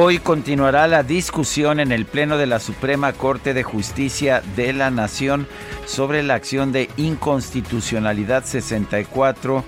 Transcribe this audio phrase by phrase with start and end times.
[0.00, 4.92] Hoy continuará la discusión en el Pleno de la Suprema Corte de Justicia de la
[4.92, 5.48] Nación
[5.86, 9.64] sobre la acción de inconstitucionalidad 64,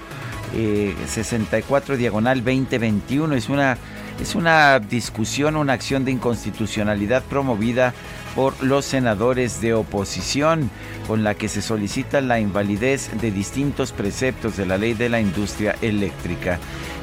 [1.09, 3.35] 64 eh, diagonal 2021.
[3.35, 3.77] Es una,
[4.23, 7.93] es una discusión, una acción de inconstitucionalidad promovida
[8.35, 10.71] por los senadores de oposición,
[11.07, 15.21] con la que se solicita la invalidez de distintos preceptos de la ley de la
[15.21, 16.59] industria eléctrica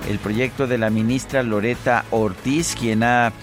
[0.10, 3.34] el proyecto de la ministra Loreta Ortiz, quien ha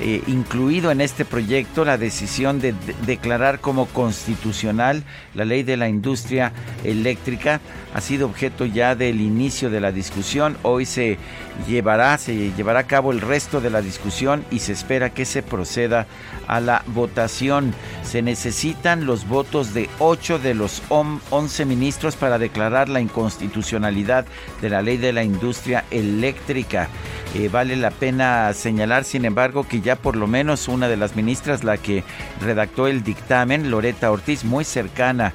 [0.00, 2.74] eh, incluido en este proyecto la decisión de,
[3.06, 5.02] declarar como constitucional
[5.34, 6.52] la ley de la industria
[6.84, 7.60] eléctrica.
[7.94, 10.56] Ha sido objeto ya del inicio de la discusión.
[10.62, 11.18] Hoy se
[11.66, 15.42] llevará, se llevará a cabo el resto de la discusión y se espera que se
[15.42, 16.06] proceda
[16.46, 17.74] a la votación.
[18.02, 24.26] Se necesitan los votos de 8 de los 11 ministros para declarar la inconstitucionalidad
[24.60, 26.88] de la ley de la industria eléctrica.
[27.34, 31.16] Eh, vale la pena señalar, sin embargo, que ya por lo menos una de las
[31.16, 32.04] ministras, la que
[32.40, 35.32] redactó el dictamen, Loreta Ortiz, muy cercana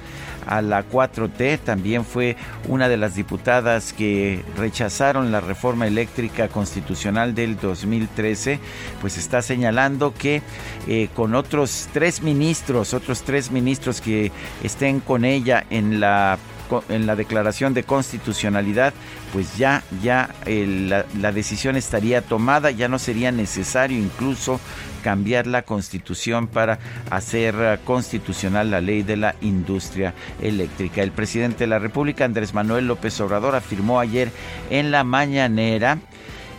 [0.48, 2.36] a la 4T, también fue
[2.68, 8.60] una de las diputadas que rechazaron la reforma eléctrica constitucional del 2013,
[9.02, 10.42] pues está señalando que
[10.88, 14.32] eh, con otros tres ministros, otros tres ministros que
[14.64, 16.38] estén con ella en la
[16.90, 18.94] en la declaración de constitucionalidad,
[19.32, 24.60] pues ya, ya la, la decisión estaría tomada, ya no sería necesario incluso
[25.08, 26.80] cambiar la constitución para
[27.10, 31.02] hacer eh, constitucional la ley de la industria eléctrica.
[31.02, 34.34] El presidente de la República, Andrés Manuel López Obrador, afirmó ayer
[34.70, 36.00] en la mañanera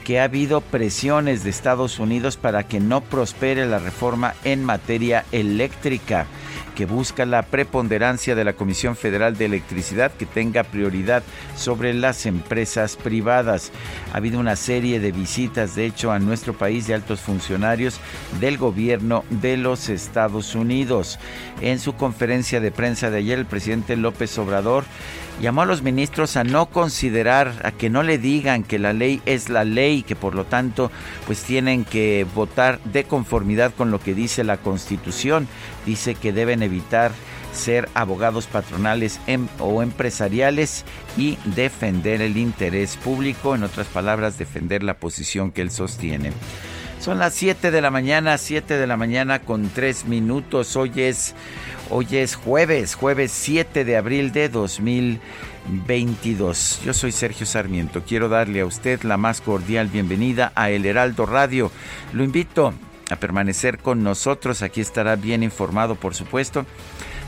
[0.02, 5.26] que ha habido presiones de Estados Unidos para que no prospere la reforma en materia
[5.30, 6.26] eléctrica
[6.78, 11.24] que busca la preponderancia de la Comisión Federal de Electricidad que tenga prioridad
[11.56, 13.72] sobre las empresas privadas.
[14.12, 17.98] Ha habido una serie de visitas, de hecho, a nuestro país de altos funcionarios
[18.38, 21.18] del gobierno de los Estados Unidos.
[21.60, 24.84] En su conferencia de prensa de ayer, el presidente López Obrador
[25.40, 29.22] llamó a los ministros a no considerar, a que no le digan que la ley
[29.26, 30.90] es la ley, que por lo tanto
[31.26, 35.48] pues tienen que votar de conformidad con lo que dice la Constitución.
[35.86, 37.12] Dice que deben evitar
[37.52, 40.84] ser abogados patronales em, o empresariales
[41.16, 46.32] y defender el interés público, en otras palabras, defender la posición que él sostiene.
[47.08, 50.76] Son las 7 de la mañana, 7 de la mañana con 3 minutos.
[50.76, 51.34] Hoy es,
[51.88, 56.82] hoy es jueves, jueves 7 de abril de 2022.
[56.84, 58.02] Yo soy Sergio Sarmiento.
[58.06, 61.72] Quiero darle a usted la más cordial bienvenida a El Heraldo Radio.
[62.12, 62.74] Lo invito
[63.08, 64.60] a permanecer con nosotros.
[64.60, 66.66] Aquí estará bien informado, por supuesto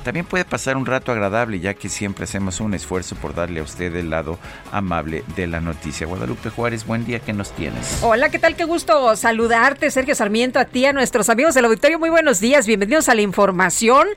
[0.02, 3.62] también puede pasar un rato agradable, ya que siempre hacemos un esfuerzo por darle a
[3.62, 4.38] usted el lado
[4.72, 6.06] amable de la noticia.
[6.06, 7.98] Guadalupe Juárez, buen día, ¿qué nos tienes?
[8.02, 8.56] Hola, ¿qué tal?
[8.56, 11.98] Qué gusto saludarte, Sergio Sarmiento, a ti, a nuestros amigos del auditorio.
[11.98, 14.08] Muy buenos días, bienvenidos a la información.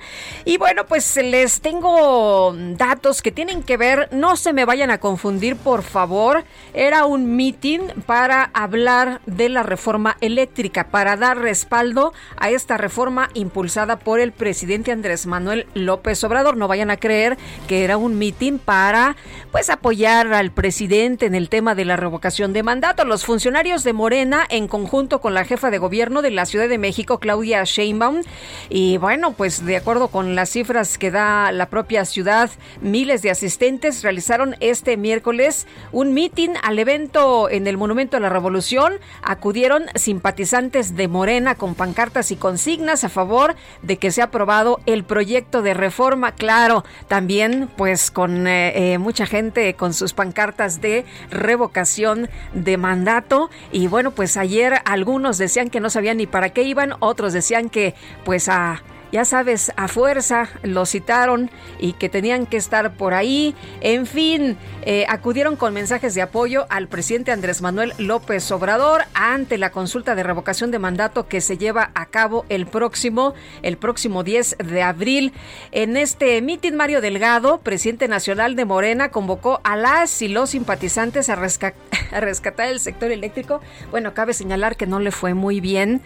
[0.45, 4.99] Y bueno, pues les tengo datos que tienen que ver, no se me vayan a
[4.99, 6.43] confundir, por favor.
[6.73, 13.29] Era un meeting para hablar de la reforma eléctrica, para dar respaldo a esta reforma
[13.33, 16.57] impulsada por el presidente Andrés Manuel López Obrador.
[16.57, 17.37] No vayan a creer
[17.67, 19.15] que era un mitin para
[19.51, 23.05] pues apoyar al presidente en el tema de la revocación de mandato.
[23.05, 26.77] Los funcionarios de Morena en conjunto con la jefa de gobierno de la Ciudad de
[26.77, 28.21] México, Claudia Sheinbaum,
[28.69, 32.49] y bueno, pues de acuerdo con las cifras que da la propia ciudad,
[32.81, 38.29] miles de asistentes realizaron este miércoles un mitin al evento en el Monumento a la
[38.29, 38.93] Revolución.
[39.21, 45.03] Acudieron simpatizantes de Morena con pancartas y consignas a favor de que sea aprobado el
[45.03, 51.05] proyecto de reforma, claro, también pues con eh, eh, mucha gente con sus pancartas de
[51.31, 53.49] revocación de mandato.
[53.71, 57.69] Y bueno, pues ayer algunos decían que no sabían ni para qué iban, otros decían
[57.69, 58.83] que pues a
[59.13, 63.53] ya sabes, a fuerza lo citaron y que tenían que estar por ahí.
[63.79, 69.59] En fin, eh, acudieron con mensajes de apoyo al presidente Andrés Manuel López Obrador ante
[69.59, 74.23] la consulta de revocación de mandato que se lleva a cabo el próximo, el próximo
[74.23, 75.31] 10 de abril.
[75.71, 81.29] En este mitin, Mario Delgado, presidente nacional de Morena, convocó a las y los simpatizantes
[81.29, 81.33] a,
[82.13, 83.61] a rescatar el sector eléctrico.
[83.91, 86.01] Bueno, cabe señalar que no le fue muy bien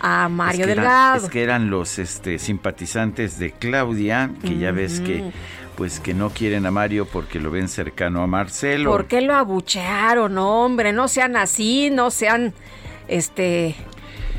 [0.00, 1.24] a Mario Delgado.
[1.24, 5.30] es que eran los este, simpatizantes de Claudia, que ya ves que
[5.76, 8.90] pues que no quieren a Mario porque lo ven cercano a Marcelo.
[8.90, 10.92] ¿Por qué lo abuchearon, hombre?
[10.92, 12.52] No sean así, no sean
[13.08, 13.74] este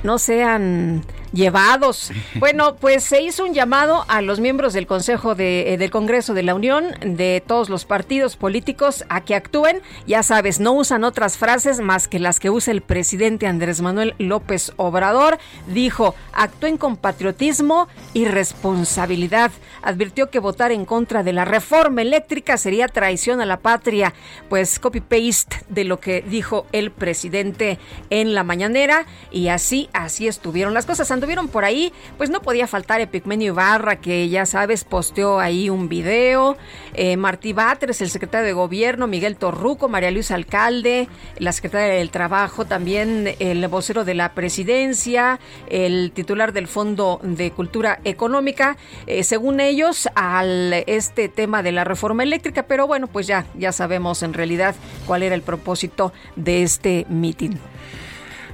[0.04, 2.12] no sean llevados.
[2.36, 6.34] Bueno, pues se hizo un llamado a los miembros del Consejo de, eh, del Congreso
[6.34, 9.82] de la Unión, de todos los partidos políticos, a que actúen.
[10.08, 14.16] Ya sabes, no usan otras frases más que las que usa el presidente Andrés Manuel
[14.18, 15.38] López Obrador.
[15.68, 19.52] Dijo, actúen con patriotismo y responsabilidad.
[19.82, 24.14] Advirtió que votar en contra de la reforma eléctrica sería traición a la patria.
[24.50, 27.80] Pues copy-paste de lo que dijo el presidente
[28.10, 29.06] en la mañanera.
[29.32, 33.98] Y así, así estuvieron las cosas anduvieron por ahí, pues no podía faltar Epigmenio Ibarra,
[33.98, 36.58] que ya sabes, posteó ahí un video.
[36.96, 41.08] Eh, Martí Batres, el secretario de Gobierno, Miguel Torruco, María Luisa Alcalde,
[41.38, 45.40] la secretaria del Trabajo, también el vocero de la presidencia,
[45.70, 51.84] el titular del Fondo de Cultura Económica, eh, según ellos, al este tema de la
[51.84, 54.74] reforma eléctrica, pero bueno, pues ya, ya sabemos en realidad
[55.06, 57.60] cuál era el propósito de este mitin.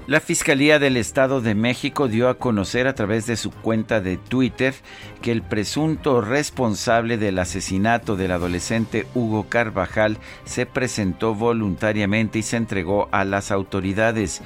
[0.08, 4.16] La Fiscalía del Estado de México dio a conocer a través de su cuenta de
[4.16, 4.74] Twitter
[5.22, 12.56] que el presunto responsable del asesinato del adolescente Hugo Carvajal se presentó voluntariamente y se
[12.56, 14.42] entregó a las autoridades.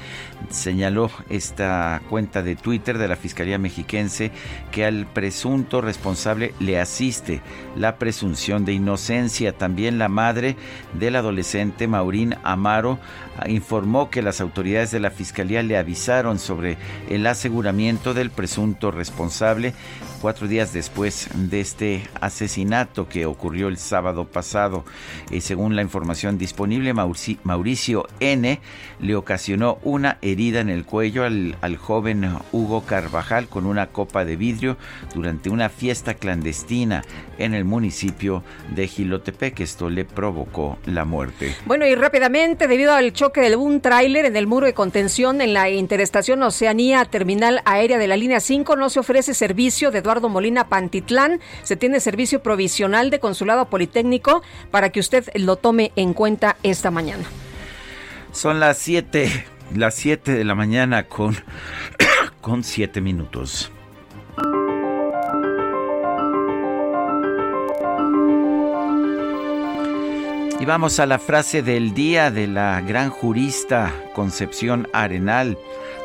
[0.49, 4.31] Señaló esta cuenta de Twitter de la Fiscalía Mexiquense
[4.71, 7.41] que al presunto responsable le asiste
[7.75, 9.57] la presunción de inocencia.
[9.57, 10.55] También la madre
[10.93, 12.99] del adolescente Maurín Amaro
[13.47, 16.77] informó que las autoridades de la Fiscalía le avisaron sobre
[17.09, 19.73] el aseguramiento del presunto responsable
[20.21, 24.85] cuatro días después de este asesinato que ocurrió el sábado pasado.
[25.31, 28.59] Eh, según la información disponible, Mauricio N.
[28.99, 34.35] le ocasionó una herida en el cuello al, joven Hugo Carvajal con una copa de
[34.35, 34.77] vidrio
[35.15, 37.03] durante una fiesta clandestina
[37.39, 38.43] en el municipio
[38.75, 39.59] de Gilotepec.
[39.61, 41.55] Esto le provocó la muerte.
[41.65, 45.53] Bueno, y rápidamente, debido al choque de un tráiler en el muro de contención en
[45.53, 50.27] la interestación Oceanía Terminal Aérea de la Línea 5, no se ofrece servicio de Eduardo
[50.27, 51.39] Molina Pantitlán.
[51.63, 56.91] Se tiene servicio provisional de consulado politécnico para que usted lo tome en cuenta esta
[56.91, 57.23] mañana.
[58.33, 61.37] Son las 7, las 7 de la mañana con,
[62.41, 63.71] con 7 minutos.
[70.59, 75.57] Y vamos a la frase del día de la gran jurista Concepción Arenal.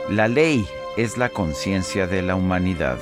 [0.08, 0.64] La ley
[0.97, 2.99] es la conciencia de la humanidad.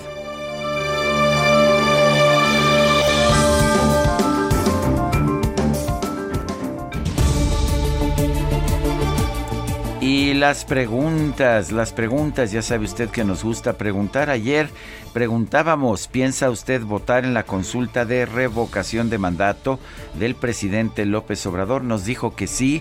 [10.16, 14.30] Y las preguntas, las preguntas, ya sabe usted que nos gusta preguntar.
[14.30, 14.68] Ayer
[15.12, 19.80] preguntábamos, ¿piensa usted votar en la consulta de revocación de mandato
[20.16, 21.82] del presidente López Obrador?
[21.82, 22.80] Nos dijo que sí,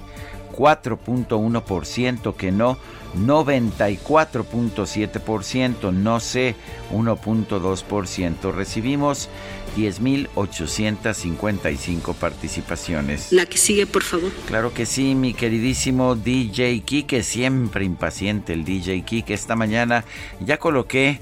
[0.56, 2.78] 4.1%, que no,
[3.18, 6.56] 94.7%, no sé,
[6.92, 8.54] 1.2%.
[8.54, 9.28] Recibimos
[9.76, 13.32] 10.855 participaciones.
[13.32, 14.32] La que sigue, por favor.
[14.48, 19.34] Claro que sí, mi queridísimo DJ Kike, siempre impaciente el DJ Kike.
[19.34, 20.04] Esta mañana
[20.40, 21.20] ya coloqué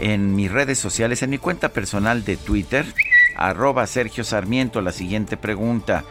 [0.00, 2.84] en mis redes sociales, en mi cuenta personal de Twitter,
[3.36, 6.04] arroba Sergio Sarmiento, la siguiente pregunta.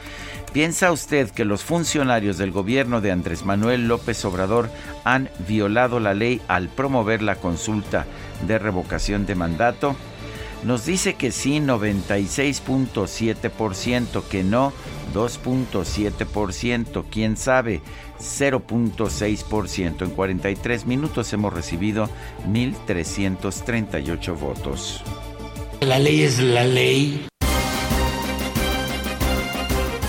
[0.54, 4.70] ¿Piensa usted que los funcionarios del gobierno de Andrés Manuel López Obrador
[5.06, 8.06] han violado la ley al promover la consulta
[8.46, 9.96] de revocación de mandato?
[10.64, 14.72] Nos dice que sí 96.7%, que no
[15.14, 17.82] 2.7%, quién sabe
[18.20, 20.04] 0.6%.
[20.04, 22.08] En 43 minutos hemos recibido
[22.48, 25.04] 1.338 votos.
[25.82, 27.26] La ley es la ley.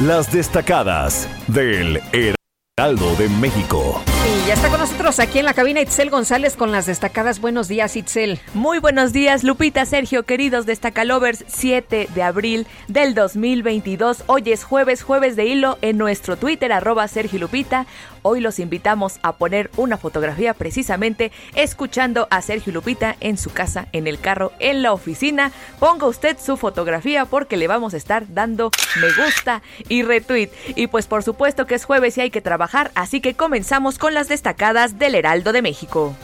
[0.00, 4.02] Las destacadas del Heraldo de México.
[4.26, 4.81] Y ya está con
[5.18, 7.40] aquí en la cabina Itzel González con las destacadas.
[7.40, 8.40] Buenos días, Itzel.
[8.54, 11.44] Muy buenos días, Lupita, Sergio, queridos destacalovers.
[11.48, 14.24] 7 de abril del 2022.
[14.26, 17.86] Hoy es jueves, jueves de hilo en nuestro Twitter, arroba Sergio Lupita.
[18.22, 23.88] Hoy los invitamos a poner una fotografía precisamente escuchando a Sergio Lupita en su casa,
[23.92, 25.50] en el carro, en la oficina.
[25.80, 30.50] Ponga usted su fotografía porque le vamos a estar dando me gusta y retweet.
[30.76, 34.14] Y pues por supuesto que es jueves y hay que trabajar, así que comenzamos con
[34.14, 36.14] las destacadas del Heraldo de México.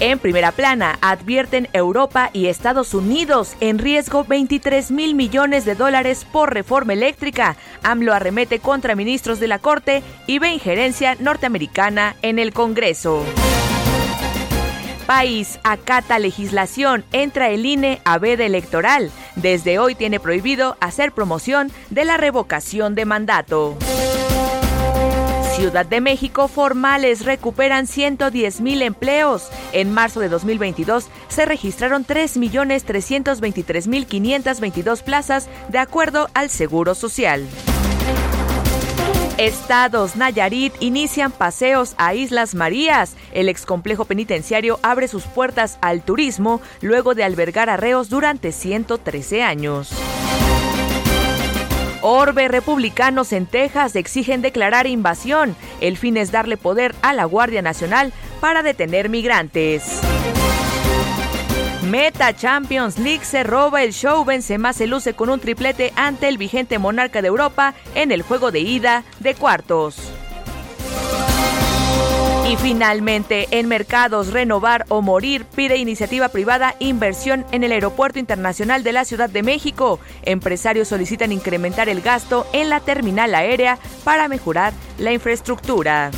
[0.00, 6.26] En primera plana, advierten Europa y Estados Unidos en riesgo 23 mil millones de dólares
[6.30, 7.56] por reforma eléctrica.
[7.82, 13.24] AMLO arremete contra ministros de la Corte y ve injerencia norteamericana en el Congreso.
[15.06, 19.10] País acata legislación, entra el INE a veda electoral.
[19.36, 23.76] Desde hoy tiene prohibido hacer promoción de la revocación de mandato.
[25.54, 29.50] Ciudad de México formales recuperan 110 mil empleos.
[29.72, 37.46] En marzo de 2022 se registraron 3.323.522 plazas de acuerdo al Seguro Social.
[39.36, 43.14] Estados Nayarit inician paseos a Islas Marías.
[43.32, 49.90] El excomplejo penitenciario abre sus puertas al turismo luego de albergar arreos durante 113 años.
[52.02, 55.56] Orbe republicanos en Texas exigen declarar invasión.
[55.80, 60.00] El fin es darle poder a la Guardia Nacional para detener migrantes.
[61.88, 64.24] Meta Champions League se roba el show.
[64.24, 68.50] Benzema se luce con un triplete ante el vigente monarca de Europa en el juego
[68.50, 69.96] de ida de cuartos.
[72.52, 78.82] Y finalmente, en mercados, renovar o morir pide iniciativa privada inversión en el Aeropuerto Internacional
[78.82, 79.98] de la Ciudad de México.
[80.22, 86.10] Empresarios solicitan incrementar el gasto en la terminal aérea para mejorar la infraestructura.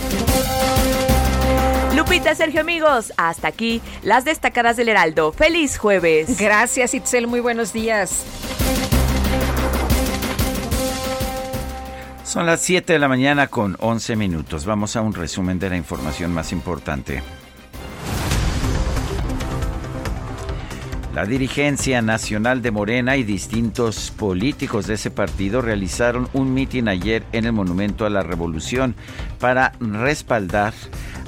[1.95, 5.31] Lupita, Sergio, amigos, hasta aquí las destacadas del Heraldo.
[5.31, 6.37] ¡Feliz jueves!
[6.37, 7.29] Gracias, Itzel.
[7.29, 8.25] Muy buenos días.
[12.35, 14.67] Son las 7 de la mañana con 11 minutos.
[14.67, 17.23] Vamos a un resumen de la información más importante.
[21.15, 27.23] La dirigencia nacional de Morena y distintos políticos de ese partido realizaron un mitin ayer
[27.31, 28.97] en el Monumento a la Revolución
[29.39, 30.75] para respaldar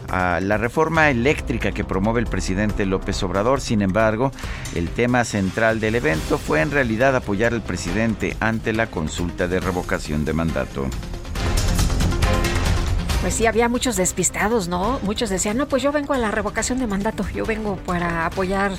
[0.08, 3.60] a la reforma eléctrica que promueve el presidente López Obrador.
[3.60, 4.32] Sin embargo,
[4.74, 9.60] el tema central del evento fue en realidad apoyar al presidente ante la consulta de
[9.60, 10.86] revocación de mandato.
[13.22, 15.00] Pues sí, había muchos despistados, ¿no?
[15.02, 18.72] Muchos decían, no, pues yo vengo a la revocación de mandato, yo vengo para apoyar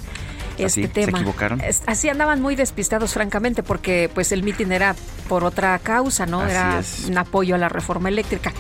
[0.58, 1.18] este tema.
[1.18, 1.62] ¿Se equivocaron?
[1.86, 4.96] Así andaban muy despistados, francamente, porque pues el mitin era
[5.28, 6.46] por otra causa, ¿no?
[6.46, 8.54] era un apoyo a la reforma eléctrica.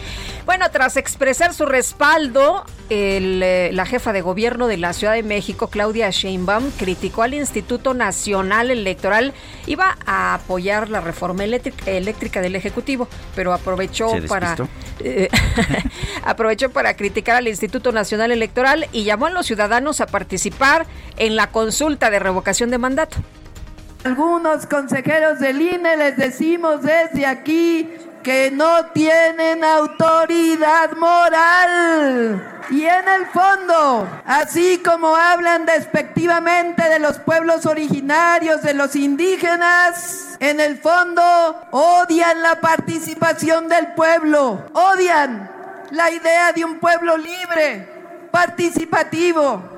[0.46, 5.68] Bueno, tras expresar su respaldo, eh, la jefa de gobierno de la Ciudad de México,
[5.68, 9.34] Claudia Sheinbaum, criticó al Instituto Nacional Electoral.
[9.66, 14.56] Iba a apoyar la reforma eléctrica, del Ejecutivo, pero aprovechó para
[15.00, 15.30] eh,
[16.24, 20.86] aprovechó para criticar al Instituto Nacional Electoral y llamó a los ciudadanos a participar
[21.18, 21.52] en la
[21.88, 23.16] consulta de revocación de mandato.
[24.04, 27.90] Algunos consejeros del INE les decimos desde aquí
[28.24, 32.60] que no tienen autoridad moral.
[32.70, 40.36] Y en el fondo, así como hablan despectivamente de los pueblos originarios, de los indígenas,
[40.42, 41.24] en el fondo
[41.72, 45.50] odian la participación del pueblo, odian
[45.92, 47.88] la idea de un pueblo libre,
[48.30, 49.77] participativo.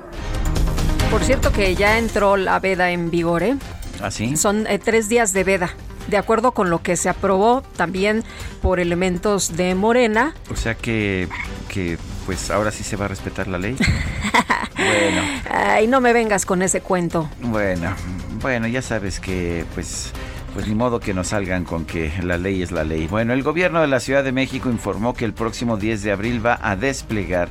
[1.10, 3.56] Por cierto que ya entró la veda en vigor, ¿eh?
[4.02, 4.36] ¿Ah, sí?
[4.36, 5.74] Son eh, tres días de veda
[6.10, 8.24] de acuerdo con lo que se aprobó también
[8.60, 10.34] por elementos de Morena.
[10.50, 11.28] O sea que,
[11.68, 13.76] que pues ahora sí se va a respetar la ley.
[14.76, 15.22] bueno.
[15.50, 17.30] Ay, no me vengas con ese cuento.
[17.40, 17.94] Bueno,
[18.40, 20.12] bueno, ya sabes que pues
[20.54, 23.06] pues ni modo que nos salgan con que la ley es la ley.
[23.06, 26.44] Bueno, el gobierno de la Ciudad de México informó que el próximo 10 de abril
[26.44, 27.50] va a desplegar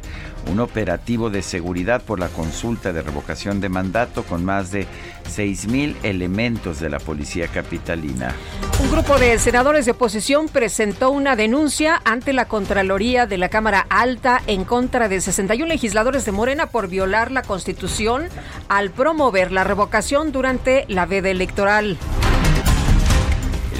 [0.49, 4.87] un operativo de seguridad por la consulta de revocación de mandato con más de
[5.29, 8.33] 6.000 elementos de la policía capitalina.
[8.81, 13.85] Un grupo de senadores de oposición presentó una denuncia ante la Contraloría de la Cámara
[13.89, 18.27] Alta en contra de 61 legisladores de Morena por violar la Constitución
[18.69, 21.97] al promover la revocación durante la veda electoral.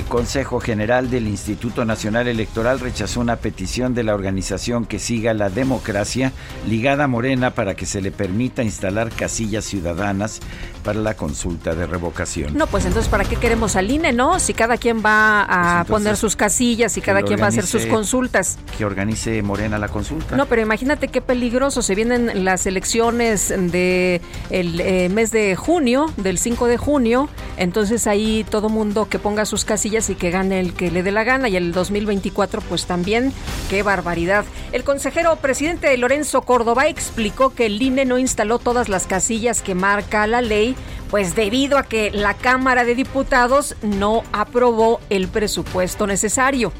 [0.09, 5.51] Consejo General del Instituto Nacional Electoral rechazó una petición de la organización que siga la
[5.51, 6.33] democracia
[6.67, 10.39] ligada a Morena para que se le permita instalar casillas ciudadanas
[10.83, 12.57] para la consulta de revocación.
[12.57, 14.39] No, pues entonces, ¿para qué queremos al INE, no?
[14.39, 17.67] Si cada quien va a Pues poner sus casillas y cada quien va a hacer
[17.67, 18.57] sus consultas.
[18.77, 20.35] Que organice Morena la consulta.
[20.35, 21.83] No, pero imagínate qué peligroso.
[21.83, 27.29] Se vienen las elecciones de el eh, mes de junio, del 5 de junio.
[27.57, 31.11] Entonces ahí todo mundo que ponga sus casillas y que gane el que le dé
[31.11, 31.49] la gana.
[31.49, 33.33] Y el 2024, pues también,
[33.69, 34.45] qué barbaridad.
[34.71, 39.75] El consejero presidente Lorenzo Córdoba explicó que el INE no instaló todas las casillas que
[39.75, 40.75] marca la ley,
[41.09, 46.71] pues debido a que la Cámara de Diputados no aprobó el presupuesto necesario.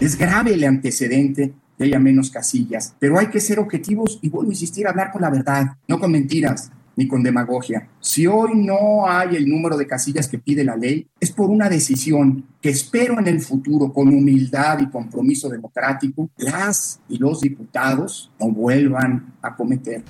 [0.00, 4.50] Es grave el antecedente que haya menos casillas, pero hay que ser objetivos y vuelvo
[4.50, 7.88] a insistir, hablar con la verdad, no con mentiras ni con demagogia.
[8.00, 11.68] Si hoy no hay el número de casillas que pide la ley, es por una
[11.68, 18.32] decisión que espero en el futuro, con humildad y compromiso democrático, las y los diputados
[18.40, 20.02] no vuelvan a cometer.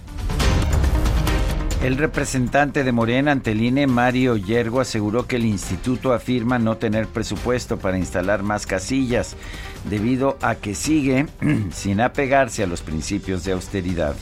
[1.82, 7.06] El representante de Morena ante INE, Mario Yergo, aseguró que el instituto afirma no tener
[7.06, 9.36] presupuesto para instalar más casillas,
[9.90, 11.26] debido a que sigue
[11.70, 14.16] sin apegarse a los principios de austeridad.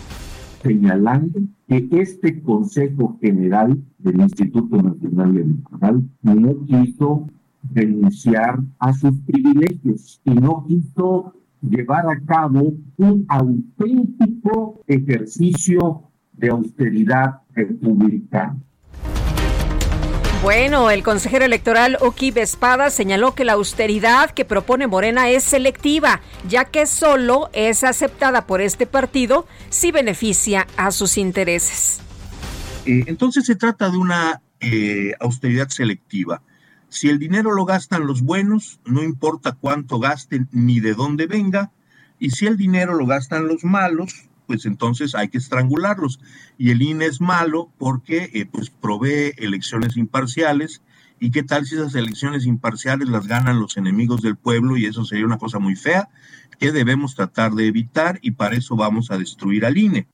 [0.66, 7.26] Señalando que este Consejo General del Instituto Nacional Electoral no quiso
[7.73, 17.40] renunciar a sus privilegios y no quiso llevar a cabo un auténtico ejercicio de austeridad
[17.54, 18.56] republicana.
[20.43, 26.21] Bueno, el consejero electoral Oki Espada señaló que la austeridad que propone Morena es selectiva,
[26.47, 32.00] ya que solo es aceptada por este partido si beneficia a sus intereses.
[32.85, 36.43] Eh, entonces se trata de una eh, austeridad selectiva.
[36.88, 41.73] Si el dinero lo gastan los buenos, no importa cuánto gasten ni de dónde venga,
[42.19, 46.21] y si el dinero lo gastan los malos, pues entonces hay que estrangularlos.
[46.59, 50.83] Y el INE es malo porque eh, pues provee elecciones imparciales.
[51.19, 54.76] ¿Y qué tal si esas elecciones imparciales las ganan los enemigos del pueblo?
[54.76, 56.09] Y eso sería una cosa muy fea
[56.59, 60.09] que debemos tratar de evitar y para eso vamos a destruir al INE.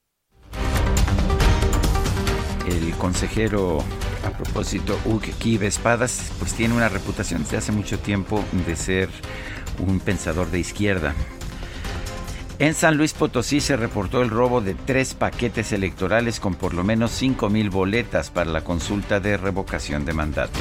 [2.66, 3.84] El consejero,
[4.24, 9.08] a propósito, Uki Espadas, pues tiene una reputación desde hace mucho tiempo de ser
[9.78, 11.14] un pensador de izquierda.
[12.62, 16.84] En San Luis Potosí se reportó el robo de tres paquetes electorales con por lo
[16.84, 20.60] menos 5 mil boletas para la consulta de revocación de mandato.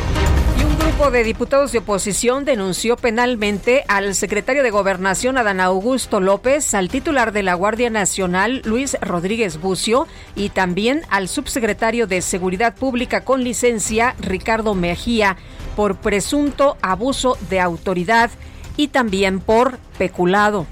[0.60, 6.20] Y un grupo de diputados de oposición denunció penalmente al secretario de Gobernación Adán Augusto
[6.20, 12.24] López, al titular de la Guardia Nacional Luis Rodríguez Bucio y también al subsecretario de
[12.24, 15.38] Seguridad Pública con licencia Ricardo Mejía
[15.76, 18.32] por presunto abuso de autoridad
[18.76, 20.66] y también por peculado.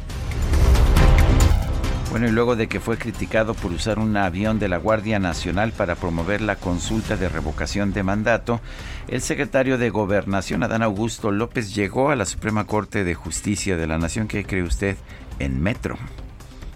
[2.09, 5.71] Bueno, y luego de que fue criticado por usar un avión de la Guardia Nacional
[5.73, 8.61] para promover la consulta de revocación de mandato,
[9.07, 13.85] el secretario de Gobernación, Adán Augusto López, llegó a la Suprema Corte de Justicia de
[13.85, 14.97] la Nación, ¿qué cree usted?
[15.37, 15.97] En metro.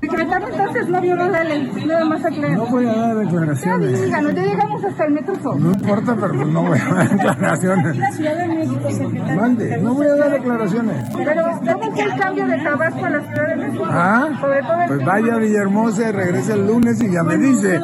[0.03, 2.57] Secretario, entonces no violó la ley, nada más aclarar.
[2.57, 3.91] No voy a dar declaraciones.
[3.99, 5.63] Ya díganos, ya llegamos hasta el metro Sol.
[5.63, 7.97] No importa, pero pues no voy a dar declaraciones.
[7.97, 9.41] La Ciudad de México, secretario.
[9.41, 11.09] Mande, no voy a dar declaraciones.
[11.15, 13.83] Pero, ¿cómo fue el cambio de Tabasco a la Ciudad de México?
[13.87, 17.37] Ah, Sobre todo el pues vaya a Villahermosa y regrese el lunes y ya me
[17.37, 17.79] dice.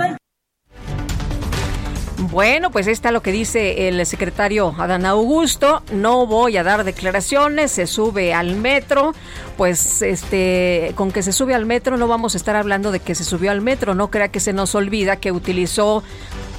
[2.31, 5.81] Bueno, pues está lo que dice el secretario Adán Augusto.
[5.91, 9.15] No voy a dar declaraciones, se sube al metro.
[9.57, 13.15] Pues este, con que se sube al metro no vamos a estar hablando de que
[13.15, 13.95] se subió al metro.
[13.95, 16.03] No crea que se nos olvida que utilizó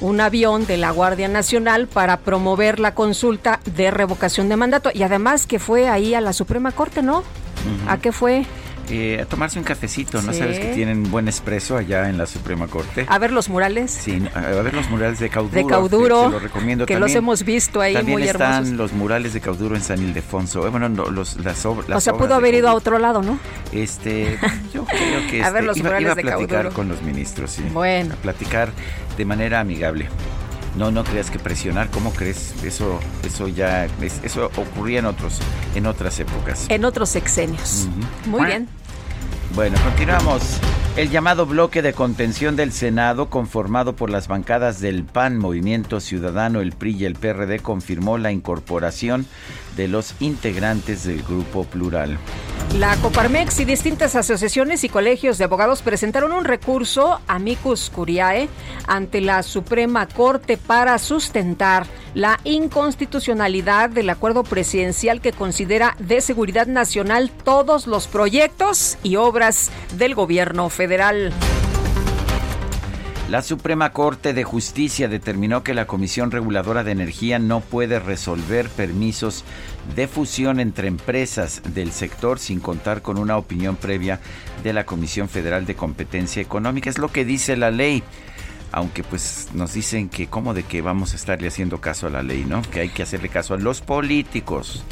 [0.01, 4.91] un avión de la Guardia Nacional para promover la consulta de revocación de mandato.
[4.93, 7.23] Y además que fue ahí a la Suprema Corte, ¿no?
[7.87, 8.45] ¿A qué fue?
[8.93, 10.39] Eh, a tomarse un cafecito, ¿no Sí.
[10.39, 13.05] sabes que tienen buen expreso allá en la Suprema Corte?
[13.07, 13.89] A ver los murales.
[13.91, 15.55] Sí, a ver los murales de Cauduro.
[15.55, 18.75] De Cauduro, que te lo recomiendo que los hemos visto ahí También muy están hermosos.
[18.77, 20.67] los murales de Cauduro en San Ildefonso.
[20.67, 22.73] Eh, Bueno, no, los, las, ob- las O sea, obras pudo de haber ido a
[22.73, 23.39] otro lado, ¿no?
[23.71, 24.37] Este,
[24.73, 26.75] yo creo que A ver este, los iba, murales iba a de platicar Cauduro.
[26.75, 27.63] con los ministros, sí.
[27.71, 28.13] Bueno.
[28.15, 28.71] A platicar
[29.17, 30.07] de manera amigable.
[30.75, 32.53] No, no creas que presionar, ¿cómo crees?
[32.63, 35.39] Eso, eso ya, es- eso ocurría en otros,
[35.75, 36.65] en otras épocas.
[36.69, 37.87] En otros sexenios.
[38.25, 38.69] Muy bien.
[39.53, 40.59] Bueno, continuamos.
[40.95, 46.61] El llamado bloque de contención del Senado, conformado por las bancadas del PAN, Movimiento Ciudadano,
[46.61, 49.25] el PRI y el PRD, confirmó la incorporación
[49.75, 52.17] de los integrantes del Grupo Plural.
[52.77, 58.47] La Coparmex y distintas asociaciones y colegios de abogados presentaron un recurso amicus curiae
[58.87, 66.67] ante la Suprema Corte para sustentar la inconstitucionalidad del acuerdo presidencial que considera de seguridad
[66.67, 71.33] nacional todos los proyectos y obras del gobierno federal.
[73.31, 78.67] La Suprema Corte de Justicia determinó que la Comisión Reguladora de Energía no puede resolver
[78.67, 79.45] permisos
[79.95, 84.19] de fusión entre empresas del sector sin contar con una opinión previa
[84.63, 86.89] de la Comisión Federal de Competencia Económica.
[86.89, 88.03] Es lo que dice la ley.
[88.73, 92.23] Aunque pues nos dicen que cómo de que vamos a estarle haciendo caso a la
[92.23, 92.61] ley, ¿no?
[92.61, 94.85] Que hay que hacerle caso a los políticos.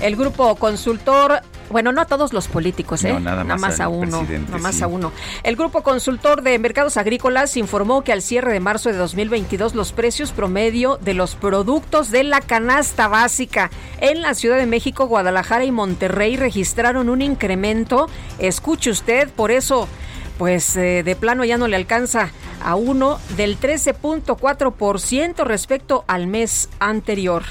[0.00, 3.18] El grupo consultor bueno, no a todos los políticos, ¿eh?
[3.18, 4.22] nada más, a uno.
[4.22, 5.12] Nada más a uno.
[5.42, 9.92] El Grupo Consultor de Mercados Agrícolas informó que al cierre de marzo de 2022 los
[9.92, 15.64] precios promedio de los productos de la canasta básica en la Ciudad de México, Guadalajara
[15.64, 18.08] y Monterrey registraron un incremento.
[18.38, 19.88] Escuche usted, por eso
[20.38, 22.30] pues eh, de plano ya no le alcanza
[22.62, 27.42] a uno del 13.4% respecto al mes anterior.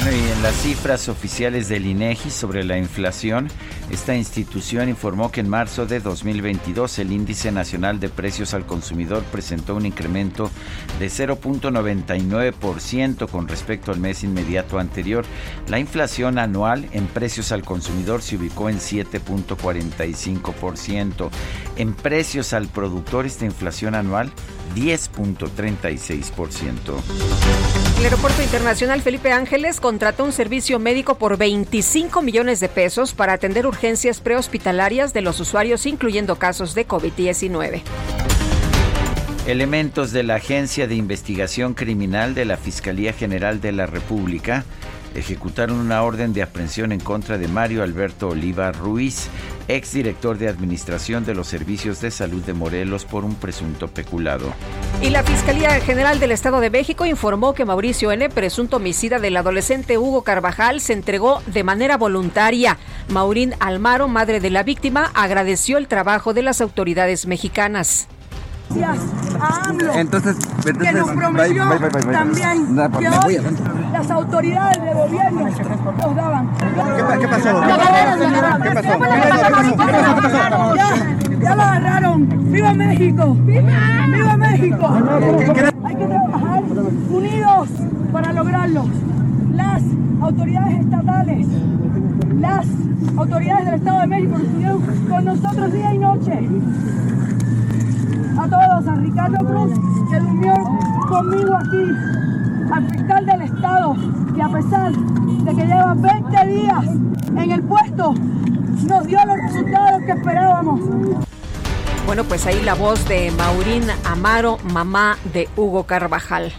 [0.00, 3.48] Bueno, y en las cifras oficiales del INEGI sobre la inflación,
[3.90, 9.22] esta institución informó que en marzo de 2022 el índice nacional de precios al consumidor
[9.24, 10.50] presentó un incremento
[10.98, 15.24] de 0.99% con respecto al mes inmediato anterior.
[15.68, 21.30] La inflación anual en precios al consumidor se ubicó en 7.45%.
[21.76, 24.30] En precios al productor esta inflación anual
[24.76, 26.76] 10.36%.
[27.98, 33.32] El Aeropuerto Internacional Felipe Ángeles contrató un servicio médico por 25 millones de pesos para
[33.32, 33.77] atender urgencias
[34.20, 37.82] prehospitalarias de los usuarios, incluyendo casos de COVID-19.
[39.46, 44.64] Elementos de la Agencia de Investigación Criminal de la Fiscalía General de la República
[45.14, 49.28] ejecutaron una orden de aprehensión en contra de Mario Alberto Oliva Ruiz,
[49.68, 54.52] exdirector de Administración de los Servicios de Salud de Morelos, por un presunto peculado.
[55.00, 59.36] Y la Fiscalía General del Estado de México informó que Mauricio N., presunto homicida del
[59.36, 62.78] adolescente Hugo Carvajal, se entregó de manera voluntaria.
[63.08, 68.08] Maurín Almaro, madre de la víctima, agradeció el trabajo de las autoridades mexicanas
[69.40, 71.64] a AMLO, entonces, que nos prometió
[72.12, 73.38] también que hoy
[73.92, 76.50] las autoridades de gobierno nos daban.
[76.58, 77.60] ¿Qué, qué pasó?
[78.62, 78.98] ¿Qué pasó?
[78.98, 80.74] ¿Qué pasó?
[80.74, 80.90] Ya,
[81.40, 82.52] ya lo agarraron.
[82.52, 83.36] ¡Viva México!
[83.44, 84.98] ¡Viva México!
[85.84, 86.62] Hay que trabajar
[87.10, 87.68] unidos
[88.12, 88.84] para lograrlo.
[89.52, 89.82] Las
[90.20, 91.46] autoridades estatales,
[92.38, 92.66] las
[93.16, 96.48] autoridades del Estado de México estuvieron con nosotros día y noche
[98.48, 99.72] todos, a Ricardo Cruz,
[100.10, 100.54] que durmió
[101.08, 103.96] conmigo aquí, al fiscal del Estado,
[104.34, 106.84] que a pesar de que lleva 20 días
[107.36, 108.14] en el puesto,
[108.88, 110.80] nos dio los resultados que esperábamos.
[112.06, 116.52] Bueno, pues ahí la voz de Maurín Amaro, mamá de Hugo Carvajal.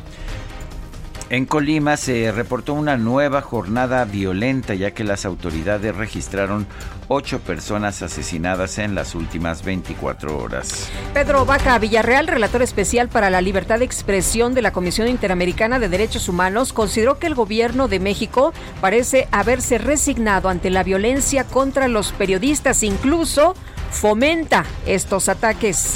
[1.29, 6.65] En Colima se reportó una nueva jornada violenta ya que las autoridades registraron
[7.07, 10.89] ocho personas asesinadas en las últimas 24 horas.
[11.13, 15.87] Pedro Vaca Villarreal, relator especial para la libertad de expresión de la Comisión Interamericana de
[15.89, 21.87] Derechos Humanos, consideró que el gobierno de México parece haberse resignado ante la violencia contra
[21.87, 23.53] los periodistas, incluso
[23.91, 25.93] fomenta estos ataques.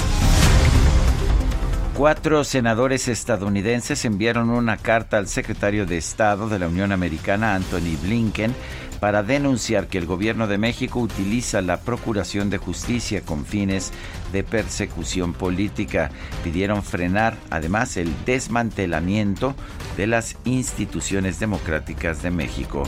[1.96, 7.96] Cuatro senadores estadounidenses enviaron una carta al secretario de Estado de la Unión Americana, Anthony
[8.02, 8.52] Blinken,
[8.98, 13.92] para denunciar que el gobierno de México utiliza la Procuración de Justicia con fines
[14.32, 16.10] de persecución política.
[16.42, 19.54] Pidieron frenar además el desmantelamiento
[19.96, 22.82] de las instituciones democráticas de México.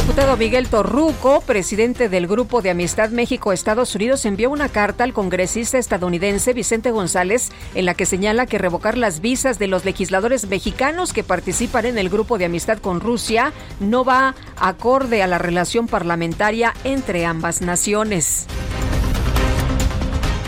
[0.00, 5.76] Diputado Miguel Torruco, presidente del Grupo de Amistad México-Estados Unidos, envió una carta al congresista
[5.76, 11.12] estadounidense Vicente González en la que señala que revocar las visas de los legisladores mexicanos
[11.12, 15.86] que participan en el Grupo de Amistad con Rusia no va acorde a la relación
[15.86, 18.46] parlamentaria entre ambas naciones.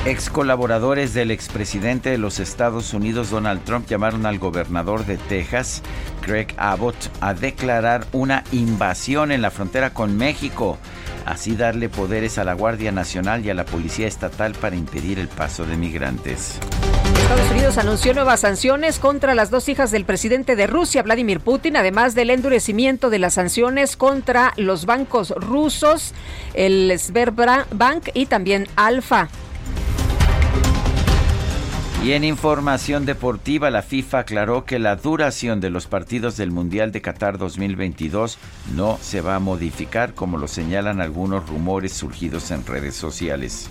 [0.05, 5.81] Ex colaboradores del expresidente de los Estados Unidos, Donald Trump, llamaron al gobernador de Texas,
[6.27, 10.77] Greg Abbott, a declarar una invasión en la frontera con México,
[11.25, 15.29] así darle poderes a la Guardia Nacional y a la Policía Estatal para impedir el
[15.29, 16.59] paso de migrantes.
[17.21, 21.77] Estados Unidos anunció nuevas sanciones contra las dos hijas del presidente de Rusia, Vladimir Putin,
[21.77, 26.12] además del endurecimiento de las sanciones contra los bancos rusos,
[26.55, 29.29] el Sberbank y también Alfa.
[32.03, 36.91] Y en información deportiva, la FIFA aclaró que la duración de los partidos del Mundial
[36.91, 38.38] de Qatar 2022
[38.75, 43.71] no se va a modificar, como lo señalan algunos rumores surgidos en redes sociales.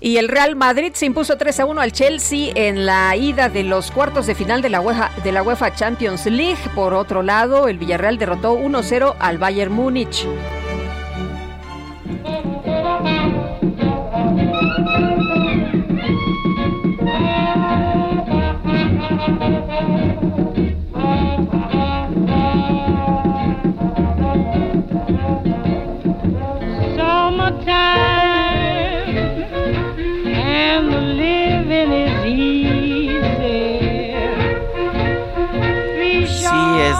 [0.00, 3.64] Y el Real Madrid se impuso 3 a 1 al Chelsea en la ida de
[3.64, 6.70] los cuartos de final de la UEFA, de la UEFA Champions League.
[6.74, 10.26] Por otro lado, el Villarreal derrotó 1 0 al Bayern Múnich.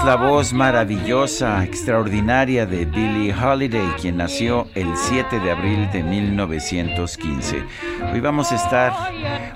[0.06, 7.64] La voz maravillosa, extraordinaria de Billie Holiday, quien nació el 7 de abril de 1915.
[8.12, 8.92] Hoy vamos a estar,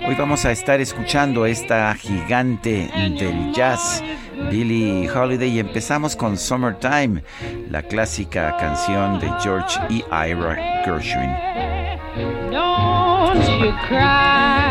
[0.05, 4.03] hoy vamos a estar escuchando esta gigante del jazz,
[4.49, 7.23] Billie Holiday, y empezamos con Summertime,
[7.69, 10.03] la clásica canción de George E.
[10.11, 11.31] Ira Gershwin.
[12.51, 14.70] Don't you cry.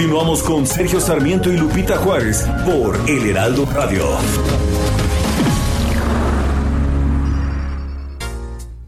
[0.00, 4.02] Continuamos con Sergio Sarmiento y Lupita Juárez por El Heraldo Radio.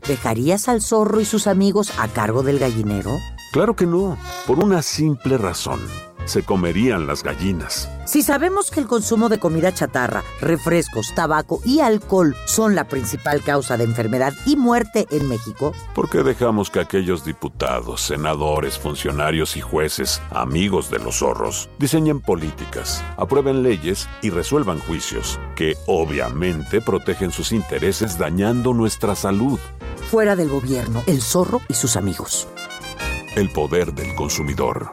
[0.09, 3.11] ¿Dejarías al zorro y sus amigos a cargo del gallinero?
[3.53, 5.81] Claro que no, por una simple razón
[6.25, 7.89] se comerían las gallinas.
[8.05, 13.43] Si sabemos que el consumo de comida chatarra, refrescos, tabaco y alcohol son la principal
[13.43, 19.57] causa de enfermedad y muerte en México, ¿por qué dejamos que aquellos diputados, senadores, funcionarios
[19.57, 26.81] y jueces, amigos de los zorros, diseñen políticas, aprueben leyes y resuelvan juicios que obviamente
[26.81, 29.59] protegen sus intereses dañando nuestra salud?
[30.11, 32.49] Fuera del gobierno, el zorro y sus amigos.
[33.37, 34.91] El poder del consumidor.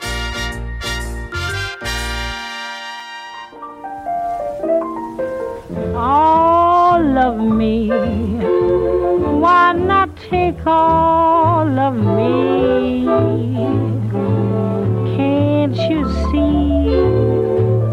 [5.95, 7.89] All of me.
[9.43, 13.05] Why not take all of me?
[15.15, 16.69] Can't you see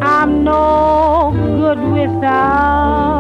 [0.02, 3.15] I'm no good without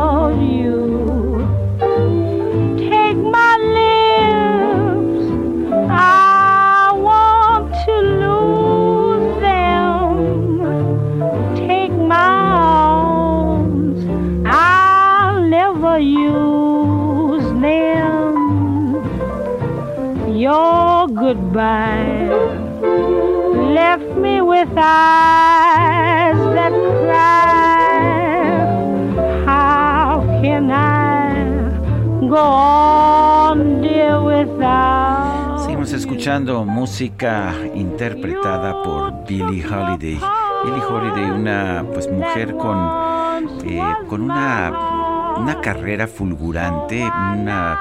[21.26, 22.30] goodbye
[23.74, 26.70] left me with eyes that
[27.02, 28.62] cry.
[29.44, 35.64] How can I go on, dear, without?
[35.64, 40.20] Seguimos escuchando música interpretada por Billie Holiday.
[40.64, 42.78] Billie Holiday, una pues mujer con,
[43.64, 47.76] eh, con una, una carrera fulgurante, una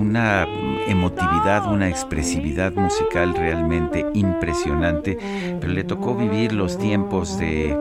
[0.00, 0.46] una
[0.88, 5.18] emotividad, una expresividad musical realmente impresionante,
[5.60, 7.76] pero le tocó vivir los tiempos de,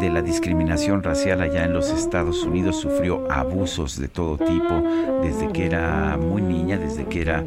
[0.00, 4.82] de, la discriminación racial allá en los Estados Unidos, sufrió abusos de todo tipo
[5.22, 7.44] desde que era muy niña, desde que era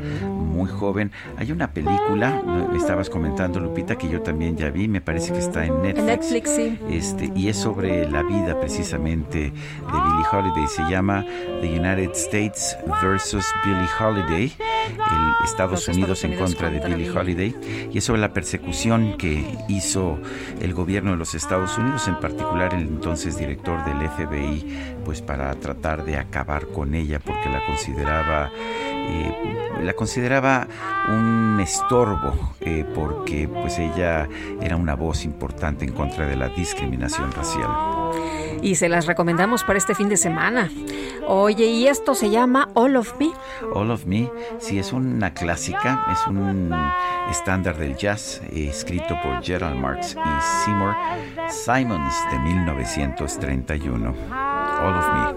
[0.62, 1.12] muy joven.
[1.38, 2.40] Hay una película,
[2.72, 6.06] me estabas comentando Lupita, que yo también ya vi, me parece que está en Netflix.
[6.06, 6.80] Netflix, sí.
[6.90, 11.26] Este, y es sobre la vida precisamente de Billie Holiday, se llama
[11.62, 17.98] The United States versus Billie Holiday, el Estados Unidos en contra de Billie Holiday, y
[17.98, 20.20] es sobre la persecución que hizo
[20.62, 25.56] el gobierno de los Estados Unidos, en particular el entonces director del FBI, pues para
[25.56, 28.52] tratar de acabar con ella, porque la consideraba
[29.12, 30.51] eh, la consideraba
[31.10, 34.28] un estorbo eh, porque pues ella
[34.62, 37.70] era una voz importante en contra de la discriminación racial
[38.62, 40.70] y se las recomendamos para este fin de semana.
[41.28, 43.32] Oye, ¿y esto se llama All of Me?
[43.74, 46.74] All of Me, sí, es una clásica, es un
[47.30, 50.96] estándar del jazz eh, escrito por Gerald Marx y Seymour
[51.50, 54.16] Simons de 1931.
[54.84, 55.32] All of Me.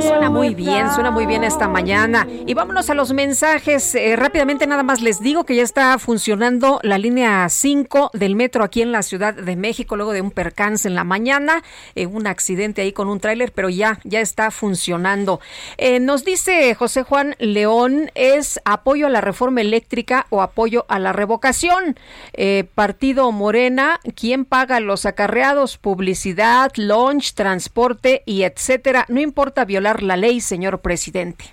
[0.00, 2.26] On, Suena muy bien, suena muy bien esta mañana.
[2.46, 3.94] Y vámonos a los mensajes.
[3.94, 8.62] Eh, rápidamente nada más les digo que ya está funcionando la línea 5 del metro
[8.62, 11.62] aquí en la Ciudad de México luego de un percance en la mañana,
[11.94, 15.40] eh, un accidente ahí con un tráiler, pero ya, ya está funcionando.
[15.78, 20.98] Eh, nos dice José Juan León, ¿es apoyo a la reforma eléctrica o apoyo a
[20.98, 21.98] la revocación?
[22.74, 25.78] Partido Morena, ¿quién paga los acarreados?
[25.78, 29.04] Publicidad, launch, transporte y etcétera.
[29.08, 31.44] No importa violar la ley, señor presidente.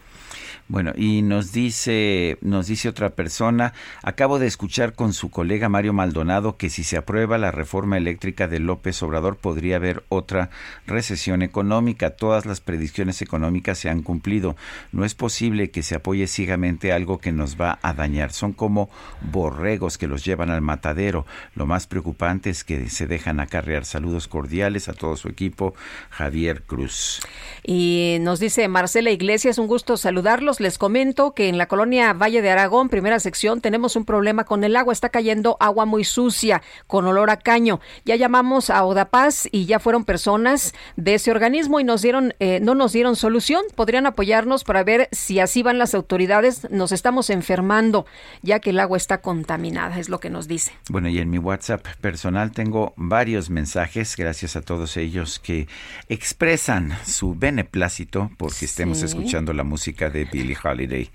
[0.70, 3.72] Bueno, y nos dice, nos dice otra persona,
[4.04, 8.50] acabo de escuchar con su colega Mario Maldonado que si se aprueba la reforma eléctrica
[8.50, 10.50] de López Obrador podría haber otra
[10.86, 12.18] recesión económica.
[12.18, 14.58] Todas las predicciones económicas se han cumplido.
[14.92, 18.34] No es posible que se apoye ciegamente algo que nos va a dañar.
[18.34, 18.90] Son como
[19.32, 21.26] borregos que los llevan al matadero.
[21.56, 23.86] Lo más preocupante es que se dejan acarrear.
[23.86, 25.76] Saludos cordiales a todo su equipo,
[26.10, 27.22] Javier Cruz.
[27.64, 32.42] Y nos dice Marcela Iglesias, un gusto saludarlos les comento que en la colonia Valle
[32.42, 34.94] de Aragón, primera sección, tenemos un problema con el agua.
[34.94, 37.80] Está cayendo agua muy sucia, con olor a caño.
[38.06, 42.60] Ya llamamos a Odapaz y ya fueron personas de ese organismo y nos dieron, eh,
[42.62, 43.64] no nos dieron solución.
[43.76, 46.70] Podrían apoyarnos para ver si así van las autoridades.
[46.72, 48.06] Nos estamos enfermando,
[48.42, 50.72] ya que el agua está contaminada, es lo que nos dice.
[50.90, 55.68] Bueno, y en mi WhatsApp personal tengo varios mensajes, gracias a todos ellos que
[56.10, 61.10] expresan su beneplácito porque estemos escuchando la música de Bill Holiday.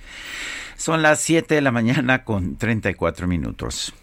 [0.76, 3.94] Son las 7 de la mañana con 34 minutos.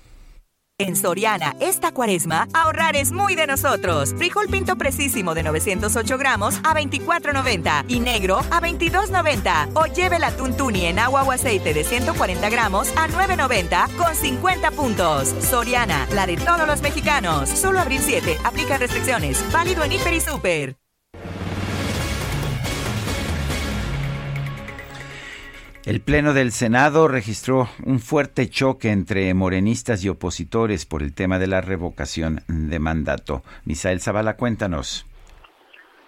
[0.81, 4.13] En Soriana, esta cuaresma, ahorrar es muy de nosotros.
[4.17, 9.71] Frijol pinto precisísimo de 908 gramos a 24.90 y negro a 22.90.
[9.73, 14.71] O lleve la tuntuni en agua o aceite de 140 gramos a 9.90 con 50
[14.71, 15.35] puntos.
[15.41, 17.49] Soriana, la de todos los mexicanos.
[17.49, 18.37] Solo abril 7.
[18.45, 19.43] Aplica restricciones.
[19.51, 20.88] Válido en Hiper y Super.
[25.89, 31.39] El Pleno del Senado registró un fuerte choque entre morenistas y opositores por el tema
[31.39, 33.41] de la revocación de mandato.
[33.65, 35.07] Misael Zavala, cuéntanos.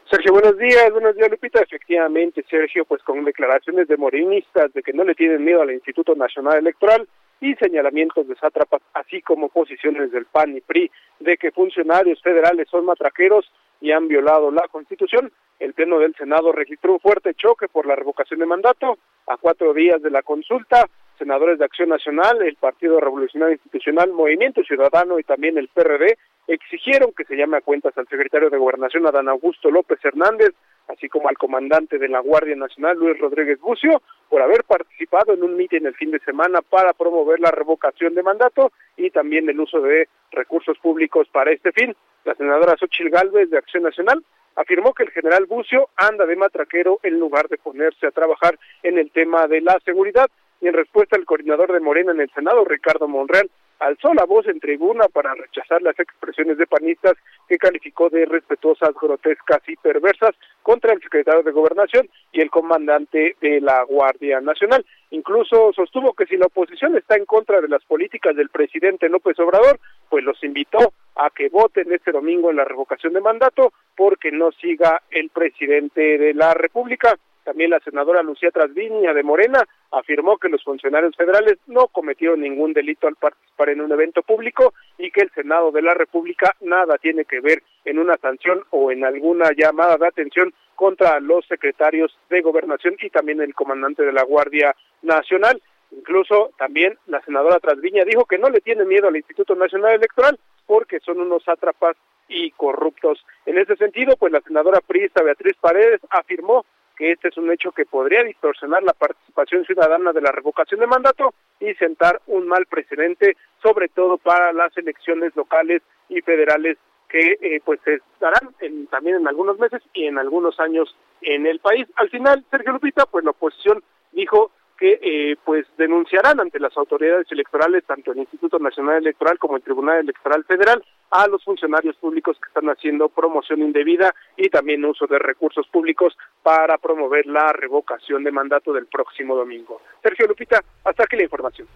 [0.07, 1.61] Sergio, buenos días, buenos días Lupita.
[1.61, 6.13] Efectivamente, Sergio, pues con declaraciones de morenistas de que no le tienen miedo al Instituto
[6.13, 7.07] Nacional Electoral
[7.39, 10.91] y señalamientos de sátrapas, así como posiciones del PAN y PRI
[11.21, 15.31] de que funcionarios federales son matraqueros y han violado la Constitución.
[15.61, 18.97] El Pleno del Senado registró un fuerte choque por la revocación de mandato
[19.27, 20.89] a cuatro días de la consulta.
[21.19, 27.13] Senadores de Acción Nacional, el Partido Revolucionario Institucional, Movimiento Ciudadano y también el PRD exigieron
[27.15, 30.55] que se llame a cuentas al secretario de Gobernación, Adán Augusto López Hernández,
[30.87, 35.43] así como al comandante de la Guardia Nacional, Luis Rodríguez Bucio, por haber participado en
[35.43, 39.59] un mitin el fin de semana para promover la revocación de mandato y también el
[39.59, 41.95] uso de recursos públicos para este fin.
[42.25, 44.23] La senadora Xochil Gálvez de Acción Nacional
[44.55, 48.97] afirmó que el general Bucio anda de matraquero en lugar de ponerse a trabajar en
[48.97, 50.29] el tema de la seguridad.
[50.59, 53.49] Y en respuesta, el coordinador de Morena en el Senado, Ricardo Monreal,
[53.81, 57.13] alzó la voz en tribuna para rechazar las expresiones de panistas
[57.49, 63.35] que calificó de respetuosas, grotescas y perversas contra el secretario de Gobernación y el comandante
[63.41, 64.85] de la Guardia Nacional.
[65.09, 69.37] Incluso sostuvo que si la oposición está en contra de las políticas del presidente López
[69.39, 74.31] Obrador, pues los invitó a que voten este domingo en la revocación de mandato porque
[74.31, 77.17] no siga el presidente de la República.
[77.43, 82.73] También la senadora Lucía Trasviña de Morena afirmó que los funcionarios federales no cometieron ningún
[82.73, 86.97] delito al participar en un evento público y que el Senado de la República nada
[86.97, 92.17] tiene que ver en una sanción o en alguna llamada de atención contra los secretarios
[92.29, 95.61] de gobernación y también el comandante de la Guardia Nacional.
[95.91, 100.39] Incluso también la senadora Trasviña dijo que no le tiene miedo al Instituto Nacional Electoral
[100.65, 101.97] porque son unos sátrapas
[102.29, 103.23] y corruptos.
[103.45, 106.65] En ese sentido, pues la senadora priista Beatriz Paredes afirmó
[107.01, 110.85] que este es un hecho que podría distorsionar la participación ciudadana de la revocación de
[110.85, 116.77] mandato y sentar un mal precedente, sobre todo para las elecciones locales y federales
[117.09, 118.53] que eh, pues se darán
[118.91, 121.87] también en algunos meses y en algunos años en el país.
[121.95, 127.31] Al final, Sergio Lupita, pues la oposición dijo que eh, pues denunciarán ante las autoridades
[127.31, 132.35] electorales, tanto el Instituto Nacional Electoral como el Tribunal Electoral Federal, a los funcionarios públicos
[132.41, 138.23] que están haciendo promoción indebida y también uso de recursos públicos para promover la revocación
[138.23, 139.81] de mandato del próximo domingo.
[140.01, 141.67] Sergio Lupita, hasta aquí la información.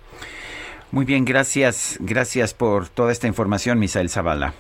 [0.91, 1.99] Muy bien, gracias.
[2.01, 4.55] Gracias por toda esta información, Misael Zavala.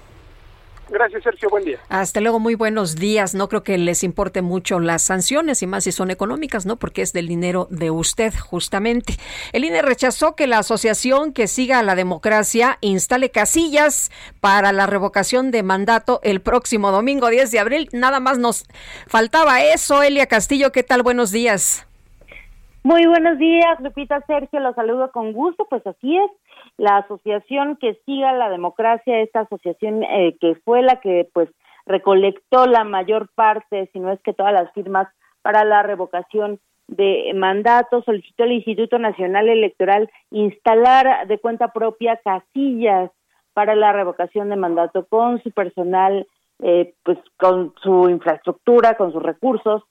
[0.89, 1.49] Gracias, Sergio.
[1.49, 1.79] Buen día.
[1.89, 3.33] Hasta luego, muy buenos días.
[3.33, 6.75] No creo que les importe mucho las sanciones y más si son económicas, ¿no?
[6.75, 9.13] Porque es del dinero de usted, justamente.
[9.51, 14.85] El INE rechazó que la asociación que siga a la democracia instale casillas para la
[14.85, 17.89] revocación de mandato el próximo domingo 10 de abril.
[17.91, 18.65] Nada más nos
[19.07, 20.03] faltaba eso.
[20.03, 21.01] Elia Castillo, ¿qué tal?
[21.01, 21.87] Buenos días.
[22.85, 26.29] Muy buenos días, Lupita Sergio, los saludo con gusto, pues así es,
[26.77, 31.49] la asociación que siga la democracia, esta asociación eh, que fue la que pues
[31.85, 35.07] recolectó la mayor parte, si no es que todas las firmas
[35.41, 43.11] para la revocación de mandato, solicitó al Instituto Nacional Electoral instalar de cuenta propia casillas
[43.53, 46.27] para la revocación de mandato con su personal,
[46.61, 49.83] eh, pues con su infraestructura, con sus recursos,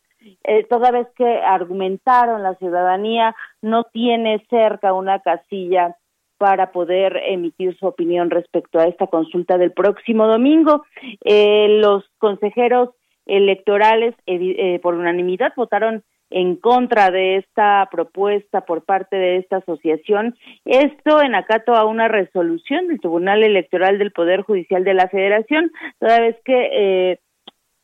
[0.44, 5.96] eh, toda vez que argumentaron la ciudadanía no tiene cerca una casilla
[6.38, 10.84] para poder emitir su opinión respecto a esta consulta del próximo domingo.
[11.24, 12.90] Eh, los consejeros
[13.26, 20.36] electorales eh, por unanimidad votaron en contra de esta propuesta por parte de esta asociación.
[20.64, 25.70] Esto en acato a una resolución del Tribunal Electoral del Poder Judicial de la Federación,
[26.00, 27.18] toda vez que eh,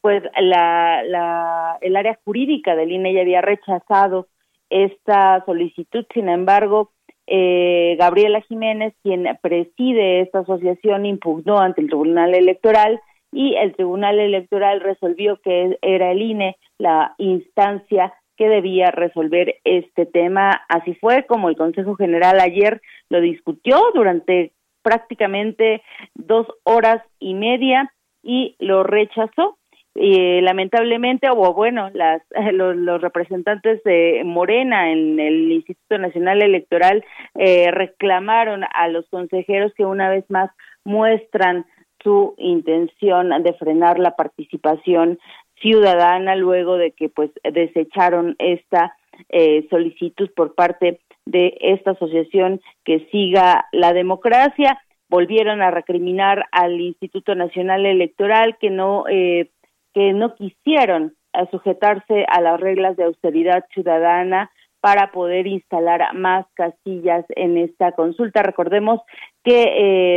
[0.01, 4.29] pues la, la, el área jurídica del INE ya había rechazado
[4.71, 6.93] esta solicitud, sin embargo,
[7.33, 13.01] eh, Gabriela Jiménez, quien preside esta asociación, impugnó ante el Tribunal Electoral
[13.31, 20.07] y el Tribunal Electoral resolvió que era el INE la instancia que debía resolver este
[20.07, 20.63] tema.
[20.69, 24.53] Así fue como el Consejo General ayer lo discutió durante
[24.83, 25.83] prácticamente
[26.15, 27.93] dos horas y media
[28.25, 29.57] y lo rechazó
[29.95, 32.23] y lamentablemente o bueno las
[32.53, 39.85] los, representantes de Morena en el Instituto Nacional Electoral eh, reclamaron a los consejeros que
[39.85, 40.51] una vez más
[40.85, 41.67] muestran
[42.03, 45.19] su intención de frenar la participación
[45.61, 48.97] ciudadana luego de que pues desecharon esta
[49.29, 54.81] eh, solicitud por parte de esta asociación que siga la democracia.
[55.09, 59.51] Volvieron a recriminar al Instituto Nacional Electoral que no eh,
[59.95, 66.47] que no quisieron eh, sujetarse a las reglas de austeridad ciudadana para poder instalar más
[66.55, 68.43] casillas en esta consulta.
[68.43, 69.01] Recordemos
[69.45, 69.63] que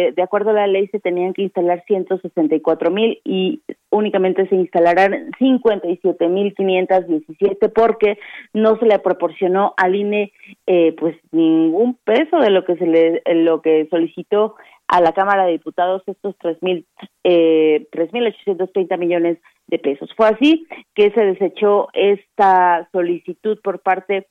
[0.07, 4.55] eh, de acuerdo a la ley se tenían que instalar 164 mil y únicamente se
[4.55, 8.17] instalarán 57 mil 517 porque
[8.53, 10.33] no se le proporcionó al INE
[10.67, 14.55] eh, pues ningún peso de lo que se le lo que solicitó
[14.93, 16.85] a la Cámara de Diputados estos tres mil
[17.23, 17.87] eh,
[18.99, 20.07] millones de pesos.
[20.15, 24.27] Fue así que se desechó esta solicitud por parte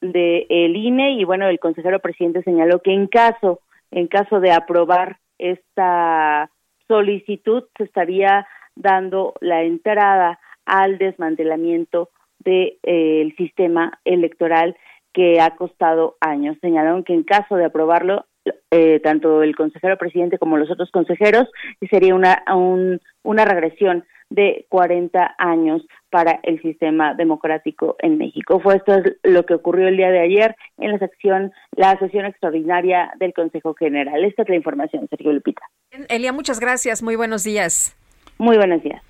[0.00, 4.52] del el INE y bueno, el consejero presidente señaló que en caso, en caso de
[4.52, 6.50] aprobar esta
[6.88, 14.74] solicitud, se estaría dando la entrada al desmantelamiento del de, eh, sistema electoral
[15.12, 16.56] que ha costado años.
[16.62, 18.24] Señalaron que en caso de aprobarlo,
[18.70, 21.48] eh, tanto el consejero presidente como los otros consejeros,
[21.90, 28.60] sería una, un, una regresión de 40 años para el sistema democrático en México.
[28.60, 33.12] Fue esto lo que ocurrió el día de ayer en la sección, la sesión extraordinaria
[33.18, 34.24] del Consejo General.
[34.24, 35.62] Esta es la información, Sergio Lupita.
[36.08, 37.02] Elia, muchas gracias.
[37.02, 37.96] Muy buenos días.
[38.38, 39.02] Muy buenos días.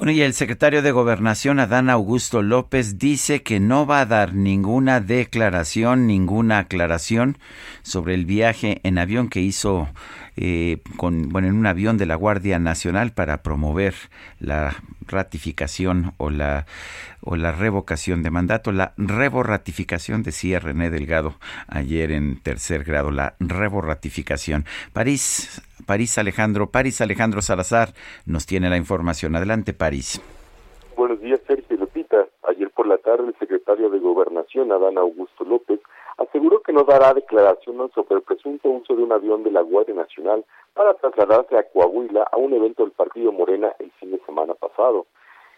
[0.00, 4.32] Bueno, y el secretario de Gobernación, Adán Augusto López, dice que no va a dar
[4.32, 7.36] ninguna declaración, ninguna aclaración
[7.82, 9.90] sobre el viaje en avión que hizo
[10.42, 13.92] eh, con, bueno, en un avión de la Guardia Nacional para promover
[14.38, 14.74] la
[15.06, 16.64] ratificación o la,
[17.20, 21.34] o la revocación de mandato, la reborratificación, decía René Delgado
[21.68, 24.64] ayer en tercer grado, la reborratificación.
[24.94, 27.90] París, París Alejandro, París Alejandro Salazar
[28.24, 29.36] nos tiene la información.
[29.36, 30.22] Adelante, París.
[30.96, 32.26] Buenos días, Sergio Lupita.
[32.48, 35.80] Ayer por la tarde el secretario de Gobernación, Adán Augusto López,
[36.20, 39.94] aseguró que no dará declaraciones sobre el presunto uso de un avión de la Guardia
[39.94, 40.44] Nacional
[40.74, 45.06] para trasladarse a Coahuila a un evento del partido Morena el fin de semana pasado.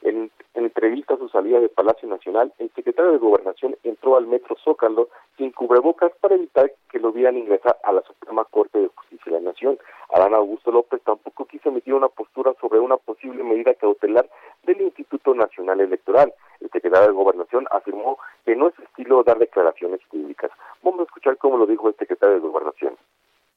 [0.03, 4.57] En, entrevista a su salida de Palacio Nacional, el secretario de Gobernación entró al metro
[4.65, 9.33] Zócalo sin cubrebocas para evitar que lo vieran ingresar a la Suprema Corte de Justicia
[9.33, 9.79] de la Nación.
[10.13, 14.29] Adán Augusto López tampoco quiso emitir una postura sobre una posible medida cautelar
[14.65, 16.33] del Instituto Nacional Electoral.
[16.61, 18.19] El secretario de Gobernación afirmó
[18.53, 20.51] que no es estilo dar declaraciones públicas.
[20.83, 22.93] Vamos a escuchar cómo lo dijo el secretario de Gobernación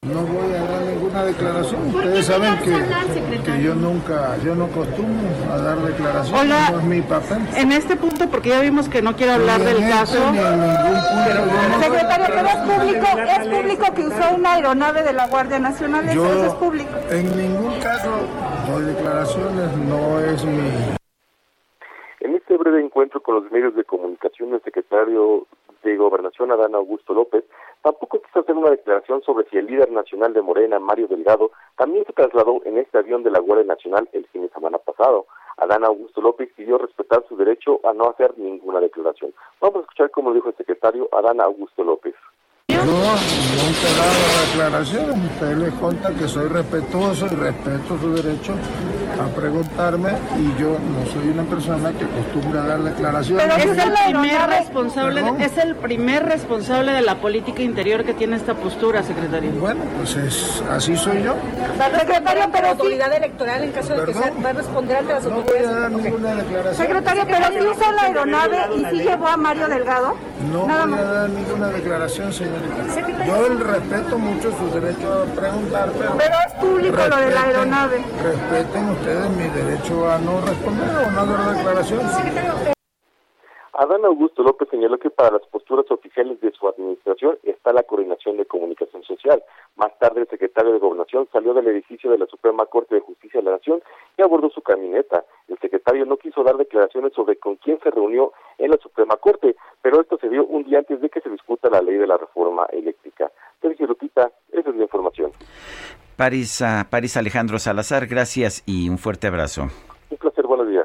[0.03, 1.87] No voy a dar ninguna declaración.
[1.93, 6.41] Ustedes saben que, que yo nunca, yo no acostumbro a dar declaraciones.
[6.41, 6.69] Hola.
[6.71, 7.39] No es mi papel.
[7.57, 10.31] En este punto, porque ya vimos que no quiere hablar del este caso.
[10.31, 15.03] ni en ningún punto no- Secretario, pero es público, es público que usó una aeronave
[15.03, 16.91] de la Guardia Nacional, eso, Yo- eso es público.
[17.09, 18.11] En ningún caso
[18.71, 20.95] doy declaraciones, no es mi...
[22.55, 25.45] Este breve encuentro con los medios de comunicación, el secretario
[25.83, 27.43] de Gobernación, Adán Augusto López,
[27.83, 32.05] tampoco quiso hacer una declaración sobre si el líder nacional de Morena, Mario Delgado, también
[32.05, 35.25] se trasladó en este avión de la Guardia Nacional el fin de semana pasado.
[35.57, 39.33] Adán Augusto López pidió respetar su derecho a no hacer ninguna declaración.
[39.59, 42.15] Vamos a escuchar cómo dijo el secretario Adán Augusto López.
[42.85, 45.31] No, nunca he dado declaraciones.
[45.33, 48.53] Ustedes les contan que soy respetuoso y respeto su derecho
[49.19, 53.45] a preguntarme y yo no soy una persona que acostumbra a dar declaraciones.
[53.47, 55.41] Pero es el primer responsable, Perdón.
[55.41, 59.51] es el primer responsable de la política interior que tiene esta postura, secretario.
[59.53, 61.33] Bueno, pues es, así soy yo.
[61.97, 65.23] Secretario, pero la autoridad electoral en caso de que sea, va a responder ante las
[65.23, 65.69] No voy autoridades.
[65.75, 66.75] a dar ninguna declaración.
[66.75, 70.13] Secretario, pero sí usó la aeronave y sí llevó a Mario Delgado.
[70.51, 72.74] No Nada voy a dar ninguna declaración, señorita.
[73.25, 76.17] Yo el respeto mucho su derecho a preguntar, pero...
[76.17, 78.03] Pero es público lo de la aeronave.
[78.23, 82.74] Respeten ustedes mi derecho a no responder o no dar declaraciones.
[83.77, 88.37] Adán Augusto López señaló que para las posturas oficiales de su administración está la coordinación
[88.37, 89.43] de comunicación social.
[89.75, 93.41] Más tarde, el secretario de Gobernación salió del edificio de la Suprema Corte de Justicia
[93.41, 93.81] de la Nación
[94.17, 95.25] y abordó su camioneta.
[95.49, 99.57] El secretario no quiso dar declaraciones sobre con quién se reunió en la Suprema Corte,
[99.81, 102.15] pero esto se dio un día antes de que se discuta la ley de la
[102.15, 103.29] reforma eléctrica.
[103.61, 105.31] Sergio Lupita, esa es la información.
[106.15, 109.63] París, París Alejandro Salazar, gracias y un fuerte abrazo.
[110.09, 110.84] Un placer, buenos días.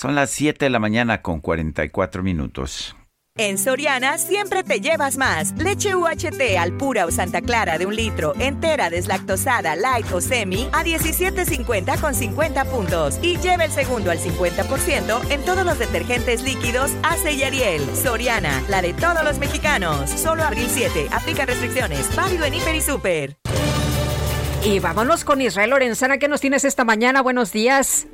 [0.00, 2.96] Son las 7 de la mañana con 44 minutos.
[3.36, 5.52] En Soriana siempre te llevas más.
[5.58, 10.70] Leche UHT al pura o Santa Clara de un litro, entera, deslactosada, light o semi,
[10.72, 13.18] a 17.50 con 50 puntos.
[13.20, 17.82] Y lleva el segundo al 50% en todos los detergentes líquidos Ace y Ariel.
[17.94, 20.08] Soriana, la de todos los mexicanos.
[20.08, 21.08] Solo abril 7.
[21.12, 22.16] Aplica restricciones.
[22.16, 23.36] Válido en Hiper y Super.
[24.64, 26.16] Y vámonos con Israel Lorenzana.
[26.16, 27.20] ¿Qué nos tienes esta mañana?
[27.20, 28.06] Buenos días.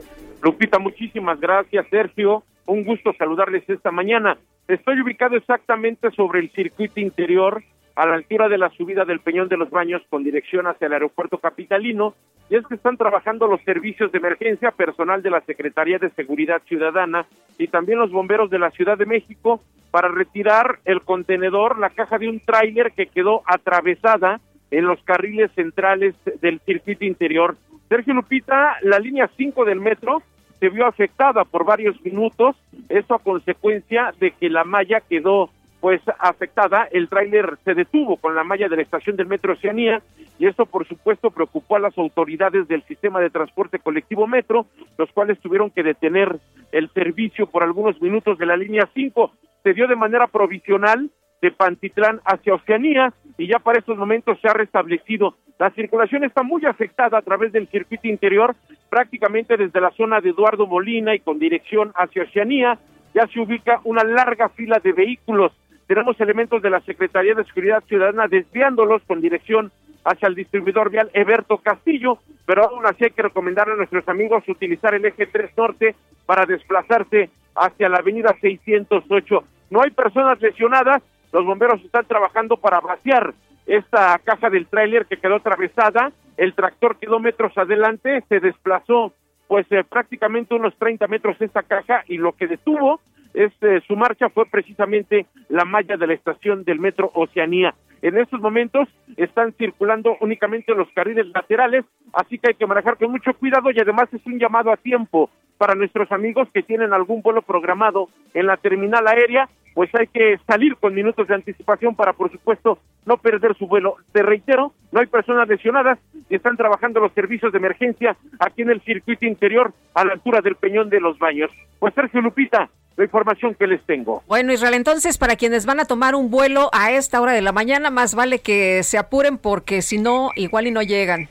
[0.42, 2.44] Lupita, muchísimas gracias, Sergio.
[2.66, 4.36] Un gusto saludarles esta mañana.
[4.68, 7.62] Estoy ubicado exactamente sobre el circuito interior,
[7.94, 10.92] a la altura de la subida del Peñón de los Baños, con dirección hacia el
[10.92, 12.14] aeropuerto capitalino.
[12.50, 16.62] Y es que están trabajando los servicios de emergencia, personal de la Secretaría de Seguridad
[16.66, 17.26] Ciudadana
[17.58, 22.18] y también los bomberos de la Ciudad de México para retirar el contenedor, la caja
[22.18, 27.56] de un tráiler que quedó atravesada en los carriles centrales del circuito interior.
[27.88, 30.22] Sergio Lupita, la línea 5 del metro
[30.58, 32.56] se vio afectada por varios minutos,
[32.88, 38.34] esto a consecuencia de que la malla quedó pues afectada, el tráiler se detuvo con
[38.34, 40.02] la malla de la estación del Metro Oceanía
[40.38, 44.66] y esto por supuesto preocupó a las autoridades del sistema de transporte colectivo Metro,
[44.98, 46.38] los cuales tuvieron que detener
[46.72, 49.32] el servicio por algunos minutos de la línea 5.
[49.62, 51.10] Se dio de manera provisional
[51.42, 55.34] de Pantitlán hacia Oceanía y ya para estos momentos se ha restablecido.
[55.58, 58.54] La circulación está muy afectada a través del circuito interior,
[58.88, 62.78] prácticamente desde la zona de Eduardo Molina y con dirección hacia Oceanía,
[63.14, 65.52] ya se ubica una larga fila de vehículos.
[65.86, 69.72] Tenemos elementos de la Secretaría de Seguridad Ciudadana desviándolos con dirección
[70.04, 74.44] hacia el distribuidor vial Eberto Castillo, pero aún así hay que recomendar a nuestros amigos
[74.48, 75.94] utilizar el eje 3 norte
[76.26, 79.44] para desplazarse hacia la avenida 608.
[79.70, 81.02] No hay personas lesionadas,
[81.36, 83.34] los bomberos están trabajando para vaciar
[83.66, 89.12] esta caja del tráiler que quedó atravesada, el tractor quedó metros adelante, se desplazó
[89.46, 93.00] pues eh, prácticamente unos 30 metros esta caja y lo que detuvo
[93.34, 97.74] es, eh, su marcha fue precisamente la malla de la estación del metro Oceanía.
[98.00, 101.84] En estos momentos están circulando únicamente los carriles laterales,
[102.14, 105.28] así que hay que manejar con mucho cuidado y además es un llamado a tiempo
[105.58, 110.38] para nuestros amigos que tienen algún vuelo programado en la terminal aérea, pues hay que
[110.46, 113.96] salir con minutos de anticipación para, por supuesto, no perder su vuelo.
[114.12, 115.98] Te reitero, no hay personas lesionadas
[116.30, 120.40] y están trabajando los servicios de emergencia aquí en el circuito interior a la altura
[120.40, 121.50] del Peñón de los Baños.
[121.78, 124.22] Pues Sergio Lupita, la información que les tengo.
[124.26, 127.52] Bueno, Israel, entonces para quienes van a tomar un vuelo a esta hora de la
[127.52, 131.28] mañana, más vale que se apuren porque si no, igual y no llegan.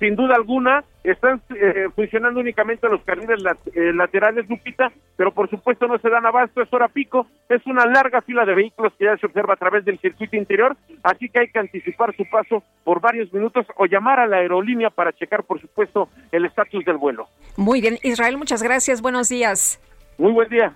[0.00, 5.50] Sin duda alguna, están eh, funcionando únicamente los carriles lat eh, laterales, Lupita, pero por
[5.50, 9.04] supuesto no se dan abasto, es hora pico, es una larga fila de vehículos que
[9.04, 12.62] ya se observa a través del circuito interior, así que hay que anticipar su paso
[12.82, 16.96] por varios minutos o llamar a la aerolínea para checar, por supuesto, el estatus del
[16.96, 17.28] vuelo.
[17.56, 19.78] Muy bien, Israel, muchas gracias, buenos días.
[20.16, 20.72] Muy buen día.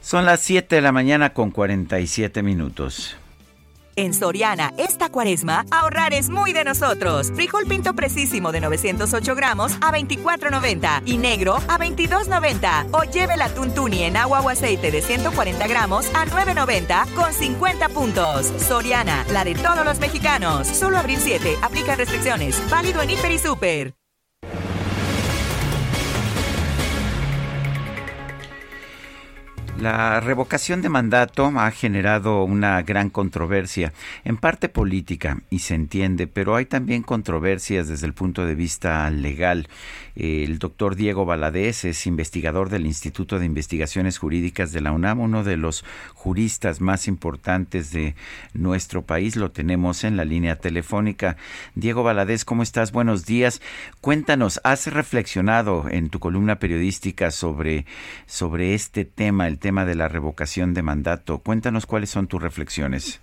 [0.00, 3.16] Son las 7 de la mañana con 47 minutos.
[3.96, 7.30] En Soriana, esta cuaresma, ahorrar es muy de nosotros.
[7.34, 12.88] Frijol pinto precisísimo de 908 gramos a 24.90 y negro a 22.90.
[12.92, 17.88] O lleve la tuntuni en agua o aceite de 140 gramos a 9.90 con 50
[17.90, 18.52] puntos.
[18.58, 20.66] Soriana, la de todos los mexicanos.
[20.66, 21.56] Solo abril 7.
[21.62, 22.60] Aplica restricciones.
[22.70, 24.03] Válido en Hiper y Super.
[29.84, 33.92] La revocación de mandato ha generado una gran controversia,
[34.24, 39.10] en parte política, y se entiende, pero hay también controversias desde el punto de vista
[39.10, 39.68] legal.
[40.16, 45.42] El doctor Diego Valadez es investigador del Instituto de Investigaciones Jurídicas de la UNAM, uno
[45.42, 48.14] de los juristas más importantes de
[48.54, 49.36] nuestro país.
[49.36, 51.36] Lo tenemos en la línea telefónica.
[51.74, 52.92] Diego Valadez, ¿cómo estás?
[52.92, 53.60] Buenos días.
[54.00, 57.84] Cuéntanos, ¿has reflexionado en tu columna periodística sobre,
[58.26, 61.40] sobre este tema, el tema de la revocación de mandato?
[61.40, 63.20] Cuéntanos cuáles son tus reflexiones.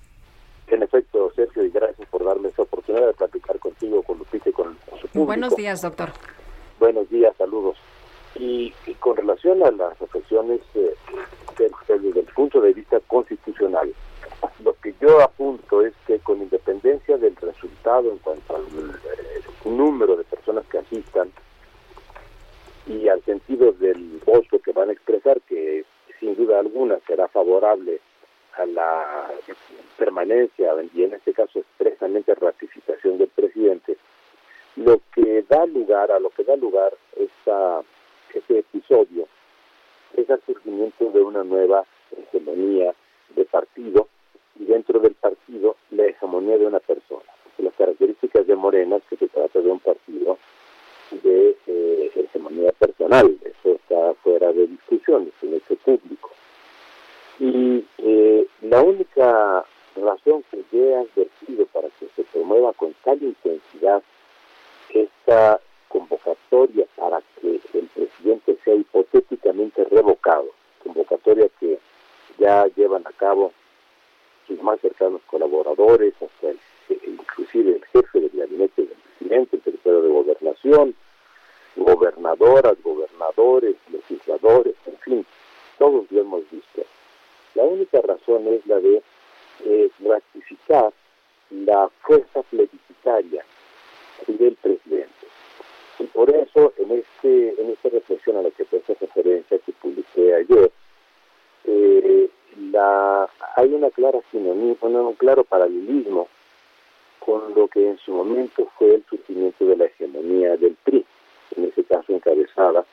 [0.68, 4.52] En efecto, Sergio, y gracias por darme esta oportunidad de platicar contigo, con Lupita y
[4.52, 5.26] con, con su público.
[5.26, 6.10] Buenos días, doctor.
[6.80, 7.78] Buenos días, saludos.
[8.36, 10.94] Y, y con relación a las reflexiones eh,
[11.88, 13.94] desde el punto de vista constitucional,
[14.64, 20.16] lo que yo apunto es que con independencia del resultado en cuanto al eh, número
[20.16, 21.32] de personas que asistan
[22.88, 25.86] y al sentido del voto que van a expresar, que
[26.22, 28.00] sin duda alguna será favorable
[28.56, 29.32] a la
[29.98, 33.98] permanencia y en este caso expresamente ratificación del presidente,
[34.76, 37.82] lo que da lugar, a lo que da lugar esta,
[38.34, 39.28] este episodio
[40.16, 42.94] es el surgimiento de una nueva hegemonía
[43.36, 44.08] de partido
[44.60, 47.24] y dentro del partido la hegemonía de una persona.
[47.58, 50.38] Las características de Morena que se trata de un partido
[51.24, 56.32] de eh, hegemonía personal, eso está fuera de discusión, es un hecho público.
[57.40, 63.22] Y eh, la única razón que yo he advertido para que se promueva con tal
[63.22, 64.02] intensidad
[64.90, 70.50] esta convocatoria para que el presidente sea hipotéticamente revocado,
[70.84, 71.80] convocatoria que
[72.38, 73.52] ya llevan a cabo
[74.48, 76.60] sus más cercanos colaboradores, hasta el,
[77.08, 80.96] inclusive el jefe del gabinete del presidente, el secretario de gobernación,
[81.76, 85.26] gobernadoras, gobernadores, legisladores, en fin,
[85.78, 86.84] todos lo hemos visto.
[87.56, 89.02] La única razón es la de
[89.66, 90.94] eh, ratificar
[91.50, 93.44] la fuerza plebiscitaria
[94.28, 95.28] del presidente.
[96.00, 99.72] Y por eso, en este en esta reflexión a la que te hace referencia que
[99.74, 100.72] publiqué ayer,
[101.66, 102.30] eh,
[102.72, 106.28] la, hay una clara sinonía, un claro paralelismo
[107.20, 111.06] con lo que en su momento fue el surgimiento de la hegemonía del PRI,
[111.56, 112.86] en ese caso encabezada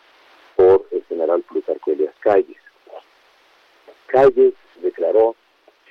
[0.57, 2.57] por el general Plutarco Elias Calles.
[4.07, 5.37] Calles declaró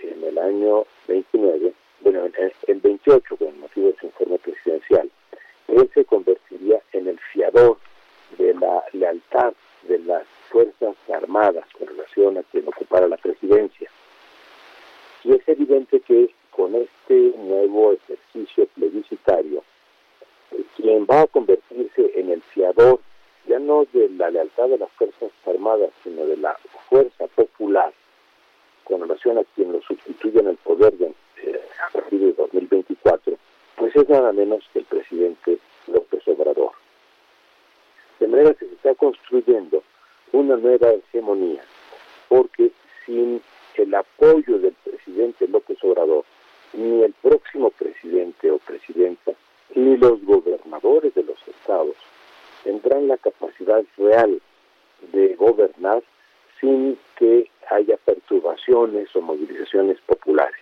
[0.02, 5.10] en el año 29, bueno, en el 28, con motivo de su informe presidencial,
[5.68, 7.78] él se convertiría en el fiador
[8.38, 9.54] de la lealtad
[9.84, 13.90] de las Fuerzas Armadas con relación a quien ocupara la presidencia.
[15.24, 19.64] Y es evidente que con este nuevo ejercicio plebiscitario,
[20.76, 23.00] quien va a convertirse en el fiador
[23.48, 26.58] ya no de la lealtad de las Fuerzas Armadas, sino de la
[26.90, 27.94] fuerza popular,
[28.84, 33.38] con relación a quien lo sustituye en el poder de, eh, a partir de 2024,
[33.76, 36.72] pues es nada menos que el presidente López Obrador.
[38.20, 39.84] De manera que se está construyendo
[40.34, 41.64] una nueva hegemonía,
[42.28, 42.72] porque
[43.06, 43.42] sin
[43.76, 46.26] el apoyo del presidente López Obrador,
[46.74, 49.34] ni el próximo presidente o presidenta,
[49.76, 51.96] ni los gobernadores de los estados
[52.64, 54.42] tendrán la capacidad real
[55.14, 56.04] de gobernar
[56.60, 60.62] sin que haya perturbaciones o movilizaciones populares.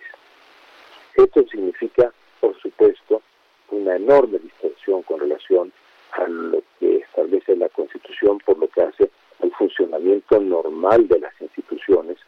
[1.14, 3.22] Esto significa, por supuesto,
[3.70, 5.72] una enorme distorsión con relación
[6.12, 9.10] a lo que establece la Constitución por lo que hace
[9.42, 12.18] al funcionamiento normal de las instituciones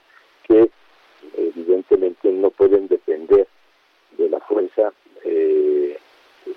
[0.45, 0.70] que
[1.37, 3.47] evidentemente no pueden depender
[4.16, 4.93] de la fuerza
[5.24, 5.99] eh,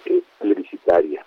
[0.05, 1.26] eh, plebiscitaria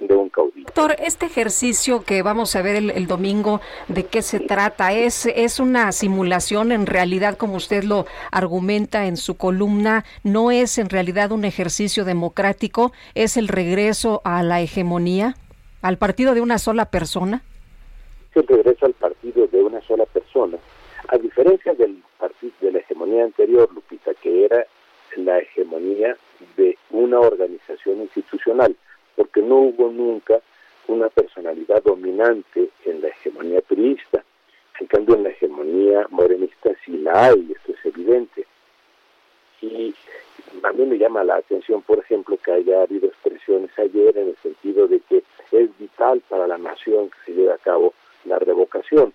[0.00, 0.66] de un caudillo.
[0.66, 4.92] Doctor, este ejercicio que vamos a ver el, domingo, ¿de qué se trata?
[4.92, 10.04] ¿Es, ¿Es una simulación en realidad, como usted lo argumenta en su columna?
[10.22, 12.92] ¿No es en realidad un ejercicio democrático?
[13.14, 15.34] ¿Es el regreso a la hegemonía?
[15.82, 17.42] ¿Al partido de una sola persona?
[18.30, 20.58] Es el regreso al partido de una sola persona.
[21.08, 24.66] A diferencia del partido de la hegemonía anterior, Lupita, que era
[25.16, 26.16] la hegemonía
[26.56, 28.76] de una organización institucional
[29.16, 30.40] porque no hubo nunca
[30.90, 34.24] una personalidad dominante en la hegemonía priista.
[34.80, 38.46] En cambio, en la hegemonía morenista sí la hay, esto es evidente.
[39.60, 39.94] Y
[40.62, 44.36] a mí me llama la atención, por ejemplo, que haya habido expresiones ayer en el
[44.36, 45.22] sentido de que
[45.52, 47.92] es vital para la nación que se lleve a cabo
[48.24, 49.12] la revocación.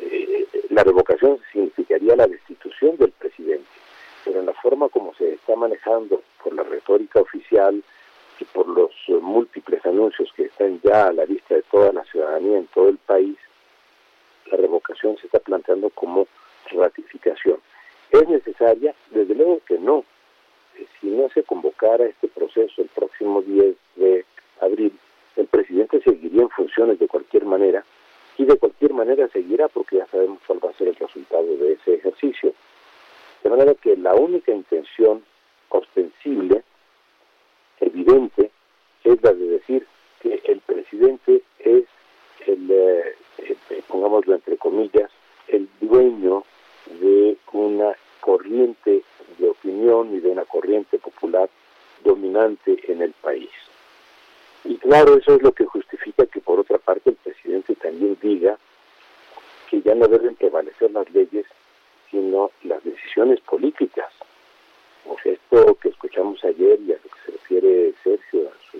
[0.00, 3.68] Eh, la revocación significaría la destitución del presidente,
[4.24, 7.82] pero en la forma como se está manejando por la retórica oficial
[8.52, 12.58] por los eh, múltiples anuncios que están ya a la vista de toda la ciudadanía
[12.58, 13.36] en todo el país,
[14.50, 16.26] la revocación se está planteando como
[16.70, 17.58] ratificación.
[18.10, 18.94] ¿Es necesaria?
[19.10, 20.04] Desde luego que no.
[20.76, 24.24] Eh, si no se convocara este proceso el próximo 10 de
[24.60, 24.98] abril,
[25.36, 27.84] el presidente seguiría en funciones de cualquier manera
[28.36, 31.72] y de cualquier manera seguirá porque ya sabemos cuál va a ser el resultado de
[31.72, 32.52] ese ejercicio.
[33.42, 35.22] De manera que la única intención
[35.68, 36.62] ostensible,
[37.86, 38.50] evidente,
[39.04, 39.86] es la de decir
[40.20, 41.84] que el presidente es
[42.46, 45.10] el, eh, eh, pongámoslo entre comillas,
[45.48, 46.44] el dueño
[47.00, 49.02] de una corriente
[49.38, 51.48] de opinión y de una corriente popular
[52.02, 53.50] dominante en el país.
[54.64, 58.58] Y claro, eso es lo que justifica que por otra parte el presidente también diga
[59.70, 61.46] que ya no deben prevalecer las leyes,
[62.10, 64.10] sino las decisiones políticas.
[65.22, 68.78] Sea, esto que escuchamos ayer y a lo que se refiere Sergio a su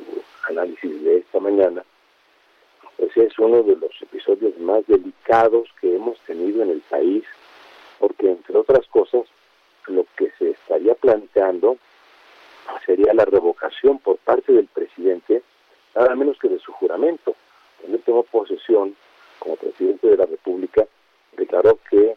[0.49, 1.85] análisis de esta mañana,
[2.97, 7.25] pues es uno de los episodios más delicados que hemos tenido en el país,
[7.99, 9.23] porque entre otras cosas,
[9.87, 11.77] lo que se estaría planteando
[12.87, 15.43] sería la revocación por parte del presidente
[15.95, 17.35] nada menos que de su juramento.
[17.81, 18.97] Cuando tomó posesión
[19.39, 20.87] como presidente de la República,
[21.37, 22.17] declaró que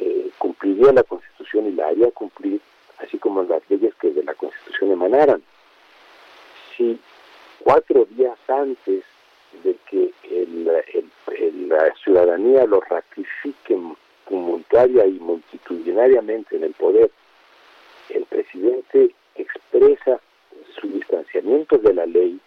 [0.00, 2.60] eh, cumpliría la Constitución y la haría cumplir,
[3.02, 5.42] así como las leyes que de la Constitución emanaran.
[6.76, 6.98] Si
[7.60, 9.04] cuatro días antes
[9.64, 10.12] de que
[11.68, 13.78] la ciudadanía lo ratifique
[14.24, 17.10] comunitaria y multitudinariamente en el poder,
[18.08, 20.20] el presidente expresa
[20.80, 22.40] su distanciamiento de la ley,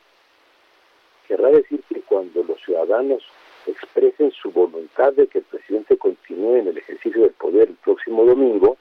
[1.27, 3.23] querrá decir que cuando los ciudadanos
[3.65, 8.25] expresen su voluntad de que el presidente continúe en el ejercicio del poder el próximo
[8.25, 8.77] domingo,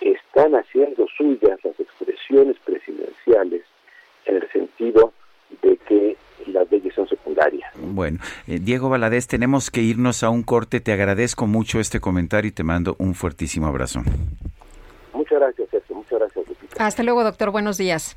[0.00, 3.62] están haciendo suyas las expresiones presidenciales
[4.26, 5.12] en el sentido
[5.62, 7.70] de que las leyes son secundarias.
[7.76, 10.80] Bueno, eh, Diego Valadez, tenemos que irnos a un corte.
[10.80, 14.02] Te agradezco mucho este comentario y te mando un fuertísimo abrazo.
[15.12, 15.96] Muchas gracias, Sergio.
[15.96, 16.86] Muchas gracias, Lupita.
[16.86, 17.50] Hasta luego, doctor.
[17.50, 18.16] Buenos días.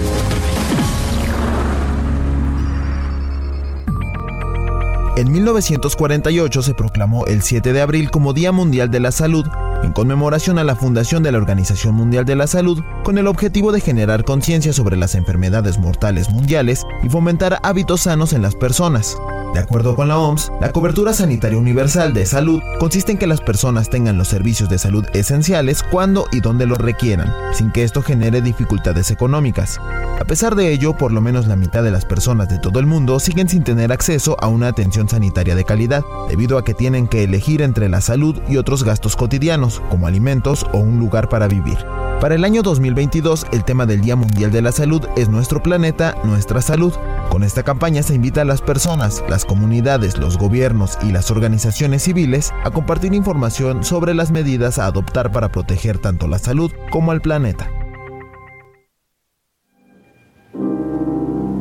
[5.21, 9.45] En 1948 se proclamó el 7 de abril como Día Mundial de la Salud,
[9.83, 13.71] en conmemoración a la fundación de la Organización Mundial de la Salud, con el objetivo
[13.71, 19.17] de generar conciencia sobre las enfermedades mortales mundiales y fomentar hábitos sanos en las personas.
[19.53, 23.41] De acuerdo con la OMS, la cobertura sanitaria universal de salud consiste en que las
[23.41, 28.01] personas tengan los servicios de salud esenciales cuando y donde los requieran, sin que esto
[28.01, 29.77] genere dificultades económicas.
[30.21, 32.85] A pesar de ello, por lo menos la mitad de las personas de todo el
[32.85, 37.07] mundo siguen sin tener acceso a una atención sanitaria de calidad, debido a que tienen
[37.07, 41.47] que elegir entre la salud y otros gastos cotidianos, como alimentos o un lugar para
[41.47, 41.77] vivir.
[42.21, 46.15] Para el año 2022, el tema del Día Mundial de la Salud es Nuestro planeta,
[46.23, 46.93] nuestra salud.
[47.29, 52.03] Con esta campaña se invita a las personas, las comunidades, los gobiernos y las organizaciones
[52.03, 57.11] civiles a compartir información sobre las medidas a adoptar para proteger tanto la salud como
[57.11, 57.71] al planeta.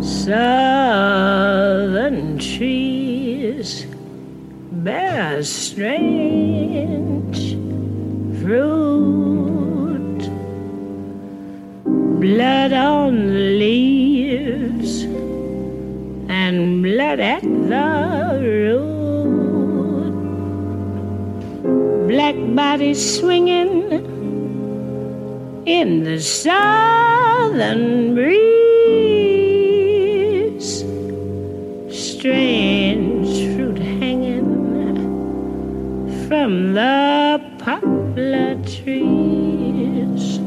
[0.01, 1.17] Southern
[2.39, 3.87] trees
[4.83, 6.81] bear strange
[8.51, 10.23] fruit,
[12.19, 15.05] blood on the leaves
[16.29, 20.11] and blood at the root,
[22.09, 23.73] black bodies swinging
[25.65, 28.51] in the southern breeze.
[31.89, 34.51] Strange fruit hanging
[36.27, 37.41] from the
[38.15, 40.41] trees.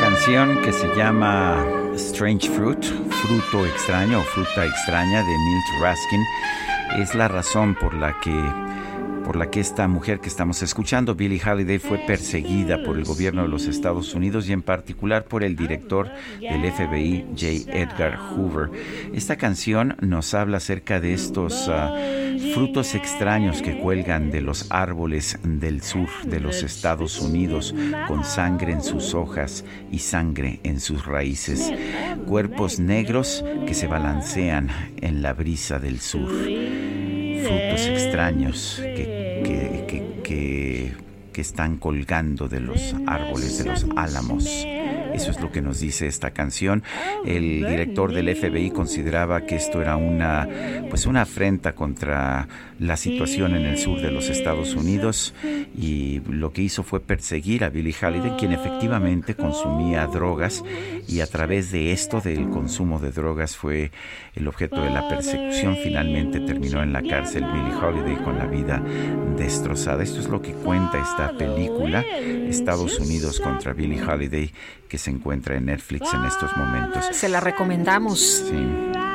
[0.00, 1.64] Canción que se llama
[1.94, 6.22] Strange Fruit, fruto extraño o fruta extraña de Milt Raskin,
[6.98, 8.32] es la razón por la que
[9.26, 13.42] por la que esta mujer que estamos escuchando, Billie Holiday, fue perseguida por el gobierno
[13.42, 16.08] de los Estados Unidos y en particular por el director
[16.40, 17.76] del FBI, J.
[17.76, 18.70] Edgar Hoover.
[19.12, 21.92] Esta canción nos habla acerca de estos ah,
[22.54, 27.74] frutos extraños que cuelgan de los árboles del sur de los Estados Unidos,
[28.06, 31.72] con sangre en sus hojas y sangre en sus raíces.
[32.26, 34.70] Cuerpos negros que se balancean
[35.00, 36.30] en la brisa del sur.
[37.46, 39.15] Frutos extraños que,
[41.36, 44.44] que, están colgando de los árboles, de los álamos.
[45.16, 46.82] Eso es lo que nos dice esta canción.
[47.24, 50.48] El director del FBI consideraba que esto era una
[50.90, 52.46] pues una afrenta contra
[52.78, 55.34] la situación en el sur de los Estados Unidos
[55.76, 60.62] y lo que hizo fue perseguir a Billie Holiday, quien efectivamente consumía drogas
[61.08, 63.90] y a través de esto del consumo de drogas fue
[64.34, 65.76] el objeto de la persecución.
[65.82, 68.82] Finalmente terminó en la cárcel Billie Holiday con la vida
[69.36, 70.02] destrozada.
[70.02, 74.52] Esto es lo que cuenta esta película, Estados Unidos contra Billie Holiday,
[74.88, 77.04] que se encuentra en Netflix en estos momentos.
[77.12, 78.44] Se la recomendamos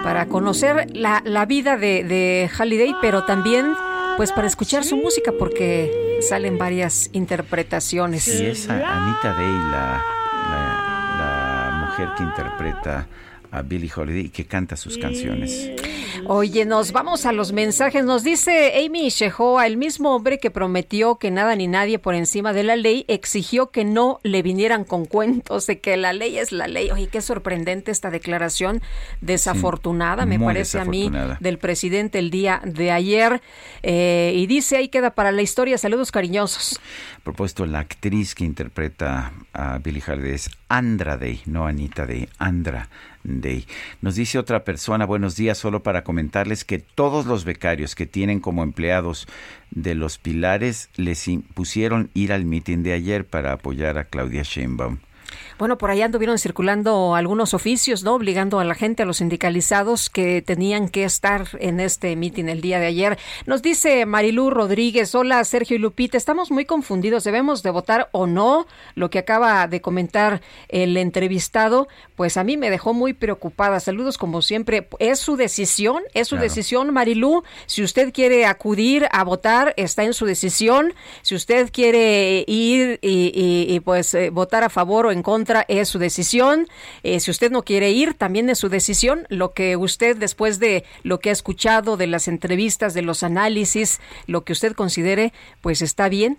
[0.04, 3.74] para conocer la, la vida de, de Halliday, pero también
[4.18, 8.24] pues para escuchar su música porque salen varias interpretaciones.
[8.24, 10.04] Sí, es Anita Day la,
[10.50, 13.08] la, la mujer que interpreta
[13.52, 15.72] a Billie Holiday y que canta sus canciones.
[16.26, 18.06] Oye, nos vamos a los mensajes.
[18.06, 22.54] Nos dice Amy Shehoa, el mismo hombre que prometió que nada ni nadie por encima
[22.54, 26.52] de la ley, exigió que no le vinieran con cuentos de que la ley es
[26.52, 26.92] la ley.
[26.92, 28.82] Oye, qué sorprendente esta declaración
[29.20, 33.42] desafortunada, me parece a mí, del presidente el día de ayer.
[33.84, 35.78] Eh, y dice, ahí queda para la historia.
[35.78, 36.80] Saludos cariñosos.
[37.18, 42.30] A propósito, la actriz que interpreta a Billie Holiday es Andra Day, no Anita Day,
[42.38, 42.90] Andra
[43.24, 48.40] Nos dice otra persona, buenos días, solo para comentarles que todos los becarios que tienen
[48.40, 49.28] como empleados
[49.70, 54.98] de los pilares les impusieron ir al mitin de ayer para apoyar a Claudia Sheinbaum.
[55.58, 58.16] Bueno, por allá anduvieron circulando algunos oficios, ¿no?
[58.16, 62.62] Obligando a la gente, a los sindicalizados que tenían que estar en este mitin el
[62.62, 63.18] día de ayer.
[63.46, 68.28] Nos dice Marilú Rodríguez, hola Sergio y Lupita, estamos muy confundidos, ¿debemos de votar o
[68.28, 68.68] no?
[68.96, 73.80] Lo que acaba de comentar el entrevistado, pues a mí me dejó muy preocupada.
[73.80, 74.88] Saludos como siempre.
[75.00, 76.44] Es su decisión, es su Claro.
[76.44, 77.44] decisión, Marilú.
[77.66, 80.94] Si usted quiere acudir a votar, está en su decisión.
[81.22, 85.66] Si usted quiere ir y, y- y, pues eh, votar a favor o en contra,
[85.68, 86.68] es su decisión.
[87.04, 89.26] Eh, si usted no quiere ir, también es su decisión.
[89.30, 94.00] Lo que usted, después de lo que ha escuchado, de las entrevistas, de los análisis,
[94.28, 96.38] lo que usted considere, pues está bien.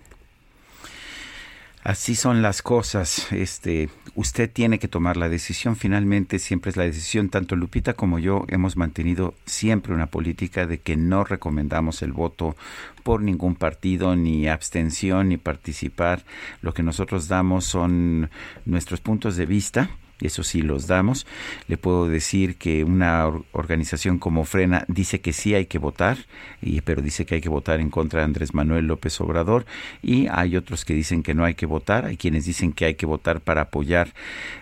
[1.83, 3.29] Así son las cosas.
[3.33, 5.75] Este, usted tiene que tomar la decisión.
[5.75, 7.27] Finalmente, siempre es la decisión.
[7.27, 12.55] Tanto Lupita como yo hemos mantenido siempre una política de que no recomendamos el voto
[13.03, 16.23] por ningún partido, ni abstención, ni participar.
[16.61, 18.29] Lo que nosotros damos son
[18.65, 19.89] nuestros puntos de vista.
[20.21, 21.25] Eso sí los damos.
[21.67, 26.17] Le puedo decir que una or- organización como Frena dice que sí hay que votar,
[26.61, 29.65] y, pero dice que hay que votar en contra de Andrés Manuel López Obrador.
[30.01, 32.05] Y hay otros que dicen que no hay que votar.
[32.05, 34.13] Hay quienes dicen que hay que votar para apoyar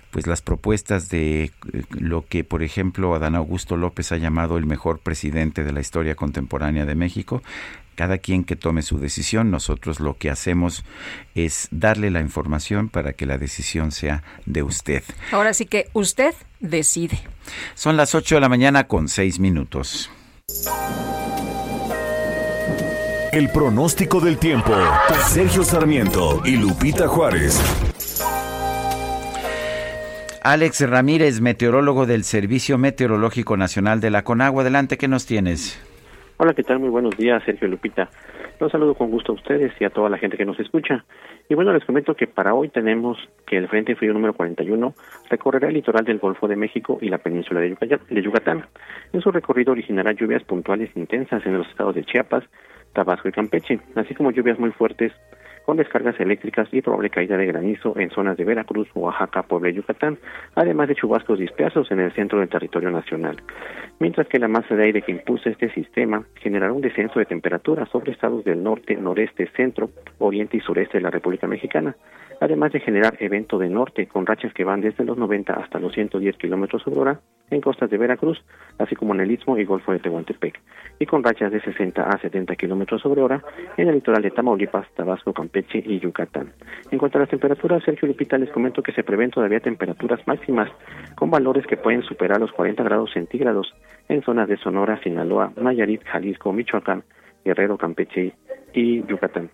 [0.09, 1.51] pues las propuestas de eh,
[1.91, 6.15] lo que, por ejemplo, Adán Augusto López ha llamado el mejor presidente de la historia
[6.15, 7.41] contemporánea de México.
[7.95, 10.83] Cada quien que tome su decisión, nosotros lo que hacemos
[11.35, 15.03] es darle la información para que la decisión sea de usted.
[15.31, 17.19] Ahora sí que usted decide.
[17.75, 20.09] Son las 8 de la mañana con 6 minutos.
[23.31, 24.73] El pronóstico del tiempo.
[25.29, 27.61] Sergio Sarmiento y Lupita Juárez.
[30.43, 34.63] Alex Ramírez, meteorólogo del Servicio Meteorológico Nacional de la Conagua.
[34.63, 35.77] Adelante, ¿qué nos tienes?
[36.43, 36.79] Hola, ¿qué tal?
[36.79, 38.09] Muy buenos días, Sergio Lupita.
[38.59, 41.05] Los saludo con gusto a ustedes y a toda la gente que nos escucha.
[41.47, 44.91] Y bueno, les comento que para hoy tenemos que el Frente Frío número 41
[45.29, 48.65] recorrerá el litoral del Golfo de México y la península de Yucatán.
[49.13, 52.43] En su recorrido originará lluvias puntuales intensas en los estados de Chiapas,
[52.93, 55.13] Tabasco y Campeche, así como lluvias muy fuertes
[55.65, 59.73] con descargas eléctricas y probable caída de granizo en zonas de Veracruz, Oaxaca, Puebla y
[59.73, 60.17] Yucatán,
[60.55, 63.37] además de chubascos dispersos en el centro del territorio nacional.
[63.99, 67.85] Mientras que la masa de aire que impulsa este sistema generará un descenso de temperatura
[67.85, 71.95] sobre estados del norte, noreste, centro, oriente y sureste de la República Mexicana,
[72.39, 75.93] además de generar evento de norte con rachas que van desde los 90 hasta los
[75.93, 77.19] 110 kilómetros sobre hora
[77.51, 78.43] en costas de Veracruz,
[78.79, 80.59] así como en el Istmo y Golfo de Tehuantepec,
[80.99, 83.43] y con rachas de 60 a 70 kilómetros sobre hora
[83.77, 86.53] en el litoral de Tamaulipas, Tabasco, Campeche y Yucatán.
[86.91, 90.69] En cuanto a las temperaturas, Sergio Lupita les comento que se prevén todavía temperaturas máximas
[91.15, 93.73] con valores que pueden superar los 40 grados centígrados
[94.07, 97.03] en zonas de Sonora, Sinaloa, Nayarit, Jalisco, Michoacán,
[97.43, 98.33] Guerrero, Campeche
[98.73, 99.49] y Yucatán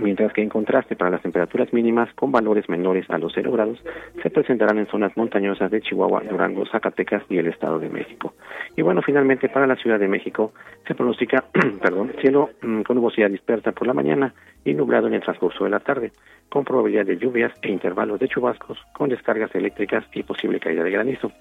[0.00, 3.82] mientras que en contraste para las temperaturas mínimas con valores menores a los 0 grados
[4.22, 8.34] se presentarán en zonas montañosas de Chihuahua, Durango, Zacatecas y el Estado de México.
[8.76, 10.52] Y bueno, finalmente para la Ciudad de México
[10.86, 11.44] se pronostica,
[11.82, 14.34] perdón, cielo mm, con nubosidad dispersa por la mañana
[14.64, 16.12] y nublado en el transcurso de la tarde,
[16.48, 20.90] con probabilidad de lluvias e intervalos de chubascos con descargas eléctricas y posible caída de
[20.90, 21.32] granizo.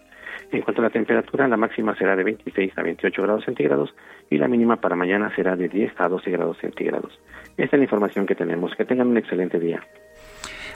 [0.51, 3.93] En cuanto a la temperatura, la máxima será de 26 a 28 grados centígrados
[4.29, 7.19] y la mínima para mañana será de 10 a 12 grados centígrados.
[7.57, 8.73] Esta es la información que tenemos.
[8.75, 9.81] Que tengan un excelente día.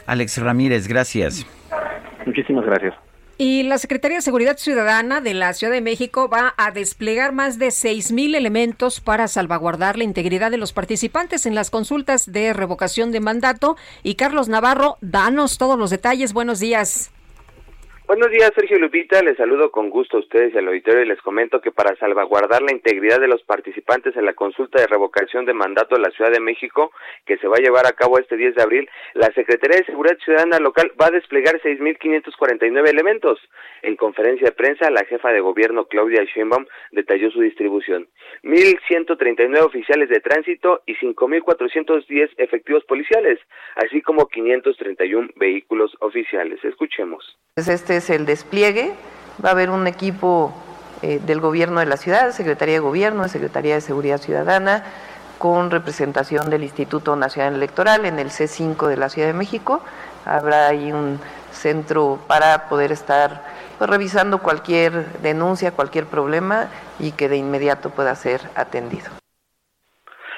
[0.05, 1.45] Alex Ramírez, gracias.
[2.25, 2.95] Muchísimas gracias.
[3.37, 7.57] Y la Secretaría de Seguridad Ciudadana de la Ciudad de México va a desplegar más
[7.57, 13.13] de 6.000 elementos para salvaguardar la integridad de los participantes en las consultas de revocación
[13.13, 13.77] de mandato.
[14.03, 16.33] Y Carlos Navarro, danos todos los detalles.
[16.33, 17.13] Buenos días.
[18.09, 19.21] Buenos días, Sergio Lupita.
[19.21, 22.63] Les saludo con gusto a ustedes y al auditorio y les comento que para salvaguardar
[22.63, 26.31] la integridad de los participantes en la consulta de revocación de mandato de la Ciudad
[26.31, 26.91] de México,
[27.27, 30.17] que se va a llevar a cabo este 10 de abril, la Secretaría de Seguridad
[30.25, 33.39] Ciudadana local va a desplegar 6.549 elementos.
[33.83, 38.07] En conferencia de prensa, la jefa de gobierno Claudia Sheinbaum detalló su distribución.
[38.41, 43.37] 1.139 oficiales de tránsito y 5.410 efectivos policiales,
[43.75, 46.57] así como 531 vehículos oficiales.
[46.65, 47.37] Escuchemos.
[47.55, 48.93] Este es el despliegue.
[49.43, 50.53] Va a haber un equipo
[51.01, 54.83] eh, del gobierno de la ciudad, Secretaría de Gobierno, Secretaría de Seguridad Ciudadana,
[55.37, 59.81] con representación del Instituto Nacional Electoral en el C5 de la Ciudad de México.
[60.25, 61.19] Habrá ahí un
[61.51, 63.41] centro para poder estar
[63.77, 66.67] pues, revisando cualquier denuncia, cualquier problema
[66.99, 69.09] y que de inmediato pueda ser atendido.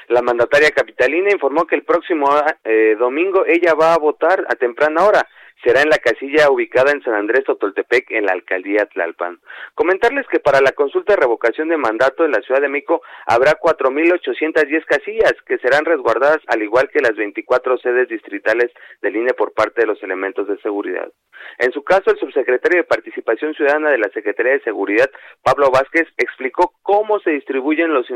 [0.08, 2.28] La mandataria capitalina informó que el próximo
[2.64, 5.26] eh, domingo ella va a votar a temprana hora
[5.62, 9.38] será en la casilla ubicada en San Andrés Totoltepec, en la alcaldía Tlalpan.
[9.74, 13.52] Comentarles que para la consulta de revocación de mandato en la Ciudad de México habrá
[13.58, 19.52] 4.810 casillas que serán resguardadas al igual que las 24 sedes distritales del INE por
[19.52, 21.10] parte de los elementos de seguridad.
[21.58, 25.10] En su caso, el subsecretario de Participación Ciudadana de la Secretaría de Seguridad,
[25.42, 28.06] Pablo Vázquez, explicó cómo se distribuyen los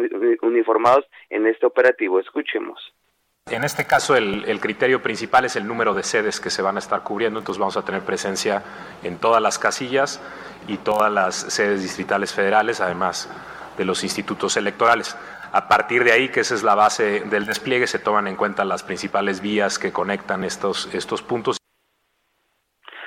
[0.42, 2.20] uniformados en este operativo.
[2.20, 2.94] Escuchemos.
[3.48, 6.80] En este caso el, criterio principal es el número de sedes que se van a
[6.80, 8.64] estar cubriendo, entonces vamos a tener presencia
[9.04, 10.18] en todas las casillas
[10.66, 13.28] y todas las sedes distritales federales, además
[13.78, 15.16] de los institutos electorales.
[15.52, 18.64] A partir de ahí, que esa es la base del despliegue, se toman en cuenta
[18.64, 21.56] las principales vías que conectan estos, estos puntos.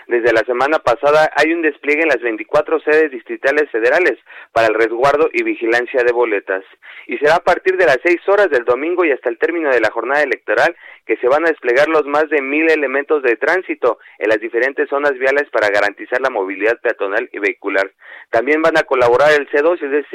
[0.10, 4.18] Desde la semana pasada hay un despliegue en las 24 sedes distritales federales
[4.52, 6.64] para el resguardo y vigilancia de boletas.
[7.06, 9.80] Y será a partir de las 6 horas del domingo y hasta el término de
[9.80, 10.76] la jornada electoral
[11.10, 14.88] que se van a desplegar los más de mil elementos de tránsito en las diferentes
[14.90, 17.92] zonas viales para garantizar la movilidad peatonal y vehicular.
[18.30, 20.06] También van a colaborar el C2 y el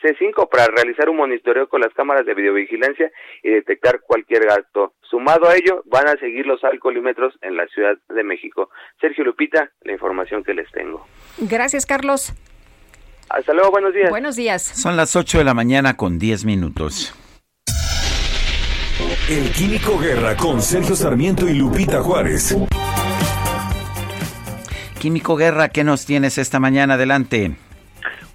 [0.00, 3.10] C5 para realizar un monitoreo con las cámaras de videovigilancia
[3.42, 4.94] y detectar cualquier acto.
[5.10, 8.70] Sumado a ello, van a seguir los alcoholímetros en la Ciudad de México.
[9.00, 11.04] Sergio Lupita, la información que les tengo.
[11.38, 12.32] Gracias, Carlos.
[13.28, 14.08] Hasta luego, buenos días.
[14.08, 14.62] Buenos días.
[14.62, 17.12] Son las 8 de la mañana con 10 minutos.
[19.28, 22.56] El Químico Guerra con Sergio Sarmiento y Lupita Juárez.
[25.00, 26.94] Químico Guerra, ¿qué nos tienes esta mañana?
[26.94, 27.56] Adelante.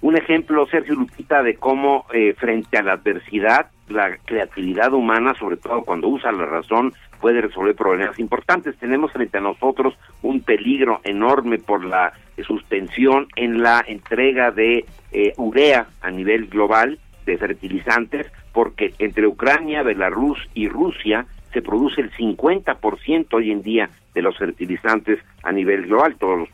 [0.02, 5.56] Un ejemplo, Sergio Lupita, de cómo eh, frente a la adversidad la creatividad humana, sobre
[5.56, 8.76] todo cuando usa la razón, puede resolver problemas importantes.
[8.76, 12.12] Tenemos frente a nosotros un peligro enorme por la
[12.46, 19.82] suspensión en la entrega de eh, urea a nivel global de fertilizantes, porque entre Ucrania,
[19.82, 25.86] Belarus y Rusia se produce el 50% hoy en día de los fertilizantes a nivel
[25.86, 26.16] global.
[26.18, 26.48] Todos los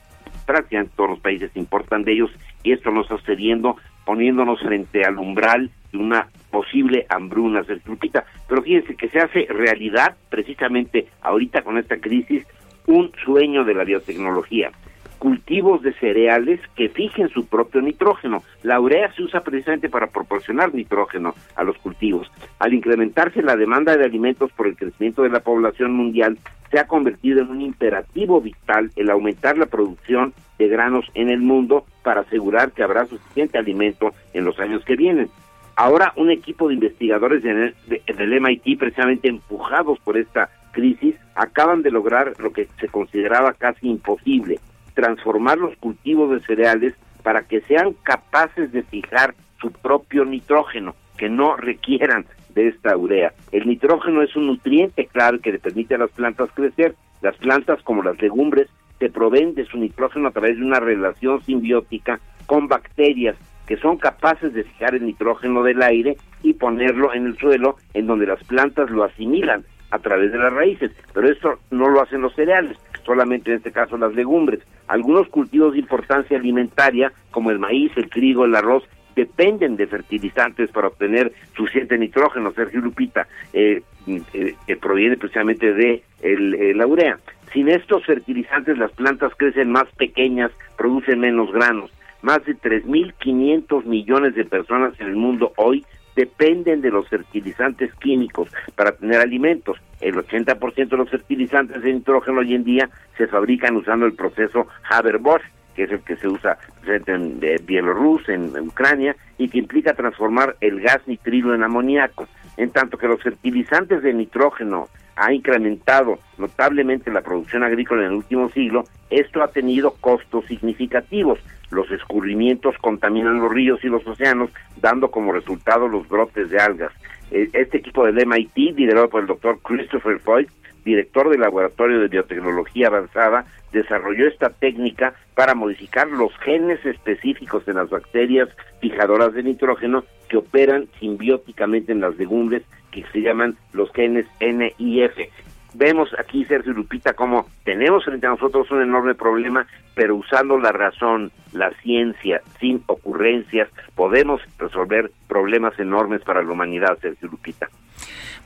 [0.46, 2.30] prácticamente todos los países importan de ellos
[2.62, 8.26] y esto nos está sucediendo poniéndonos frente al umbral de una posible hambruna certificada.
[8.48, 12.46] Pero fíjense que se hace realidad precisamente ahorita con esta crisis
[12.86, 14.70] un sueño de la biotecnología.
[15.18, 18.42] Cultivos de cereales que fijen su propio nitrógeno.
[18.62, 22.30] La urea se usa precisamente para proporcionar nitrógeno a los cultivos.
[22.58, 26.38] Al incrementarse la demanda de alimentos por el crecimiento de la población mundial,
[26.70, 31.40] se ha convertido en un imperativo vital el aumentar la producción de granos en el
[31.40, 35.28] mundo para asegurar que habrá suficiente alimento en los años que vienen.
[35.76, 42.32] Ahora un equipo de investigadores del MIT, precisamente empujados por esta crisis, acaban de lograr
[42.38, 44.58] lo que se consideraba casi imposible,
[44.96, 51.28] transformar los cultivos de cereales para que sean capaces de fijar su propio nitrógeno, que
[51.28, 52.24] no requieran
[52.54, 53.32] de esta urea.
[53.52, 56.94] El nitrógeno es un nutriente clave que le permite a las plantas crecer.
[57.20, 58.68] Las plantas, como las legumbres,
[58.98, 63.36] se proveen de su nitrógeno a través de una relación simbiótica con bacterias
[63.66, 68.06] que son capaces de fijar el nitrógeno del aire y ponerlo en el suelo en
[68.06, 72.22] donde las plantas lo asimilan a través de las raíces, pero esto no lo hacen
[72.22, 74.60] los cereales, solamente en este caso las legumbres.
[74.88, 78.84] Algunos cultivos de importancia alimentaria, como el maíz, el trigo, el arroz,
[79.16, 86.02] dependen de fertilizantes para obtener suficiente nitrógeno, Sergio Lupita, eh, eh, que proviene precisamente de
[86.22, 87.18] el, eh, la urea.
[87.52, 91.90] Sin estos fertilizantes las plantas crecen más pequeñas, producen menos granos.
[92.20, 95.84] Más de 3.500 millones de personas en el mundo hoy
[96.16, 99.76] dependen de los fertilizantes químicos para tener alimentos.
[100.00, 104.66] El 80% de los fertilizantes de nitrógeno hoy en día se fabrican usando el proceso
[104.90, 105.42] Haber-Bosch,
[105.74, 110.56] que es el que se usa en Bielorrusia, en, en Ucrania, y que implica transformar
[110.60, 112.26] el gas nitrilo en amoníaco.
[112.56, 118.16] En tanto que los fertilizantes de nitrógeno ha incrementado notablemente la producción agrícola en el
[118.16, 121.38] último siglo, esto ha tenido costos significativos.
[121.70, 124.50] Los escurrimientos contaminan los ríos y los océanos,
[124.80, 126.92] dando como resultado los brotes de algas.
[127.30, 130.46] Eh, Este equipo del MIT, liderado por el doctor Christopher Foy,
[130.84, 137.74] director del Laboratorio de Biotecnología Avanzada, desarrolló esta técnica para modificar los genes específicos en
[137.74, 138.48] las bacterias
[138.80, 144.74] fijadoras de nitrógeno que operan simbióticamente en las legumbres que se llaman los genes N
[144.78, 145.30] y F.
[145.74, 150.72] Vemos aquí, Sergio Lupita, cómo tenemos frente a nosotros un enorme problema, pero usando la
[150.72, 157.68] razón, la ciencia, sin ocurrencias, podemos resolver problemas enormes para la humanidad, Sergio Lupita.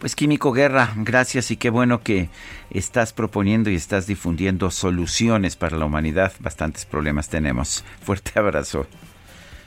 [0.01, 2.31] Pues Químico Guerra, gracias y qué bueno que
[2.71, 6.33] estás proponiendo y estás difundiendo soluciones para la humanidad.
[6.41, 7.85] Bastantes problemas tenemos.
[8.03, 8.87] Fuerte abrazo.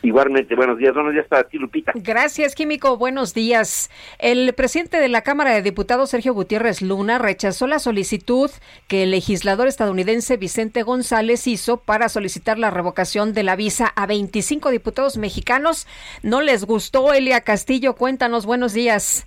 [0.03, 1.93] Igualmente, buenos días, buenos días para ti, Lupita.
[1.95, 2.97] Gracias, Químico.
[2.97, 3.89] Buenos días.
[4.19, 8.51] El presidente de la Cámara de Diputados, Sergio Gutiérrez Luna, rechazó la solicitud
[8.89, 14.05] que el legislador estadounidense Vicente González hizo para solicitar la revocación de la visa a
[14.05, 15.87] 25 diputados mexicanos.
[16.21, 17.95] No les gustó, Elia Castillo.
[17.95, 19.25] Cuéntanos, buenos días.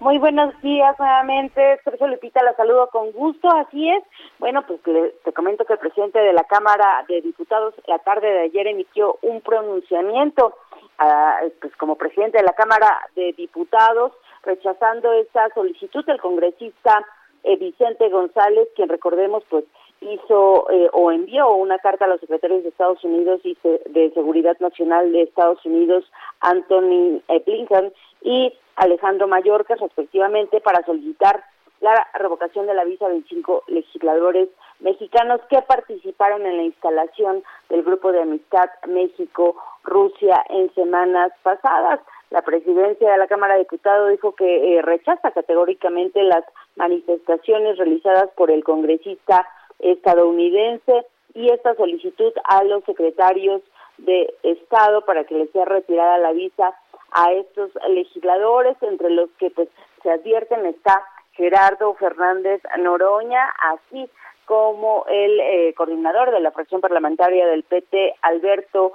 [0.00, 4.04] Muy buenos días nuevamente, Sergio Lupita, la saludo con gusto, así es.
[4.38, 8.28] Bueno, pues le, te comento que el presidente de la Cámara de Diputados la tarde
[8.28, 10.54] de ayer emitió un pronunciamiento,
[11.00, 14.12] uh, pues como presidente de la Cámara de Diputados,
[14.44, 17.04] rechazando esta solicitud del congresista
[17.42, 19.64] eh, Vicente González, quien recordemos, pues
[20.00, 24.56] hizo eh, o envió una carta a los secretarios de Estados Unidos y de Seguridad
[24.60, 26.04] Nacional de Estados Unidos,
[26.38, 27.92] Anthony eh, Blinken,
[28.22, 31.44] y Alejandro Mayorkas, respectivamente, para solicitar
[31.80, 34.48] la revocación de la visa a 25 legisladores
[34.80, 42.00] mexicanos que participaron en la instalación del Grupo de Amistad México-Rusia en semanas pasadas.
[42.30, 46.44] La presidencia de la Cámara de Diputados dijo que eh, rechaza categóricamente las
[46.76, 49.46] manifestaciones realizadas por el congresista
[49.78, 53.62] estadounidense y esta solicitud a los secretarios
[53.98, 56.74] de Estado para que les sea retirada la visa
[57.12, 59.68] a estos legisladores, entre los que pues
[60.02, 61.02] se advierten está
[61.32, 64.08] Gerardo Fernández Noroña, así
[64.44, 68.92] como el eh, coordinador de la fracción parlamentaria del PT, Alberto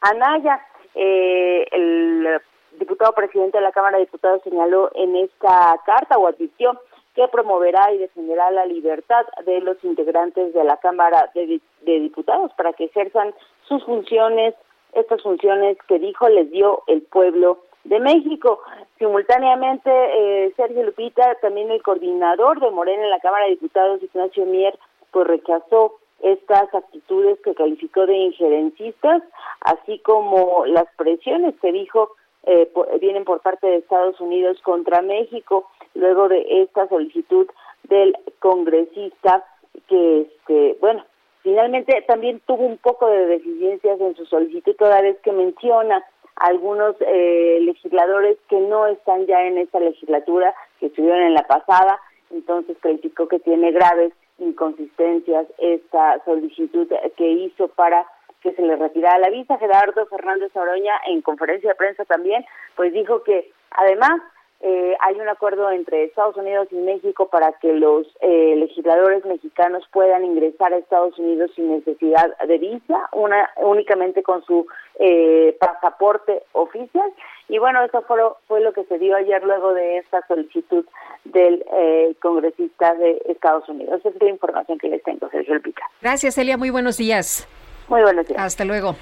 [0.00, 0.60] Anaya.
[0.94, 2.40] Eh, el
[2.78, 6.80] diputado presidente de la Cámara de Diputados señaló en esta carta o advirtió
[7.14, 12.52] que promoverá y defenderá la libertad de los integrantes de la Cámara de, de Diputados
[12.56, 13.34] para que ejerzan
[13.68, 14.54] sus funciones
[14.94, 18.60] estas funciones que dijo les dio el pueblo de México.
[18.98, 24.46] Simultáneamente, eh, Sergio Lupita, también el coordinador de Morena en la Cámara de Diputados, Ignacio
[24.46, 24.78] Mier,
[25.10, 29.22] pues rechazó estas actitudes que calificó de injerencistas,
[29.60, 32.12] así como las presiones que dijo
[32.46, 32.70] eh,
[33.00, 37.46] vienen por parte de Estados Unidos contra México, luego de esta solicitud
[37.84, 39.44] del congresista
[39.88, 41.04] que, este, bueno,
[41.44, 46.02] Finalmente, también tuvo un poco de deficiencias en su solicitud, toda vez que menciona
[46.36, 52.00] algunos eh, legisladores que no están ya en esta legislatura, que estuvieron en la pasada,
[52.30, 58.06] entonces calificó que tiene graves inconsistencias esta solicitud que hizo para
[58.40, 59.58] que se le retirara la visa.
[59.58, 62.42] Gerardo Fernández Oroña, en conferencia de prensa también,
[62.74, 64.22] pues dijo que además
[64.66, 69.84] eh, hay un acuerdo entre Estados Unidos y México para que los eh, legisladores mexicanos
[69.92, 74.66] puedan ingresar a Estados Unidos sin necesidad de visa, una únicamente con su
[74.98, 77.12] eh, pasaporte oficial.
[77.50, 80.86] Y bueno, eso fue lo, fue lo que se dio ayer luego de esta solicitud
[81.24, 84.00] del eh, congresista de Estados Unidos.
[84.00, 85.84] Esa es la información que les tengo, Sergio Elpica.
[86.00, 86.56] Gracias, Elia.
[86.56, 87.46] Muy buenos días.
[87.88, 88.40] Muy buenos días.
[88.40, 88.96] Hasta luego.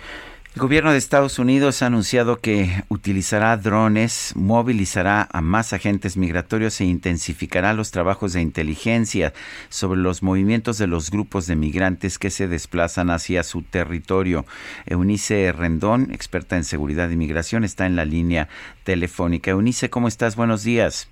[0.55, 6.79] El gobierno de Estados Unidos ha anunciado que utilizará drones, movilizará a más agentes migratorios
[6.83, 9.33] e intensificará los trabajos de inteligencia
[9.71, 14.45] sobre los movimientos de los grupos de migrantes que se desplazan hacia su territorio.
[14.85, 18.51] Eunice Rendón, experta en seguridad y migración, está en la línea
[18.85, 19.53] telefónica.
[19.53, 20.37] Eunice, ¿cómo estás?
[20.37, 21.09] Buenos días.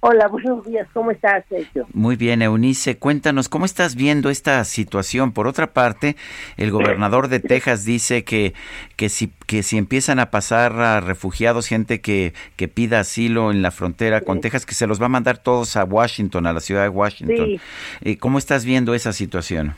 [0.00, 0.88] Hola, buenos días.
[0.92, 1.86] ¿Cómo estás, Sergio?
[1.92, 2.98] Muy bien, Eunice.
[2.98, 5.32] Cuéntanos, ¿cómo estás viendo esta situación?
[5.32, 6.16] Por otra parte,
[6.56, 8.54] el gobernador de Texas dice que,
[8.96, 13.62] que, si, que si empiezan a pasar a refugiados, gente que, que pida asilo en
[13.62, 16.60] la frontera con Texas, que se los va a mandar todos a Washington, a la
[16.60, 17.46] ciudad de Washington.
[17.46, 17.60] Sí.
[18.00, 19.74] Eh, ¿Cómo estás viendo esa situación?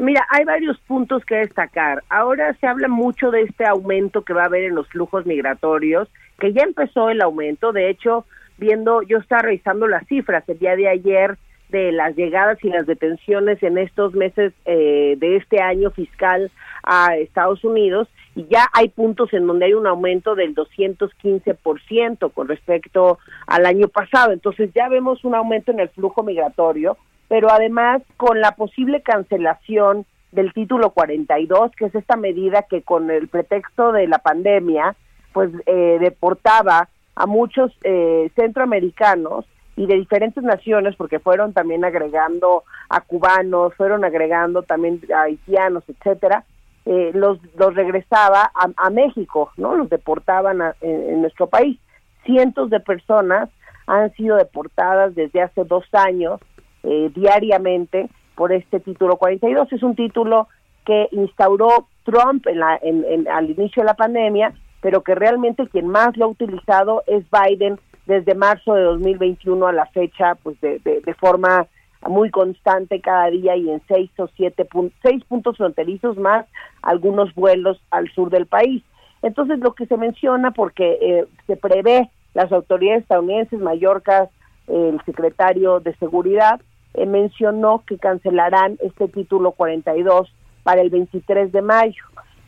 [0.00, 2.02] Mira, hay varios puntos que destacar.
[2.08, 6.08] Ahora se habla mucho de este aumento que va a haber en los flujos migratorios,
[6.38, 7.72] que ya empezó el aumento.
[7.72, 8.24] De hecho,
[8.60, 11.36] viendo, yo estaba revisando las cifras el día de ayer
[11.70, 16.50] de las llegadas y las detenciones en estos meses eh, de este año fiscal
[16.82, 22.48] a Estados Unidos y ya hay puntos en donde hay un aumento del 215% con
[22.48, 24.32] respecto al año pasado.
[24.32, 26.96] Entonces ya vemos un aumento en el flujo migratorio,
[27.28, 33.10] pero además con la posible cancelación del título 42, que es esta medida que con
[33.10, 34.94] el pretexto de la pandemia,
[35.32, 39.44] pues eh, deportaba a muchos eh, centroamericanos
[39.76, 45.84] y de diferentes naciones, porque fueron también agregando a cubanos, fueron agregando también a haitianos,
[45.88, 46.44] etcétera,
[46.86, 49.76] eh, los, los regresaba a, México, ¿no?
[49.76, 51.78] Los deportaban a- en, nuestro país.
[52.24, 53.48] Cientos de personas
[53.86, 56.40] han sido deportadas desde hace dos años
[56.82, 59.72] eh, diariamente por este título 42.
[59.72, 60.48] Es un título
[60.84, 65.88] que instauró Trump en la, en- al inicio de la pandemia, pero que realmente quien
[65.88, 70.78] más lo ha utilizado es Biden desde marzo de 2021 a la fecha, pues de,
[70.78, 71.66] de, forma
[72.08, 76.46] muy constante cada día y en seis o siete pun- seis puntos fronterizos más
[76.82, 78.82] algunos vuelos al sur del país.
[79.22, 84.28] Entonces lo que se menciona porque eh, se prevé las autoridades estadounidenses, Mallorca,
[84.66, 86.60] el secretario de seguridad
[86.94, 90.32] eh, mencionó que cancelarán este título 42
[90.62, 92.02] para el 23 de mayo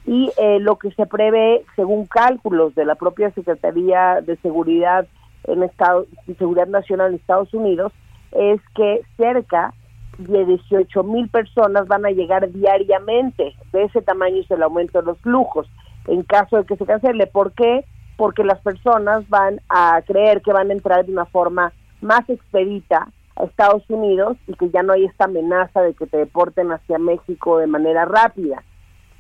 [0.07, 5.07] y eh, lo que se prevé según cálculos de la propia Secretaría de Seguridad
[5.45, 7.93] en Estado, de Seguridad Nacional en Estados Unidos
[8.33, 9.75] es que cerca
[10.19, 13.55] de 18 mil personas van a llegar diariamente.
[13.73, 15.69] De ese tamaño es el aumento de los flujos
[16.07, 17.27] en caso de que se cancele.
[17.27, 17.85] ¿Por qué?
[18.17, 23.09] Porque las personas van a creer que van a entrar de una forma más expedita
[23.37, 26.99] a Estados Unidos y que ya no hay esta amenaza de que te deporten hacia
[26.99, 28.63] México de manera rápida.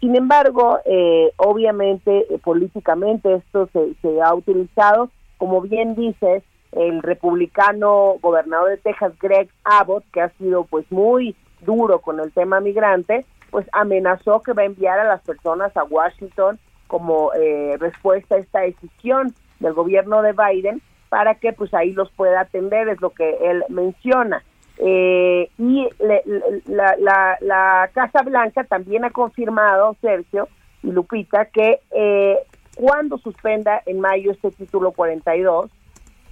[0.03, 6.43] Sin embargo, eh, obviamente, eh, políticamente esto se, ha utilizado, como bien dices,
[6.73, 12.33] el republicano gobernador de Texas, Greg Abbott, que ha sido pues muy duro con el
[12.33, 16.59] tema migrante, pues amenazó que va a enviar a las personas a Washington
[16.89, 22.11] como eh, respuesta a esta decisión del gobierno de Biden para que pues ahí los
[22.11, 24.43] pueda atender, es lo que él menciona.
[24.85, 26.23] Eh, y le-
[26.67, 30.49] la, la Casa Blanca también ha confirmado, Sergio
[30.83, 32.39] y Lupita, que eh,
[32.77, 35.71] cuando suspenda en mayo este título 42,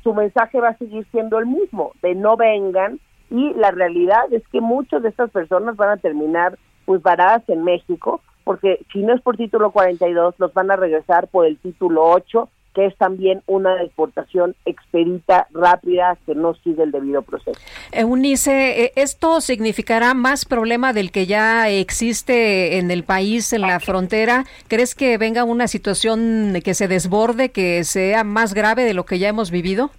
[0.02, 2.98] su mensaje va a seguir siendo el mismo, de no vengan,
[3.30, 7.62] y la realidad es que muchas de estas personas van a terminar pues varadas en
[7.62, 12.02] México, porque si no es por título 42, los van a regresar por el título
[12.04, 17.58] 8, que es también una deportación expedita, rápida, que no sigue el debido proceso.
[17.92, 23.80] Eunice, eh, ¿esto significará más problema del que ya existe en el país, en la
[23.80, 24.44] frontera?
[24.68, 29.18] ¿Crees que venga una situación que se desborde, que sea más grave de lo que
[29.18, 29.90] ya hemos vivido?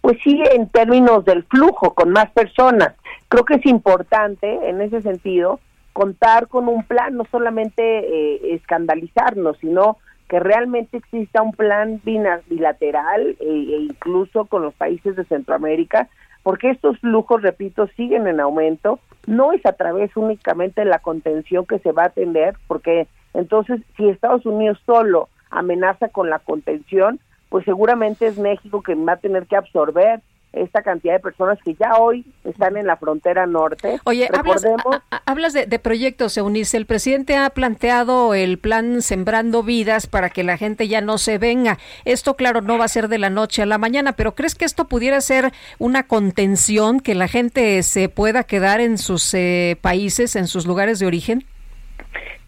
[0.00, 2.94] Pues sí, en términos del flujo, con más personas.
[3.28, 5.60] Creo que es importante, en ese sentido,
[5.92, 13.36] contar con un plan, no solamente eh, escandalizarnos, sino que realmente exista un plan bilateral
[13.40, 16.08] e, e incluso con los países de Centroamérica,
[16.42, 19.00] porque estos flujos, repito, siguen en aumento.
[19.26, 23.80] No es a través únicamente de la contención que se va a atender, porque entonces
[23.96, 29.16] si Estados Unidos solo amenaza con la contención, pues seguramente es México quien va a
[29.18, 30.20] tener que absorber
[30.52, 34.00] esta cantidad de personas que ya hoy están en la frontera norte.
[34.04, 36.76] Oye, hablas, Recordemos, a- a- hablas de, de proyectos, Eunice.
[36.78, 41.36] El presidente ha planteado el plan Sembrando Vidas para que la gente ya no se
[41.36, 41.78] venga.
[42.06, 44.64] Esto, claro, no va a ser de la noche a la mañana, pero ¿crees que
[44.64, 50.36] esto pudiera ser una contención, que la gente se pueda quedar en sus eh, países,
[50.36, 51.44] en sus lugares de origen?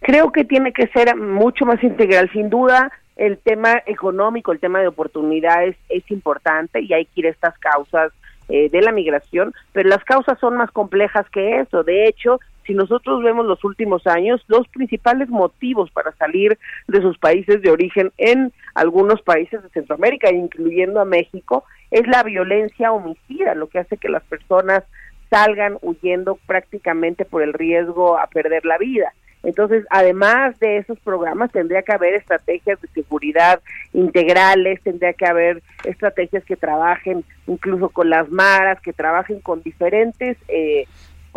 [0.00, 2.30] creo que tiene que ser mucho más integral.
[2.32, 7.26] Sin duda, el tema económico, el tema de oportunidades es importante y hay que ir
[7.26, 8.12] a estas causas
[8.48, 11.82] eh, de la migración, pero las causas son más complejas que eso.
[11.82, 17.18] De hecho, si nosotros vemos los últimos años, los principales motivos para salir de sus
[17.18, 23.54] países de origen en algunos países de Centroamérica, incluyendo a México, es la violencia homicida,
[23.54, 24.84] lo que hace que las personas
[25.28, 29.12] salgan huyendo prácticamente por el riesgo a perder la vida.
[29.42, 33.60] Entonces, además de esos programas, tendría que haber estrategias de seguridad
[33.92, 40.36] integrales, tendría que haber estrategias que trabajen incluso con las maras, que trabajen con diferentes,
[40.48, 40.86] eh,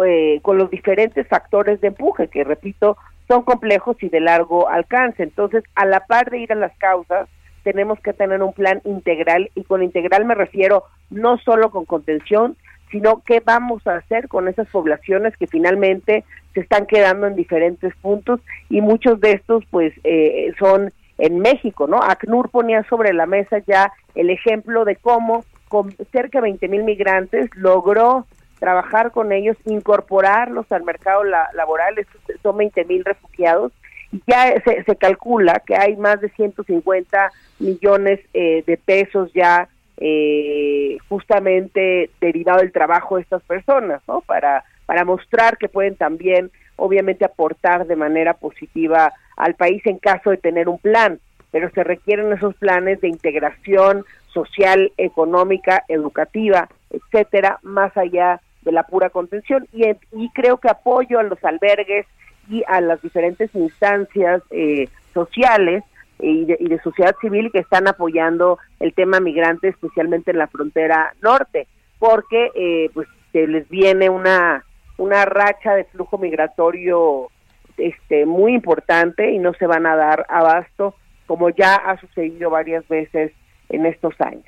[0.03, 2.98] eh, con los diferentes factores de empuje, que repito,
[3.28, 5.23] son complejos y de largo alcance.
[5.23, 7.30] Entonces, a la par de ir a las causas,
[7.64, 12.57] tenemos que tener un plan integral, y con integral me refiero no solo con contención,
[12.91, 16.23] sino qué vamos a hacer con esas poblaciones que finalmente
[16.53, 21.88] se están quedando en diferentes puntos y muchos de estos pues eh, son en México,
[21.88, 22.01] ¿no?
[22.01, 26.84] ACNUR ponía sobre la mesa ya el ejemplo de cómo con cerca de 20 mil
[26.84, 28.26] migrantes logró
[28.59, 31.95] trabajar con ellos, incorporarlos al mercado laboral,
[32.43, 33.72] son 20 mil refugiados,
[34.11, 39.69] y ya se, se, calcula que hay más de 150 millones eh, de pesos ya
[40.03, 44.22] eh, justamente derivado del trabajo de estas personas, ¿no?
[44.22, 50.32] Para, para mostrar que pueden también, obviamente, aportar de manera positiva al país en caso
[50.32, 51.19] de tener un plan,
[51.52, 54.03] pero se requieren esos planes de integración
[54.34, 59.68] social, económica, educativa, etcétera, más allá de la pura contención.
[59.72, 62.07] Y, y creo que apoyo a los albergues
[62.49, 65.84] y a las diferentes instancias eh, sociales
[66.22, 71.68] y de, sociedad civil que están apoyando el tema migrante, especialmente en la frontera norte,
[71.99, 74.64] porque eh, pues se les viene una
[74.98, 77.30] una racha de flujo migratorio
[77.77, 80.95] este muy importante y no se van a dar abasto
[81.26, 83.31] como ya ha sucedido varias veces
[83.69, 84.45] en estos años.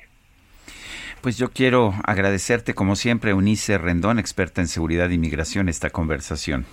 [1.22, 6.66] Pues yo quiero agradecerte como siempre, Unice Rendón, experta en seguridad y migración, esta conversación.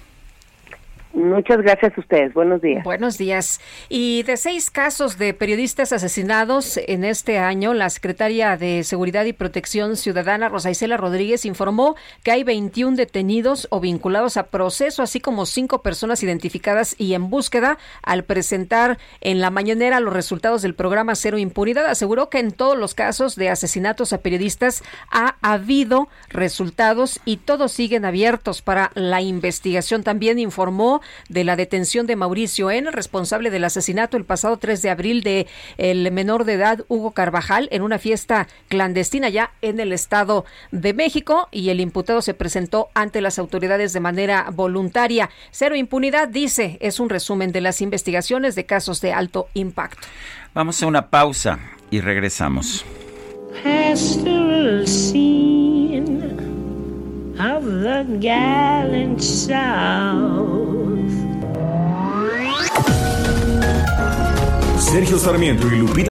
[1.13, 2.33] Muchas gracias a ustedes.
[2.33, 2.83] Buenos días.
[2.83, 3.59] Buenos días.
[3.89, 9.33] Y de seis casos de periodistas asesinados en este año, la secretaria de Seguridad y
[9.33, 15.19] Protección Ciudadana, Rosa Isela Rodríguez, informó que hay 21 detenidos o vinculados a proceso, así
[15.19, 17.77] como cinco personas identificadas y en búsqueda.
[18.03, 22.77] Al presentar en la mañanera los resultados del programa Cero Impunidad, aseguró que en todos
[22.77, 24.81] los casos de asesinatos a periodistas
[25.11, 30.03] ha habido resultados y todos siguen abiertos para la investigación.
[30.03, 34.89] También informó de la detención de Mauricio N., responsable del asesinato el pasado 3 de
[34.89, 35.47] abril de
[35.77, 40.93] el menor de edad Hugo Carvajal en una fiesta clandestina ya en el Estado de
[40.93, 45.29] México y el imputado se presentó ante las autoridades de manera voluntaria.
[45.51, 50.07] Cero impunidad, dice, es un resumen de las investigaciones de casos de alto impacto.
[50.53, 51.59] Vamos a una pausa
[51.89, 52.85] y regresamos.
[57.41, 60.80] of the gallant South.
[64.81, 66.07] Sergio Sarmiento y Lupita.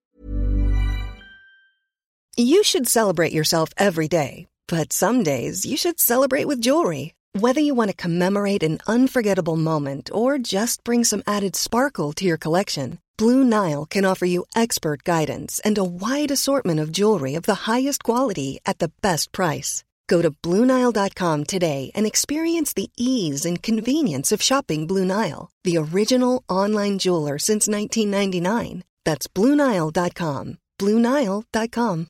[2.37, 7.13] You should celebrate yourself every day, but some days you should celebrate with jewelry.
[7.39, 12.25] Whether you want to commemorate an unforgettable moment or just bring some added sparkle to
[12.25, 17.35] your collection, Blue Nile can offer you expert guidance and a wide assortment of jewelry
[17.35, 19.85] of the highest quality at the best price.
[20.11, 25.77] Go to Bluenile.com today and experience the ease and convenience of shopping Blue Nile, the
[25.79, 28.83] original online jeweler since 1999.
[29.05, 30.59] That's Bluenile.com.
[30.81, 32.09] Bluenile.com.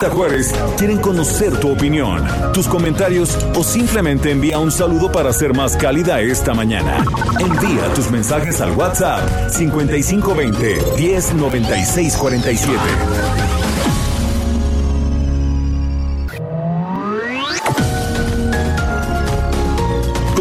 [0.00, 5.76] Juárez quieren conocer tu opinión, tus comentarios o simplemente envía un saludo para ser más
[5.76, 7.04] cálida esta mañana.
[7.38, 13.59] Envía tus mensajes al WhatsApp 5520 109647.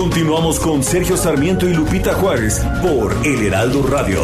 [0.10, 4.19] Continuamos con Sergio Sarmiento y Lupita Juárez por El Heraldo Radio.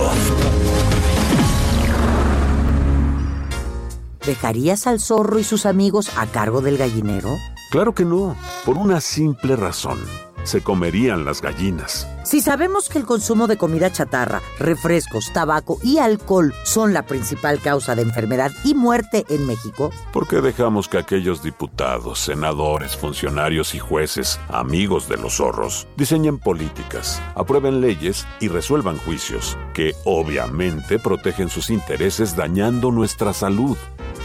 [4.25, 7.29] ¿Dejarías al zorro y sus amigos a cargo del gallinero?
[7.69, 8.35] Claro que no,
[8.65, 9.99] por una simple razón
[10.45, 12.07] se comerían las gallinas.
[12.23, 17.59] Si sabemos que el consumo de comida chatarra, refrescos, tabaco y alcohol son la principal
[17.59, 23.75] causa de enfermedad y muerte en México, ¿por qué dejamos que aquellos diputados, senadores, funcionarios
[23.75, 30.97] y jueces, amigos de los zorros, diseñen políticas, aprueben leyes y resuelvan juicios que obviamente
[30.97, 33.77] protegen sus intereses dañando nuestra salud?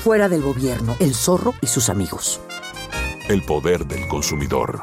[0.03, 2.41] Fuera del gobierno, el zorro y sus amigos.
[3.29, 4.83] El poder del consumidor.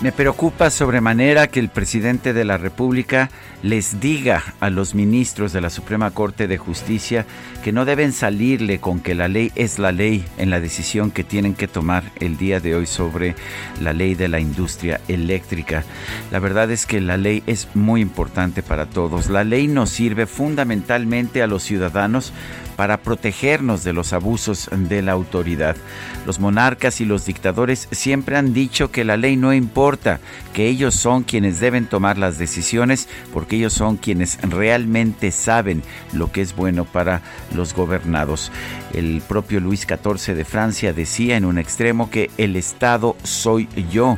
[0.00, 3.28] Me preocupa sobremanera que el presidente de la República
[3.62, 7.26] les diga a los ministros de la Suprema Corte de Justicia
[7.62, 11.22] que no deben salirle con que la ley es la ley en la decisión que
[11.22, 13.34] tienen que tomar el día de hoy sobre
[13.82, 15.84] la ley de la industria eléctrica.
[16.30, 19.28] La verdad es que la ley es muy importante para todos.
[19.28, 22.32] La ley nos sirve fundamentalmente a los ciudadanos
[22.80, 25.76] para protegernos de los abusos de la autoridad.
[26.24, 30.18] Los monarcas y los dictadores siempre han dicho que la ley no importa,
[30.54, 35.82] que ellos son quienes deben tomar las decisiones porque ellos son quienes realmente saben
[36.14, 37.20] lo que es bueno para
[37.54, 38.50] los gobernados.
[38.94, 44.16] El propio Luis XIV de Francia decía en un extremo que el Estado soy yo.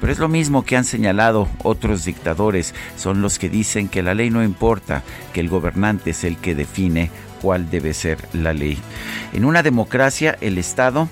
[0.00, 4.14] Pero es lo mismo que han señalado otros dictadores, son los que dicen que la
[4.14, 7.10] ley no importa, que el gobernante es el que define
[7.44, 8.78] cuál debe ser la ley.
[9.34, 11.10] En una democracia, el Estado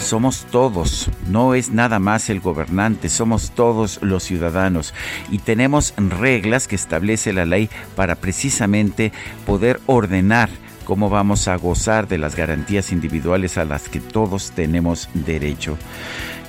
[0.00, 4.94] somos todos, no es nada más el gobernante, somos todos los ciudadanos
[5.30, 9.12] y tenemos reglas que establece la ley para precisamente
[9.44, 10.48] poder ordenar
[10.86, 15.76] cómo vamos a gozar de las garantías individuales a las que todos tenemos derecho.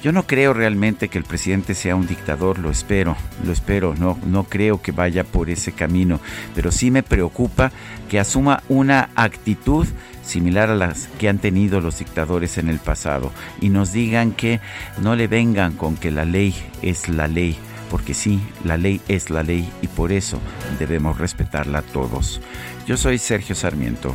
[0.03, 4.17] Yo no creo realmente que el presidente sea un dictador, lo espero, lo espero, no,
[4.25, 6.19] no creo que vaya por ese camino,
[6.53, 7.71] pero sí me preocupa
[8.07, 9.87] que asuma una actitud
[10.23, 14.59] similar a las que han tenido los dictadores en el pasado y nos digan que
[15.01, 17.57] no le vengan con que la ley es la ley,
[17.89, 20.39] porque sí, la ley es la ley y por eso
[20.77, 22.39] debemos respetarla todos.
[22.85, 24.13] Yo soy Sergio Sarmiento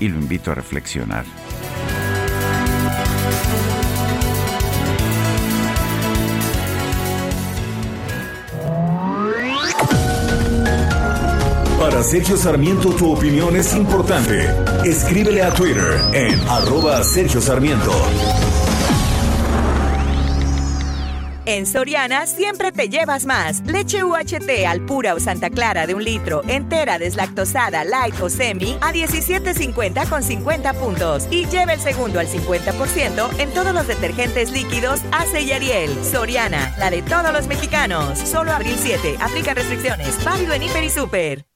[0.00, 1.24] y lo invito a reflexionar.
[11.96, 14.50] Para Sergio Sarmiento tu opinión es importante.
[14.84, 17.90] Escríbele a Twitter en arroba Sergio Sarmiento.
[21.46, 23.62] En Soriana siempre te llevas más.
[23.64, 28.76] Leche UHT al pura o Santa Clara de un litro, entera, deslactosada, light o semi,
[28.82, 31.26] a 17.50 con 50 puntos.
[31.30, 35.90] Y lleva el segundo al 50% en todos los detergentes líquidos Ace y Ariel.
[36.04, 38.18] Soriana, la de todos los mexicanos.
[38.18, 39.16] Solo abril 7.
[39.18, 40.22] Aplica restricciones.
[40.22, 41.55] Válido en Hiper y Super.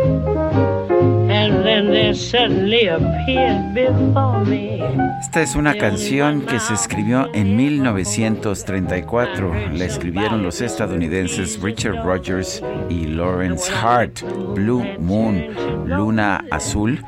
[5.21, 9.53] Esta es una canción que se escribió en 1934.
[9.73, 14.21] La escribieron los estadounidenses Richard Rogers y Lawrence Hart.
[14.53, 15.47] Blue Moon,
[15.85, 17.03] Luna Azul,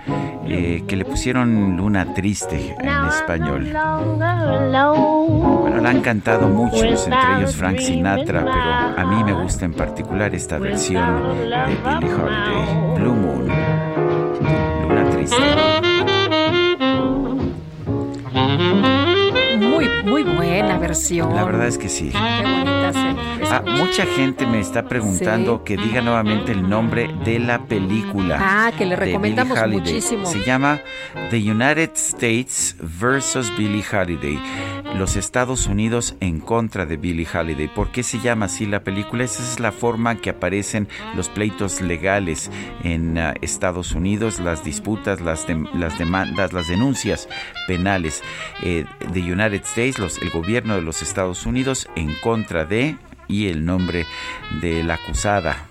[0.48, 3.72] eh, que le pusieron Luna Triste en español.
[5.62, 8.62] Bueno, la han cantado muchos, entre ellos Frank Sinatra, pero
[8.98, 13.63] a mí me gusta en particular esta versión de Billie Holiday, Blue Moon.
[19.60, 21.36] Muy, muy buena versión.
[21.36, 22.10] La verdad es que sí.
[22.12, 27.38] Qué bonita se Ah, mucha gente me está preguntando que diga nuevamente el nombre de
[27.38, 28.40] la película.
[28.42, 30.26] Ah, que le recomendamos muchísimo.
[30.26, 30.82] Se llama
[31.30, 34.40] The United States versus Billie Holiday.
[34.98, 37.68] Los Estados Unidos en contra de Billie Holiday.
[37.68, 39.24] ¿Por qué se llama así la película?
[39.24, 42.52] Esa es la forma que aparecen los pleitos legales
[42.84, 47.28] en ah, Estados Unidos, las disputas, las, dem- las demandas, las denuncias
[47.68, 48.22] penales.
[48.62, 52.96] Eh, The United States, los- el gobierno de los Estados Unidos en contra de
[53.28, 54.06] y el nombre
[54.62, 55.68] de la acusada.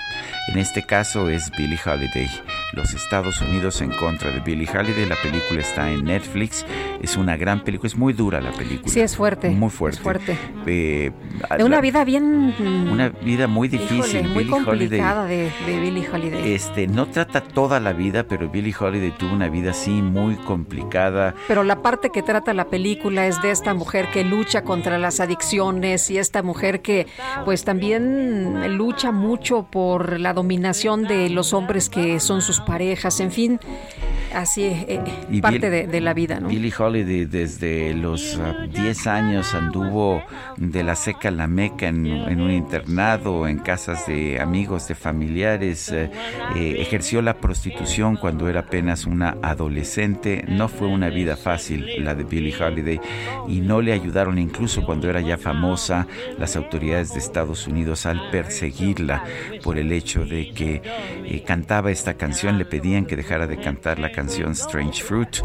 [0.48, 2.28] En este caso es Billie Holiday.
[2.72, 5.04] Los Estados Unidos en contra de Billie Holiday.
[5.06, 6.64] La película está en Netflix.
[7.02, 7.86] Es una gran película.
[7.88, 8.90] Es muy dura la película.
[8.90, 9.50] Sí, es fuerte.
[9.50, 9.96] Muy fuerte.
[9.98, 10.38] Es fuerte.
[10.66, 11.10] Eh,
[11.58, 12.54] De una la- vida bien.
[12.90, 13.98] una vida muy difícil.
[13.98, 16.54] híjole, muy Billie Holiday complicada de, de Billie Holiday.
[16.54, 21.34] este, no trata toda la vida, pero Billie Holiday tuvo una vida así muy complicada.
[21.48, 25.20] Pero la parte que trata la película es de esta mujer que lucha contra las
[25.20, 27.06] adicciones y esta mujer que
[27.44, 33.30] pues también lucha mucho por la dominación de los hombres que son sus parejas, en
[33.32, 33.60] fin.
[34.34, 35.00] Así es, eh,
[35.42, 36.48] parte de, la vida, ¿no?
[36.48, 38.40] Billie Holiday desde los
[38.70, 40.22] 10 ah, años anduvo
[40.56, 45.90] de la seca a la meca en, un internado, en casas de amigos, de familiares,
[45.92, 46.10] eh,
[46.56, 52.14] eh, ejerció la prostitución cuando era apenas una adolescente, no fue una vida fácil la
[52.14, 53.00] de Billie Holiday
[53.48, 56.06] y no le ayudaron incluso cuando era ya famosa
[56.38, 59.24] las autoridades de Estados Unidos al perseguirla
[59.62, 64.12] por el hecho de que cantaba esta canción, le pedían que dejara de cantar la
[64.12, 65.38] canción Strange Fruit,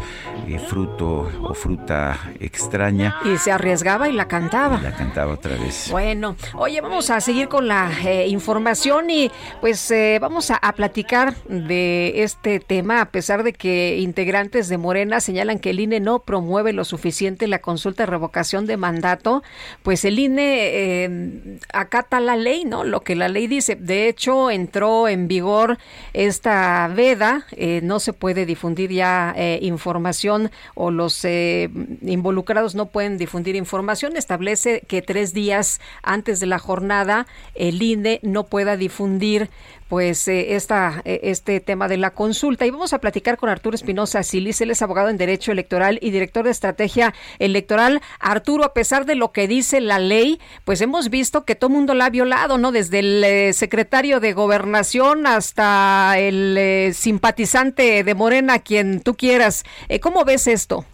[0.46, 3.16] eh, fruto o fruta extraña.
[3.24, 4.80] Y se arriesgaba y la cantaba.
[4.80, 5.88] la cantaba otra vez.
[5.90, 9.30] Bueno, oye, vamos a seguir con la eh, información y
[9.60, 15.20] pues eh, vamos a, platicar de este tema, a pesar de que integrantes de Morena
[15.20, 19.42] señalan que el INE no promueve lo suficiente la consulta de revocación de mandato,
[19.82, 22.84] pues el INE acata la ley, ¿no?
[22.84, 23.76] Lo que la ley dice.
[23.76, 25.78] De hecho, entró en vigor
[26.12, 27.46] esta veda,
[27.82, 31.70] no se puede difundir ya eh, información o los eh,
[32.02, 34.16] involucrados no pueden difundir información.
[34.16, 39.48] Establece que tres días antes de la jornada el INE no pueda difundir
[39.88, 42.66] pues eh, esta, eh, este tema de la consulta.
[42.66, 46.10] Y vamos a platicar con Arturo Espinosa Silis, él es abogado en Derecho Electoral y
[46.10, 48.00] director de Estrategia Electoral.
[48.20, 51.94] Arturo, a pesar de lo que dice la ley, pues hemos visto que todo mundo
[51.94, 52.70] la ha violado, ¿no?
[52.70, 59.64] Desde el eh, secretario de Gobernación hasta el simpatizante de Morena, quien tú quieras.
[60.02, 60.84] ¿Cómo ves esto?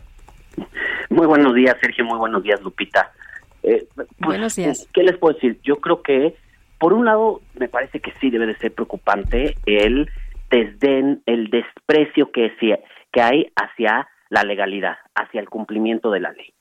[1.10, 2.04] Muy buenos días, Sergio.
[2.04, 3.12] Muy buenos días, Lupita.
[3.62, 4.88] Pues, buenos días.
[4.92, 5.58] ¿Qué les puedo decir?
[5.62, 6.36] Yo creo que
[6.78, 10.08] por un lado, me parece que sí debe de ser preocupante el
[10.50, 12.52] desdén, el desprecio que,
[13.20, 16.52] hay hacia la legalidad, hacia el cumplimiento de la ley.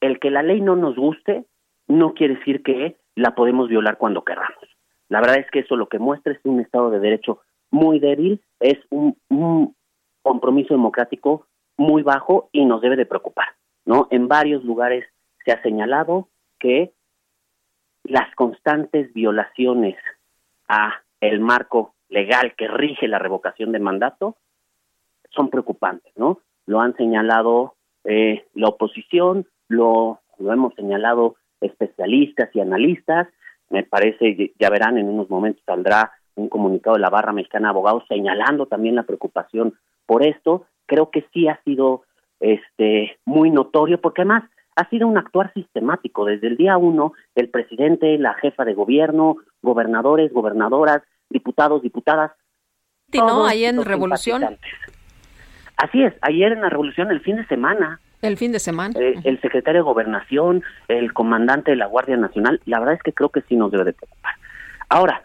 [0.00, 1.44] El que la ley no nos guste
[1.88, 4.68] no quiere decir que la podemos violar cuando queramos.
[5.08, 8.40] La verdad es que eso lo que muestra es un Estado de Derecho muy débil,
[8.60, 9.74] es un, un
[10.22, 11.46] compromiso democrático
[11.76, 13.48] muy bajo y nos debe de preocupar.
[13.84, 14.08] ¿no?
[14.10, 15.06] En varios lugares
[15.44, 16.28] se ha señalado
[16.58, 16.92] que
[18.08, 19.96] las constantes violaciones
[20.68, 24.36] a el marco legal que rige la revocación de mandato
[25.30, 26.40] son preocupantes, ¿no?
[26.66, 27.74] Lo han señalado
[28.04, 33.28] eh, la oposición, lo, lo hemos señalado especialistas y analistas,
[33.70, 37.70] me parece, ya verán, en unos momentos saldrá un comunicado de la Barra Mexicana de
[37.70, 39.74] Abogados señalando también la preocupación
[40.06, 40.66] por esto.
[40.86, 42.04] Creo que sí ha sido
[42.38, 44.44] este muy notorio, porque además
[44.76, 46.24] ha sido un actuar sistemático.
[46.24, 52.32] Desde el día uno, el presidente, la jefa de gobierno, gobernadores, gobernadoras, diputados, diputadas.
[53.10, 53.46] Sí, ¿no?
[53.46, 54.58] Ahí en Revolución.
[55.76, 58.00] Así es, ayer en la Revolución, el fin de semana.
[58.22, 58.98] El fin de semana.
[58.98, 63.12] Eh, el secretario de Gobernación, el comandante de la Guardia Nacional, la verdad es que
[63.12, 64.34] creo que sí nos debe de preocupar.
[64.88, 65.22] Ahora,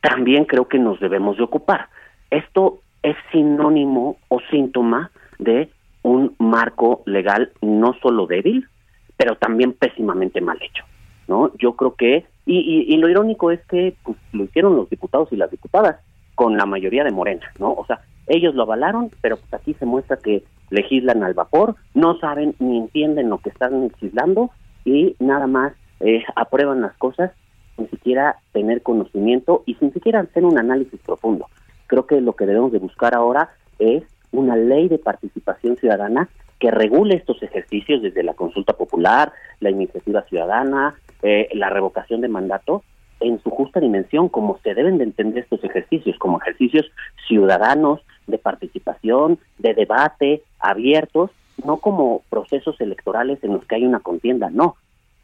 [0.00, 1.88] también creo que nos debemos de ocupar.
[2.30, 5.70] Esto es sinónimo o síntoma de
[6.02, 8.68] un marco legal no solo débil,
[9.16, 10.84] pero también pésimamente mal hecho.
[11.28, 11.50] ¿no?
[11.58, 15.36] Yo creo que, y, y, lo irónico es que pues, lo hicieron los diputados y
[15.36, 15.96] las diputadas
[16.34, 17.72] con la mayoría de Morena, ¿no?
[17.72, 22.18] O sea, ellos lo avalaron, pero pues aquí se muestra que legislan al vapor, no
[22.18, 24.50] saben ni entienden lo que están legislando
[24.84, 27.32] y nada más eh, aprueban las cosas
[27.76, 31.46] sin siquiera tener conocimiento y sin siquiera hacer un análisis profundo.
[31.86, 36.70] Creo que lo que debemos de buscar ahora es una ley de participación ciudadana que
[36.70, 42.82] regule estos ejercicios desde la consulta popular, la iniciativa ciudadana, eh, la revocación de mandato,
[43.20, 46.90] en su justa dimensión, como se deben de entender estos ejercicios, como ejercicios
[47.26, 51.30] ciudadanos, de participación, de debate, abiertos,
[51.64, 54.76] no como procesos electorales en los que hay una contienda, no.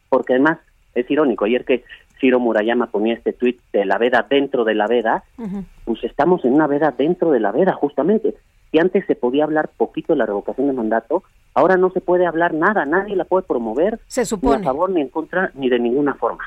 [0.08, 0.58] Porque además,
[0.94, 1.84] es irónico, ayer que
[2.20, 5.24] Ciro Murayama ponía este tuit de la veda dentro de la veda,
[5.84, 8.34] pues estamos en una veda dentro de la veda, justamente.
[8.72, 11.22] Si antes se podía hablar poquito de la revocación de mandato,
[11.54, 14.58] ahora no se puede hablar nada, nadie la puede promover, se supone.
[14.58, 16.44] ni a favor ni en contra, ni de ninguna forma.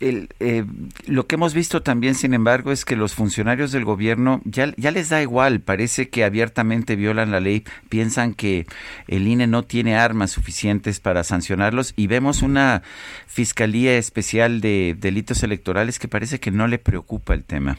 [0.00, 0.64] Eh,
[1.06, 4.90] lo que hemos visto también, sin embargo, es que los funcionarios del gobierno ya, ya
[4.90, 8.66] les da igual, parece que abiertamente violan la ley, piensan que
[9.06, 12.82] el INE no tiene armas suficientes para sancionarlos y vemos una
[13.26, 17.78] Fiscalía Especial de Delitos Electorales que parece que no le preocupa el tema.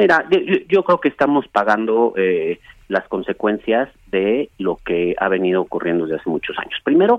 [0.00, 0.24] Mira,
[0.68, 6.20] yo, creo que estamos pagando eh, las consecuencias de lo que ha venido ocurriendo desde
[6.20, 6.78] hace muchos años.
[6.84, 7.18] Primero,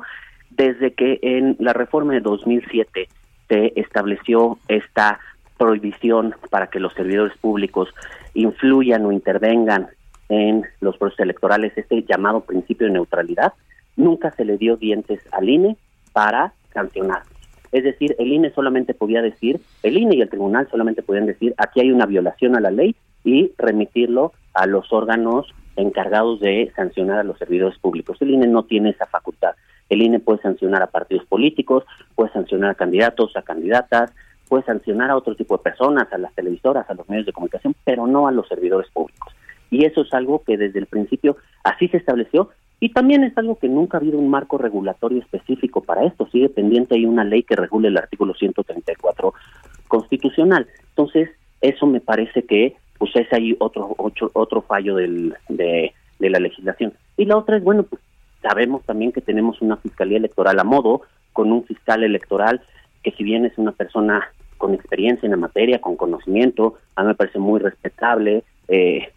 [0.49, 3.09] desde que en la reforma de 2007
[3.49, 5.19] se estableció esta
[5.57, 7.89] prohibición para que los servidores públicos
[8.33, 9.87] influyan o intervengan
[10.29, 13.53] en los procesos electorales, este llamado principio de neutralidad,
[13.97, 15.75] nunca se le dio dientes al INE
[16.13, 17.23] para sancionar.
[17.71, 21.53] Es decir, el INE solamente podía decir, el INE y el tribunal solamente podían decir,
[21.57, 27.19] aquí hay una violación a la ley y remitirlo a los órganos encargados de sancionar
[27.19, 28.17] a los servidores públicos.
[28.21, 29.51] El INE no tiene esa facultad.
[29.89, 31.83] El INE puede sancionar a partidos políticos,
[32.15, 34.11] puede sancionar a candidatos, a candidatas,
[34.47, 37.75] puede sancionar a otro tipo de personas, a las televisoras, a los medios de comunicación,
[37.85, 39.33] pero no a los servidores públicos.
[39.71, 42.49] Y eso es algo que desde el principio así se estableció
[42.79, 46.27] y también es algo que nunca ha habido un marco regulatorio específico para esto.
[46.31, 49.33] Sigue pendiente hay una ley que regule el artículo 134
[49.87, 50.67] constitucional.
[50.89, 51.29] Entonces,
[51.61, 56.93] eso me parece que pues es ahí otro otro, otro fallo del, de, la legislación.
[57.17, 58.01] Y la otra es, bueno, pues
[58.41, 61.01] sabemos también que tenemos una fiscalía electoral a modo,
[61.33, 62.61] con un fiscal electoral
[63.03, 67.09] que si bien es una persona con experiencia en la materia, con conocimiento, a mí
[67.09, 69.09] me parece muy respetable, eh,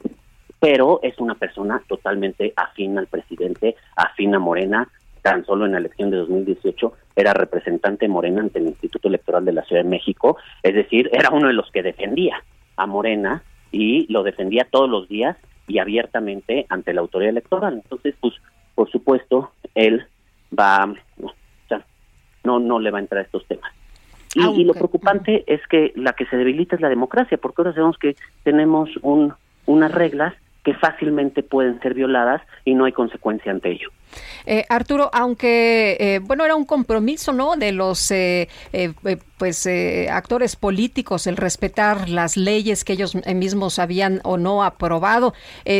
[0.63, 4.87] pero es una persona totalmente afín al presidente, afín a Morena,
[5.21, 9.55] tan solo en la elección de 2018 era representante Morena ante el Instituto Electoral de
[9.55, 12.45] la Ciudad de México, es decir, era uno de los que defendía
[12.77, 15.37] a Morena y lo defendía todos los días
[15.67, 17.75] y abiertamente ante la autoridad electoral.
[17.83, 18.35] Entonces, pues,
[18.77, 20.07] por supuesto, él
[20.57, 21.33] va, o
[21.69, 21.85] sea,
[22.45, 23.73] no, no le va a entrar a estos temas.
[24.37, 27.75] Y, y lo preocupante es que la que se debilita es la democracia, porque ahora
[27.75, 28.15] sabemos que
[28.45, 29.35] tenemos un,
[29.67, 30.35] unas reglas
[30.65, 33.91] que fácilmente pueden ser violadas y no hay consecuencia ante ello.
[34.45, 37.57] Eh, Arturo, aunque eh, bueno era un compromiso, ¿no?
[37.57, 38.49] De los eh,
[39.39, 39.69] pues
[40.11, 45.35] actores políticos el respetar las leyes que ellos mismos habían o no aprobado.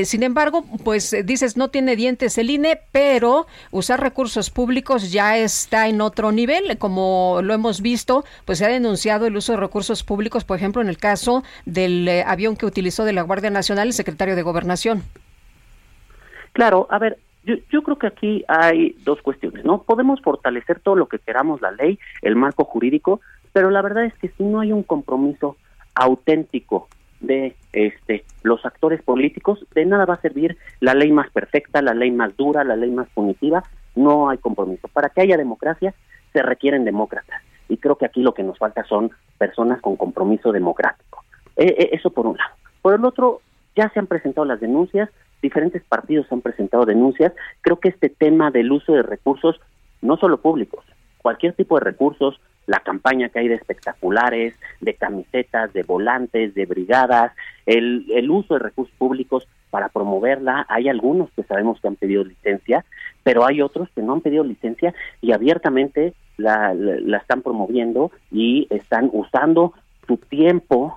[0.05, 5.87] sin embargo, pues dices no tiene dientes el INE, pero usar recursos públicos ya está
[5.87, 10.03] en otro nivel, como lo hemos visto, pues se ha denunciado el uso de recursos
[10.03, 13.93] públicos, por ejemplo, en el caso del avión que utilizó de la Guardia Nacional el
[13.93, 14.72] secretario de Gobernación.
[16.53, 19.83] Claro, a ver, yo, yo, creo que aquí hay dos cuestiones, ¿no?
[19.83, 23.21] Podemos fortalecer todo lo que queramos, la ley, el marco jurídico,
[23.53, 25.57] pero la verdad es que si no hay un compromiso
[25.95, 26.89] auténtico
[27.21, 31.95] de este los actores políticos, de nada va a servir la ley más perfecta, la
[31.95, 33.63] ley más dura, la ley más punitiva,
[33.95, 34.89] no hay compromiso.
[34.89, 35.95] Para que haya democracia
[36.33, 40.53] se requieren demócratas y creo que aquí lo que nos falta son personas con compromiso
[40.53, 41.25] democrático.
[41.57, 42.55] Eh, eso por un lado.
[42.81, 43.41] Por el otro,
[43.77, 45.09] ya se han presentado las denuncias,
[45.41, 47.33] diferentes partidos han presentado denuncias.
[47.61, 49.61] Creo que este tema del uso de recursos,
[50.01, 50.85] no solo públicos,
[51.21, 56.67] cualquier tipo de recursos, la campaña que hay de espectaculares, de camisetas, de volantes, de
[56.67, 57.33] brigadas,
[57.67, 60.67] el, el uso de recursos públicos para promoverla.
[60.69, 62.85] Hay algunos que sabemos que han pedido licencia,
[63.23, 68.67] pero hay otros que no han pedido licencia y abiertamente la, la, están promoviendo y
[68.71, 69.73] están usando
[70.07, 70.97] su tiempo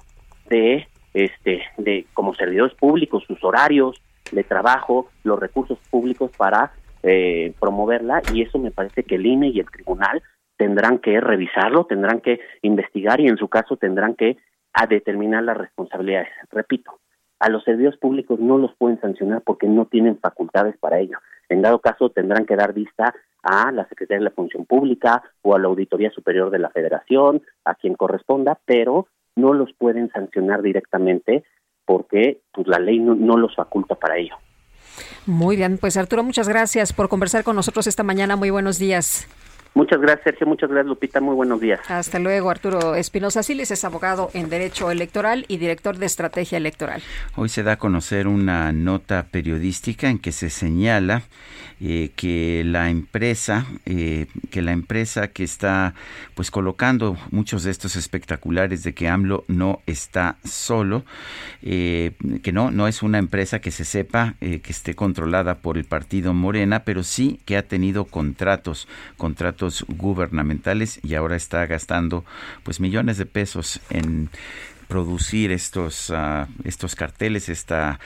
[0.49, 4.01] de este de como servidores públicos, sus horarios,
[4.31, 6.73] de trabajo, los recursos públicos para
[7.03, 10.21] eh, promoverla y eso me parece que el INE y el tribunal
[10.57, 14.37] tendrán que revisarlo, tendrán que investigar y en su caso tendrán que
[14.73, 16.29] a determinar las responsabilidades.
[16.51, 16.99] Repito,
[17.39, 21.17] a los servidores públicos no los pueden sancionar porque no tienen facultades para ello.
[21.49, 23.13] En dado caso tendrán que dar vista
[23.43, 27.41] a la Secretaría de la Función Pública o a la Auditoría Superior de la Federación,
[27.63, 31.43] a quien corresponda, pero no los pueden sancionar directamente
[31.85, 34.35] porque pues, la ley no, no los faculta para ello.
[35.25, 38.35] Muy bien, pues Arturo, muchas gracias por conversar con nosotros esta mañana.
[38.35, 39.27] Muy buenos días.
[39.75, 40.47] Muchas gracias, Sergio.
[40.47, 41.19] Muchas gracias, Lupita.
[41.19, 41.81] Muy buenos días.
[41.89, 47.01] Hasta luego, Arturo Espinosa Siles es abogado en Derecho Electoral y director de Estrategia Electoral.
[47.35, 51.23] Hoy se da a conocer una nota periodística en que se señala
[51.81, 55.93] eh, que la empresa, eh, que la empresa que está
[56.33, 61.03] pues colocando muchos de estos espectaculares de que AMLO no está solo,
[61.63, 65.83] eh, que no, no es una empresa que se sepa que esté controlada por el
[65.83, 68.87] partido Morena, pero sí que ha tenido contratos,
[69.17, 72.23] contratos gubernamentales y ahora está gastando
[72.63, 74.29] pues millones de pesos en
[74.87, 77.99] producir estos uh, estos carteles esta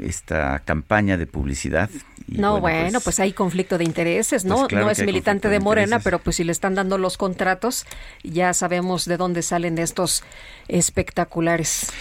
[0.00, 1.90] esta campaña de publicidad.
[2.26, 4.68] no, bueno, pues, pues, hay conflicto de intereses, ¿no?
[4.68, 7.86] Pues no es militante de Morena, pero pues si le están dando los contratos,
[8.22, 10.22] ya sabemos de dónde salen estos
[10.68, 11.92] espectaculares.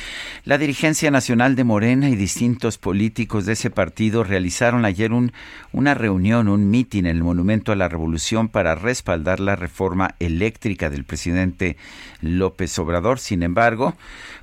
[0.43, 5.33] La dirigencia nacional de Morena y distintos políticos de ese partido realizaron ayer un,
[5.71, 10.89] una reunión, un mitin en el Monumento a la Revolución para respaldar la reforma eléctrica
[10.89, 11.77] del presidente
[12.21, 13.19] López Obrador.
[13.19, 13.95] Sin embargo,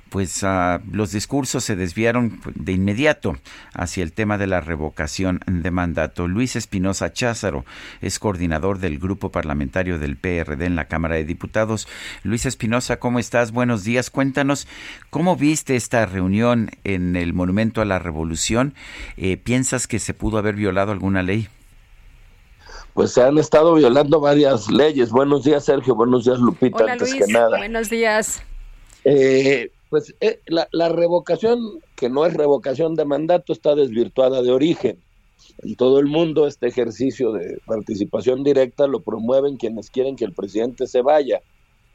[0.09, 3.37] pues uh, los discursos se desviaron de inmediato
[3.73, 6.27] hacia el tema de la revocación de mandato.
[6.27, 7.65] Luis Espinosa Cházaro
[8.01, 11.87] es coordinador del grupo parlamentario del PRD en la Cámara de Diputados.
[12.23, 13.51] Luis Espinosa, ¿cómo estás?
[13.51, 14.09] Buenos días.
[14.09, 14.67] Cuéntanos
[15.09, 18.73] cómo viste esta reunión en el Monumento a la Revolución.
[19.17, 21.47] Eh, ¿Piensas que se pudo haber violado alguna ley?
[22.93, 25.09] pues se han estado violando varias leyes.
[25.09, 25.95] Buenos días, Sergio.
[25.95, 26.83] Buenos días, Lupita.
[26.83, 27.25] Hola, antes Luis.
[27.25, 27.57] que nada.
[27.57, 28.43] Buenos días.
[29.05, 31.59] Eh, Pues eh, la, la revocación,
[31.95, 35.03] que no es revocación de mandato, está desvirtuada de origen.
[35.59, 40.33] En todo el mundo este ejercicio de participación directa lo promueven quienes quieren que el
[40.33, 41.41] presidente se vaya.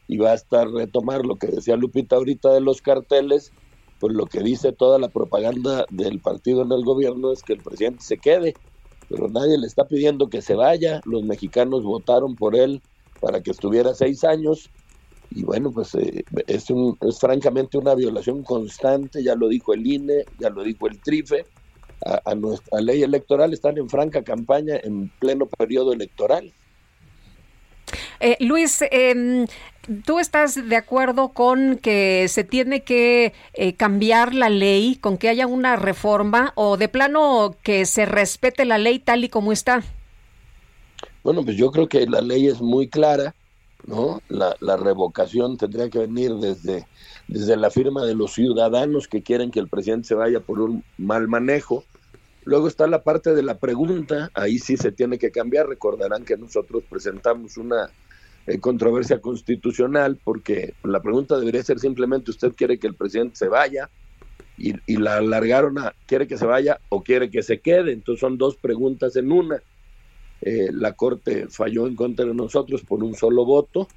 [0.08, 3.54] Y va a estar retomar lo que decía Lupita ahorita de los carteles,
[3.98, 7.62] pues lo que dice toda la propaganda del partido en el gobierno es que el
[7.62, 8.58] presidente se quede,
[9.08, 11.00] pero nadie le está pidiendo que se vaya.
[11.04, 12.82] Los mexicanos votaron por él
[13.20, 14.72] para que estuviera seis años
[15.34, 19.86] y bueno, pues eh, es, un, es francamente una violación constante, ya lo dijo el
[19.86, 21.44] INE, ya lo dijo el TRIFE,
[22.24, 26.52] a, nuestra ley electoral están en franca campaña en pleno periodo electoral.
[28.20, 29.46] Eh, Luis, eh,
[30.04, 35.28] ¿tú estás de acuerdo con que se tiene que eh, cambiar la ley, con que
[35.28, 39.82] haya una reforma o de plano que se respete la ley tal y como está?
[41.22, 43.34] Bueno, pues yo creo que la ley es muy clara
[43.86, 44.20] ¿no?
[44.28, 46.86] La, la, revocación tendría que venir desde,
[47.28, 50.84] desde la firma de los ciudadanos que quieren que el presidente se vaya por un
[50.98, 51.84] mal manejo.
[52.44, 55.68] Luego está la parte de la pregunta, ahí sí se tiene que cambiar.
[55.68, 57.90] Recordarán que nosotros presentamos una
[58.46, 63.48] eh, controversia constitucional porque la pregunta debería ser simplemente usted quiere que el presidente se
[63.48, 63.88] vaya
[64.58, 67.92] y, y la alargaron a quiere que se vaya o quiere que se quede.
[67.92, 69.62] Entonces son dos preguntas en una
[70.42, 73.88] eh, la Corte falló en contra de nosotros por un solo voto,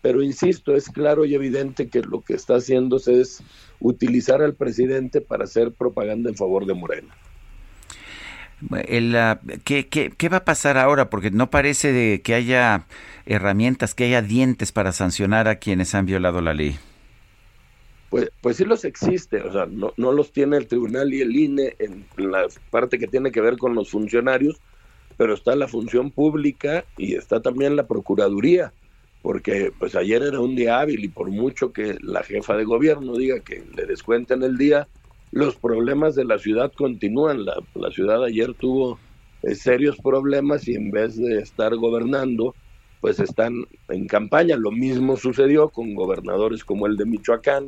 [0.00, 3.42] pero insisto, es claro y evidente que lo que está haciéndose es
[3.80, 7.14] utilizar al presidente para hacer propaganda en favor de Morena.
[8.86, 9.16] El,
[9.64, 11.10] ¿qué, qué, va a pasar ahora?
[11.10, 12.86] Porque no parece de que haya
[13.26, 16.78] herramientas, que haya dientes para sancionar a quienes han violado la ley.
[18.08, 21.34] Pues, pues sí los existe, o sea, no, no los tiene el tribunal y el
[21.34, 24.60] INE en la parte que tiene que ver con los funcionarios,
[25.22, 28.72] pero está la función pública y está también la Procuraduría,
[29.22, 33.14] porque pues ayer era un día hábil y por mucho que la jefa de gobierno
[33.14, 34.88] diga que le descuenten el día,
[35.30, 37.44] los problemas de la ciudad continúan.
[37.44, 38.98] La, la ciudad ayer tuvo
[39.44, 42.56] eh, serios problemas y en vez de estar gobernando,
[43.00, 44.56] pues están en campaña.
[44.56, 47.66] Lo mismo sucedió con gobernadores como el de Michoacán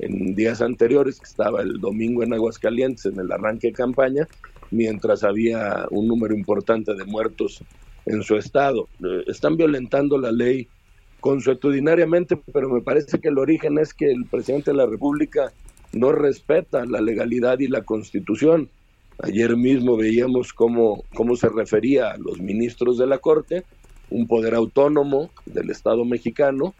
[0.00, 4.28] en días anteriores, que estaba el domingo en Aguascalientes en el arranque de campaña,
[4.70, 7.62] mientras había un número importante de muertos
[8.06, 8.88] en su estado.
[9.04, 10.68] Eh, están violentando la ley
[11.20, 15.52] consuetudinariamente, pero me parece que el origen es que el presidente de la República
[15.92, 18.68] no respeta la legalidad y la constitución.
[19.22, 23.64] Ayer mismo veíamos cómo, cómo se refería a los ministros de la Corte,
[24.08, 26.74] un poder autónomo del Estado mexicano,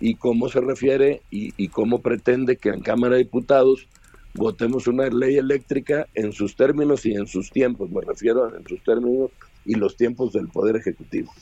[0.00, 3.86] y cómo se refiere y, y cómo pretende que en Cámara de Diputados
[4.34, 8.82] votemos una ley eléctrica en sus términos y en sus tiempos, me refiero en sus
[8.82, 9.30] términos
[9.64, 11.32] y los tiempos del Poder Ejecutivo.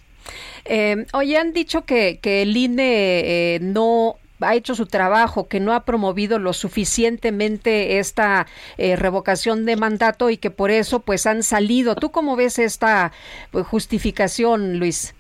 [0.65, 5.61] Eh, hoy han dicho que, que el INE eh, no ha hecho su trabajo, que
[5.61, 8.47] no ha promovido lo suficientemente esta
[8.79, 11.95] eh, revocación de mandato y que por eso pues han salido.
[11.95, 13.13] ¿Tú cómo ves esta
[13.51, 15.15] pues, justificación, Luis?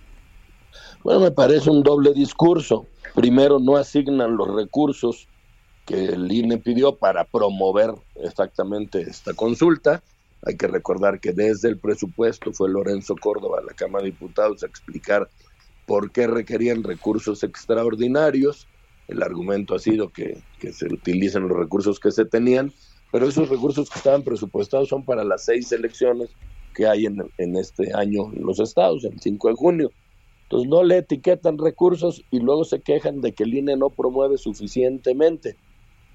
[1.03, 2.87] Bueno, me parece un doble discurso.
[3.15, 5.29] Primero, no asignan los recursos
[5.91, 10.05] que el INE pidió para promover exactamente esta consulta.
[10.47, 14.63] Hay que recordar que desde el presupuesto fue Lorenzo Córdoba a la Cámara de Diputados
[14.63, 15.29] a explicar
[15.87, 18.69] por qué requerían recursos extraordinarios.
[19.09, 22.73] El argumento ha sido que, que se utilicen los recursos que se tenían,
[23.11, 26.31] pero esos recursos que estaban presupuestados son para las seis elecciones
[26.73, 29.91] que hay en, en este año en los estados, el 5 de junio.
[30.45, 34.39] Entonces no le etiquetan recursos y luego se quejan de que el INE no promueve
[34.39, 35.57] suficientemente.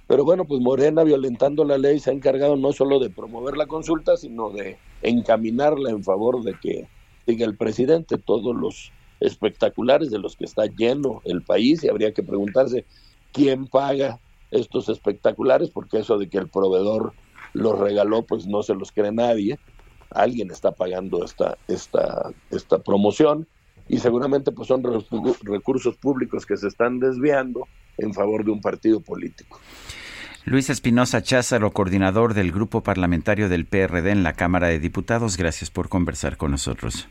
[0.08, 3.66] Pero bueno, pues Morena, violentando la ley, se ha encargado no solo de promover la
[3.66, 6.88] consulta, sino de encaminarla en favor de que
[7.26, 8.18] diga el presidente.
[8.18, 12.86] Todos los espectaculares de los que está lleno el país y habría que preguntarse
[13.32, 14.20] quién paga
[14.52, 17.14] estos espectaculares, porque eso de que el proveedor
[17.54, 19.60] los regaló, pues no se los cree nadie.
[20.12, 23.48] Alguien está pagando esta, esta, esta promoción
[23.88, 24.84] y seguramente pues son
[25.44, 27.68] recursos públicos que se están desviando
[27.98, 29.60] en favor de un partido político.
[30.46, 35.72] Luis Espinosa Cházaro, coordinador del Grupo Parlamentario del PRD en la Cámara de Diputados, gracias
[35.72, 37.08] por conversar con nosotros.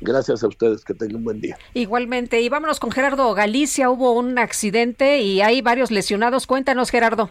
[0.00, 1.56] Gracias a ustedes, que tengan un buen día.
[1.74, 6.46] Igualmente, y vámonos con Gerardo Galicia, hubo un accidente y hay varios lesionados.
[6.46, 7.30] Cuéntanos, Gerardo.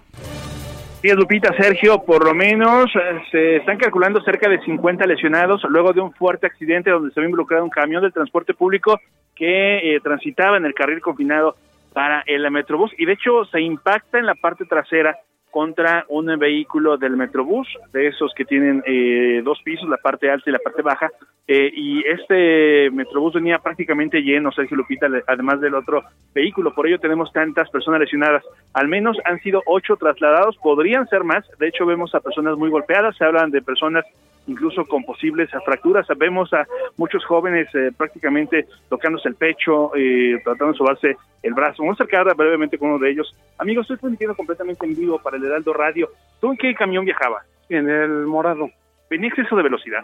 [1.02, 5.94] Sí, Lupita, Sergio, por lo menos eh, se están calculando cerca de 50 lesionados luego
[5.94, 9.00] de un fuerte accidente donde se había involucrado un camión del transporte público
[9.36, 11.56] que eh, transitaba en el carril confinado
[11.92, 12.92] para el Metrobús.
[13.00, 15.18] Y de hecho se impacta en la parte trasera
[15.52, 20.50] contra un vehículo del Metrobús, de esos que tienen eh, dos pisos, la parte alta
[20.50, 21.10] y la parte baja,
[21.48, 26.04] eh, y este Metrobús venía prácticamente lleno, Sergio Lupita, además del otro
[26.34, 31.24] vehículo, por ello tenemos tantas personas lesionadas, al menos han sido ocho trasladados, podrían ser
[31.24, 34.06] más, de hecho vemos a personas muy golpeadas, se hablan de personas
[34.48, 36.08] incluso con posibles fracturas.
[36.18, 36.66] Vemos a
[36.98, 41.84] muchos jóvenes eh, prácticamente tocándose el pecho, eh, tratando de sobarse el brazo.
[41.84, 43.36] Vamos a acercar brevemente con uno de ellos.
[43.58, 46.10] Amigos, estoy transmitiendo completamente en vivo para el Heraldo Radio.
[46.40, 47.46] ¿Tú en qué camión viajabas?
[47.70, 48.70] En el morado.
[49.10, 50.04] ¿Venía exceso de velocidad?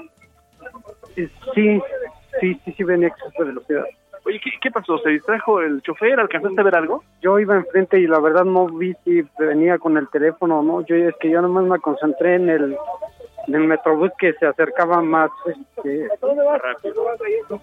[1.16, 1.82] Sí, sí,
[2.40, 3.86] sí, sí venía exceso de velocidad.
[4.28, 4.98] Oye, ¿qué, pasó?
[5.00, 6.20] ¿Se distrajo el chofer?
[6.20, 7.02] ¿Alcanzaste a ver algo?
[7.22, 10.86] Yo iba enfrente y la verdad no vi si venía con el teléfono no.
[10.86, 12.78] Yo es que yo nomás me concentré en el
[13.48, 16.08] del Metrobús que se acercaba más este,
[16.62, 17.62] rápido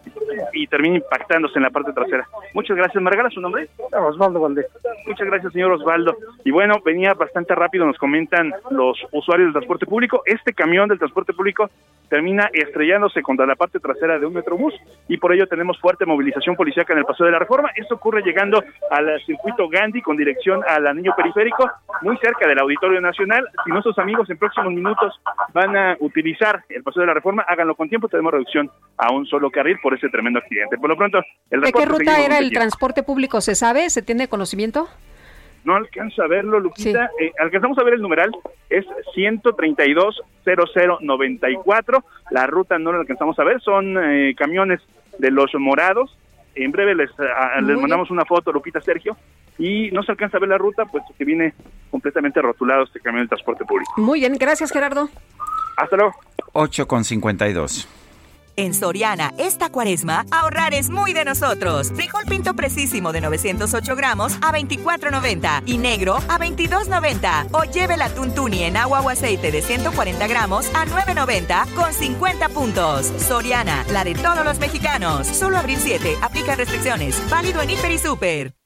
[0.52, 2.26] y termina impactándose en la parte trasera.
[2.54, 3.02] Muchas gracias.
[3.02, 3.68] ¿Me su nombre?
[3.92, 4.66] Osvaldo Valdés.
[5.06, 6.16] Muchas gracias, señor Osvaldo.
[6.44, 10.22] Y bueno, venía bastante rápido, nos comentan los usuarios del transporte público.
[10.26, 11.70] Este camión del transporte público
[12.08, 14.74] termina estrellándose contra la parte trasera de un Metrobús
[15.08, 17.70] y por ello tenemos fuerte movilización policíaca en el Paso de la Reforma.
[17.74, 21.70] Esto ocurre llegando al circuito Gandhi con dirección al anillo periférico,
[22.02, 23.46] muy cerca del Auditorio Nacional.
[23.64, 25.20] Si nuestros amigos en próximos minutos
[25.52, 29.26] van a utilizar el Paso de la Reforma, háganlo con tiempo, tenemos reducción a un
[29.26, 30.78] solo carril por ese tremendo accidente.
[30.78, 31.20] Por lo pronto,
[31.50, 33.40] el ¿De qué ruta era el transporte público?
[33.40, 33.90] ¿Se sabe?
[33.90, 34.88] ¿Se tiene conocimiento?
[35.64, 37.10] no alcanza a verlo, Lupita.
[37.18, 38.30] Eh, alcanzamos a ver el numeral,
[38.68, 38.84] es
[39.16, 42.04] 132-0094.
[42.30, 44.82] La ruta no la alcanzamos a ver, son eh, camiones
[45.18, 46.14] de los morados.
[46.54, 47.10] En breve les,
[47.62, 49.16] les mandamos una foto, Lupita Sergio,
[49.58, 51.52] y no se alcanza a ver la ruta, pues que viene
[51.90, 53.90] completamente rotulado este camión de transporte público.
[53.96, 55.08] Muy bien, gracias Gerardo.
[55.76, 56.14] Hasta luego.
[56.52, 57.88] 8 con 52.
[58.56, 61.90] En Soriana, esta cuaresma, ahorrar es muy de nosotros.
[61.92, 67.48] Frijol pinto precisísimo de 908 gramos a 24.90 y negro a 22.90.
[67.50, 72.48] O lleve la tuntuni en agua o aceite de 140 gramos a 9.90 con 50
[72.50, 73.12] puntos.
[73.18, 75.26] Soriana, la de todos los mexicanos.
[75.26, 76.18] Solo abril 7.
[76.22, 77.20] Aplica restricciones.
[77.28, 78.63] Válido en Hiper y Super.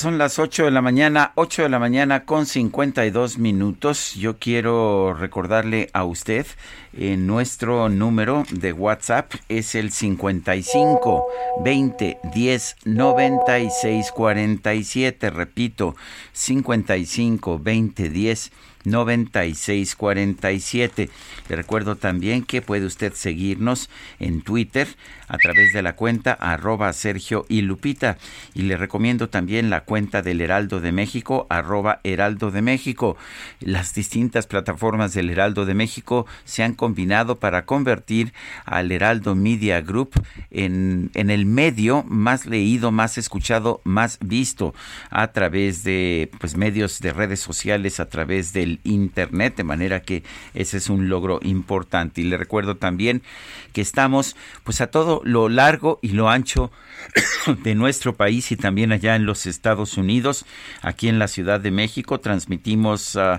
[0.00, 4.14] Son las 8 de la mañana, 8 de la mañana con 52 minutos.
[4.14, 6.46] Yo quiero recordarle a usted,
[6.94, 11.26] eh, nuestro número de WhatsApp es el 55
[11.62, 15.28] 20 10 96 47.
[15.28, 15.94] Repito,
[16.32, 18.52] 55 20 10
[18.84, 21.10] 9647.
[21.48, 24.88] Le recuerdo también que puede usted seguirnos en Twitter
[25.28, 28.18] a través de la cuenta arroba Sergio y Lupita.
[28.54, 33.16] Y le recomiendo también la cuenta del Heraldo de México, arroba Heraldo de México.
[33.60, 38.32] Las distintas plataformas del Heraldo de México se han combinado para convertir
[38.64, 40.10] al Heraldo Media Group
[40.50, 44.74] en, en el medio más leído, más escuchado, más visto
[45.10, 50.22] a través de pues, medios de redes sociales, a través del Internet, de manera que
[50.54, 52.20] ese es un logro importante.
[52.20, 53.22] Y le recuerdo también
[53.72, 56.70] que estamos pues a todo lo largo y lo ancho
[57.62, 60.44] de nuestro país y también allá en los Estados Unidos,
[60.82, 63.38] aquí en la Ciudad de México, transmitimos uh,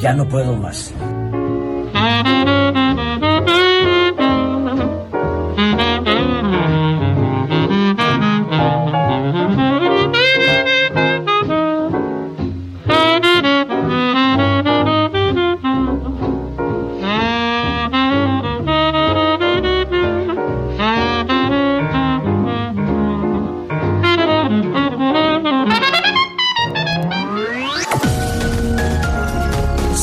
[0.00, 0.94] Ya no puedo más.
[2.08, 2.67] Música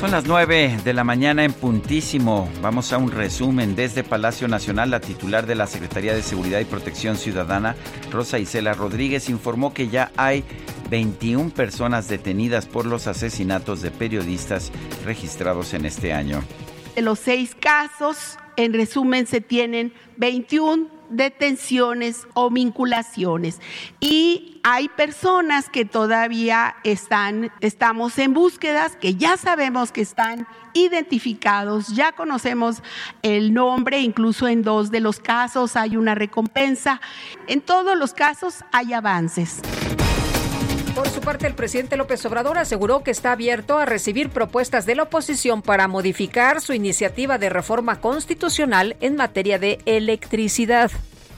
[0.00, 2.48] Son las 9 de la mañana en puntísimo.
[2.62, 4.90] Vamos a un resumen desde Palacio Nacional.
[4.90, 7.76] La titular de la Secretaría de Seguridad y Protección Ciudadana,
[8.10, 10.42] Rosa Isela Rodríguez, informó que ya hay
[10.88, 14.72] 21 personas detenidas por los asesinatos de periodistas
[15.04, 16.42] registrados en este año.
[16.96, 23.60] De los seis casos, en resumen, se tienen 21 detenciones o vinculaciones.
[24.00, 31.88] Y hay personas que todavía están, estamos en búsquedas, que ya sabemos que están identificados,
[31.88, 32.82] ya conocemos
[33.22, 37.00] el nombre, incluso en dos de los casos hay una recompensa.
[37.46, 39.60] En todos los casos hay avances.
[41.00, 44.94] Por su parte, el presidente López Obrador aseguró que está abierto a recibir propuestas de
[44.94, 50.90] la oposición para modificar su iniciativa de reforma constitucional en materia de electricidad.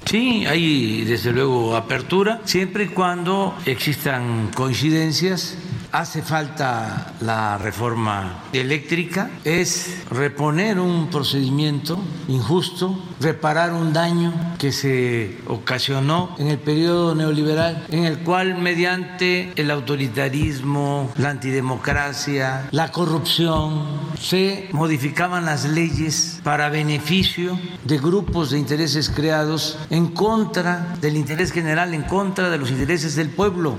[0.04, 5.56] Sí, hay desde luego apertura, siempre y cuando existan coincidencias.
[5.92, 15.36] Hace falta la reforma eléctrica, es reponer un procedimiento injusto, reparar un daño que se
[15.46, 23.84] ocasionó en el periodo neoliberal, en el cual mediante el autoritarismo, la antidemocracia, la corrupción,
[24.18, 31.52] se modificaban las leyes para beneficio de grupos de intereses creados en contra del interés
[31.52, 33.77] general, en contra de los intereses del pueblo.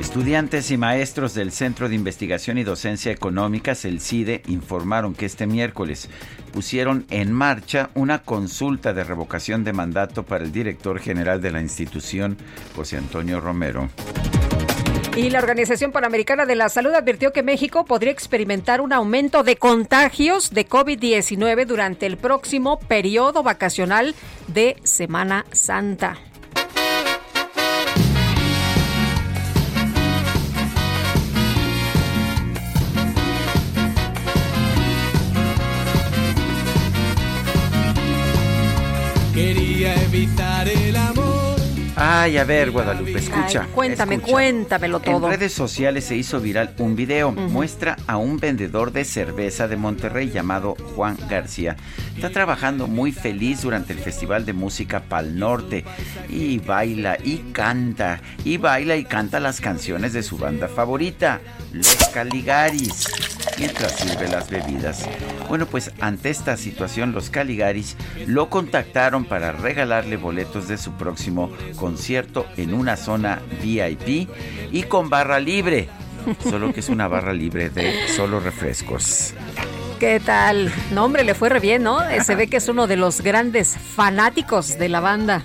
[0.00, 5.46] Estudiantes y maestros del Centro de Investigación y Docencia Económicas, el CIDE, informaron que este
[5.46, 6.10] miércoles
[6.52, 11.60] pusieron en marcha una consulta de revocación de mandato para el director general de la
[11.60, 12.36] institución,
[12.74, 13.90] José Antonio Romero.
[15.18, 19.56] Y la Organización Panamericana de la Salud advirtió que México podría experimentar un aumento de
[19.56, 24.14] contagios de COVID-19 durante el próximo periodo vacacional
[24.46, 26.18] de Semana Santa.
[39.34, 41.17] Quería evitar el amor.
[42.00, 43.62] Ay, a ver, Guadalupe, escucha.
[43.64, 44.32] Ay, cuéntame, escucha.
[44.32, 45.26] cuéntamelo todo.
[45.26, 47.32] En redes sociales se hizo viral un video.
[47.32, 51.76] Muestra a un vendedor de cerveza de Monterrey llamado Juan García.
[52.14, 55.84] Está trabajando muy feliz durante el Festival de Música Pal Norte.
[56.28, 58.20] Y baila y canta.
[58.44, 61.40] Y baila y canta las canciones de su banda favorita,
[61.72, 63.08] Los Caligaris.
[63.58, 65.04] Mientras sirve las bebidas.
[65.48, 67.96] Bueno, pues ante esta situación, los Caligaris
[68.26, 71.87] lo contactaron para regalarle boletos de su próximo concierto
[72.56, 74.28] en una zona VIP
[74.72, 75.88] y con barra libre.
[76.42, 79.32] Solo que es una barra libre de solo refrescos.
[79.98, 80.72] ¿Qué tal?
[80.92, 82.02] No, hombre, le fue re bien, ¿no?
[82.08, 85.42] Eh, Se ve que es uno de los grandes fanáticos de la banda.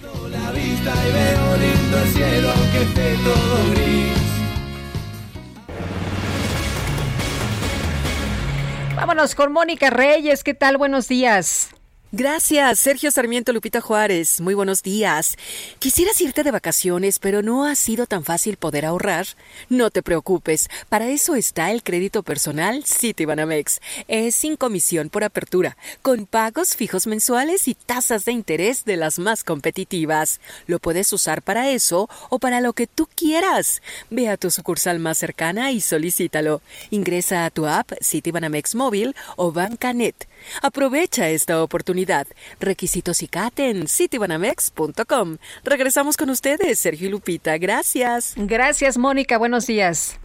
[8.96, 10.44] Vámonos con Mónica Reyes.
[10.44, 10.78] ¿Qué tal?
[10.78, 11.70] Buenos días.
[12.16, 14.40] Gracias, Sergio Sarmiento Lupita Juárez.
[14.40, 15.36] Muy buenos días.
[15.80, 19.26] Quisieras irte de vacaciones, pero no ha sido tan fácil poder ahorrar.
[19.68, 23.80] No te preocupes, para eso está el crédito personal Citibanamex.
[24.08, 29.18] Es sin comisión por apertura, con pagos fijos mensuales y tasas de interés de las
[29.18, 30.40] más competitivas.
[30.68, 33.82] Lo puedes usar para eso o para lo que tú quieras.
[34.12, 36.62] Ve a tu sucursal más cercana y solicítalo.
[36.92, 40.28] Ingresa a tu app Citibanamex móvil o Bancanet.
[40.62, 42.28] Aprovecha esta oportunidad.
[42.60, 45.38] Requisitos y CAT en citibanamex.com.
[45.64, 47.58] Regresamos con ustedes, Sergio y Lupita.
[47.58, 48.34] Gracias.
[48.36, 49.38] Gracias, Mónica.
[49.38, 50.20] Buenos días.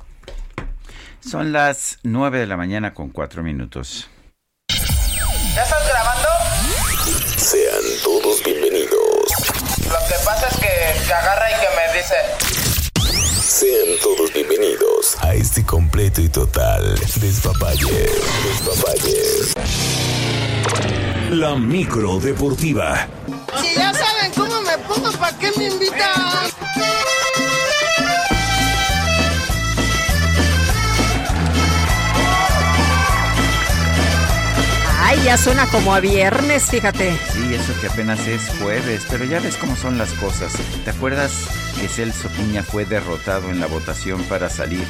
[1.20, 4.08] Son las 9 de la mañana con 4 minutos.
[4.68, 6.28] ¿Ya estás grabando?
[7.36, 8.92] Sean todos bienvenidos.
[9.84, 12.67] Lo que pasa es que se agarra y que me dice...
[13.48, 18.10] Sean todos bienvenidos a este completo y total despapalle.
[18.44, 19.22] Despapalle.
[21.30, 23.08] La micro deportiva.
[23.62, 26.50] Si ya saben cómo me pongo, ¿para qué me invitan?
[35.18, 37.12] Ay, ya suena como a viernes, fíjate.
[37.32, 40.52] Sí, eso que apenas es jueves, pero ya ves cómo son las cosas.
[40.84, 41.32] ¿Te acuerdas
[41.80, 44.84] que Celso Piña fue derrotado en la votación para salir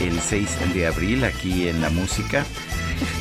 [0.00, 2.44] el 6 de abril aquí en la música?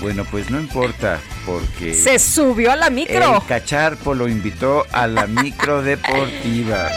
[0.02, 1.94] Bueno, pues no importa, porque...
[1.94, 3.38] Se subió a la micro.
[3.38, 6.90] El cacharpo lo invitó a la micro deportiva.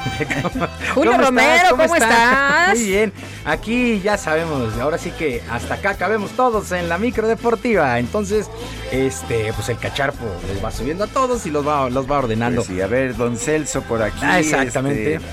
[0.94, 2.76] Julio Romero, ¿cómo estás?
[2.76, 3.12] Muy bien.
[3.44, 7.98] Aquí ya sabemos, ahora sí que hasta acá cabemos todos en la micro deportiva.
[7.98, 8.50] Entonces,
[8.92, 12.62] este, pues el cacharpo les va subiendo a todos y los va, los va ordenando.
[12.62, 14.20] Pues sí, a ver, don Celso por aquí.
[14.22, 15.14] Ah, exactamente.
[15.14, 15.26] este,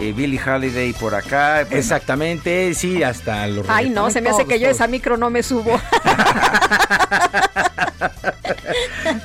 [0.00, 1.62] eh, Billy Holiday por acá.
[1.62, 5.30] bueno, Exactamente, sí, hasta los Ay, no, se me hace que yo esa micro no
[5.30, 5.80] me subo.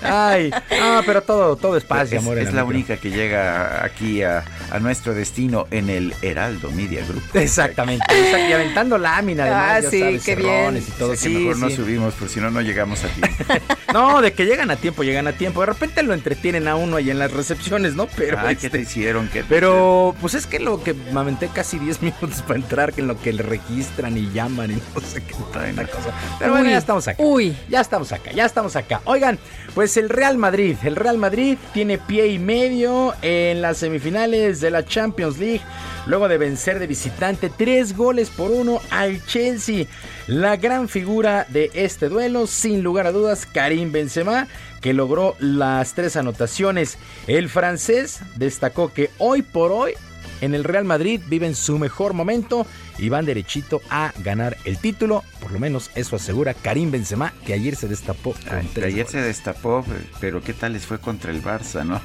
[0.03, 2.37] Ay, ah, pero todo, todo es paz y es, amor.
[2.37, 7.03] en es la única que llega aquí a, a nuestro destino en el Heraldo Media
[7.05, 7.23] Group.
[7.33, 8.05] Exactamente,
[8.47, 10.77] y aventando lámina además, Ah, ya sí, sabes, qué bien.
[10.77, 11.15] y todo.
[11.15, 13.43] Sí, sí, mejor no subimos, por si no, no llegamos a tiempo.
[13.93, 15.61] No, de que llegan a tiempo, llegan a tiempo.
[15.61, 18.07] De repente lo entretienen a uno ahí en las recepciones, ¿no?
[18.17, 19.29] Pero, Ay, ¿qué este, te hicieron?
[19.29, 22.91] ¿Qué te pero pues es que lo que me aventé casi 10 minutos para entrar,
[22.93, 26.11] que en lo que le registran y llaman y no sé qué traen la cosa.
[26.37, 27.23] Pero bueno, ya estamos acá.
[27.23, 27.55] Uy.
[27.69, 29.01] Ya estamos acá, ya estamos acá.
[29.09, 29.39] Oigan,
[29.73, 34.69] pues el Real Madrid, el Real Madrid tiene pie y medio en las semifinales de
[34.69, 35.61] la Champions League,
[36.07, 39.85] luego de vencer de visitante tres goles por uno al Chelsea.
[40.27, 44.49] La gran figura de este duelo, sin lugar a dudas, Karim Benzema,
[44.81, 46.97] que logró las tres anotaciones.
[47.27, 49.93] El francés destacó que hoy por hoy
[50.41, 52.67] en el Real Madrid viven su mejor momento
[52.97, 55.23] y van derechito a ganar el título.
[55.39, 59.11] Por lo menos eso asegura Karim Benzema, que ayer se destapó con Ay, ayer goles.
[59.11, 59.85] se destapó,
[60.19, 61.99] pero ¿qué tal les fue contra el Barça, no?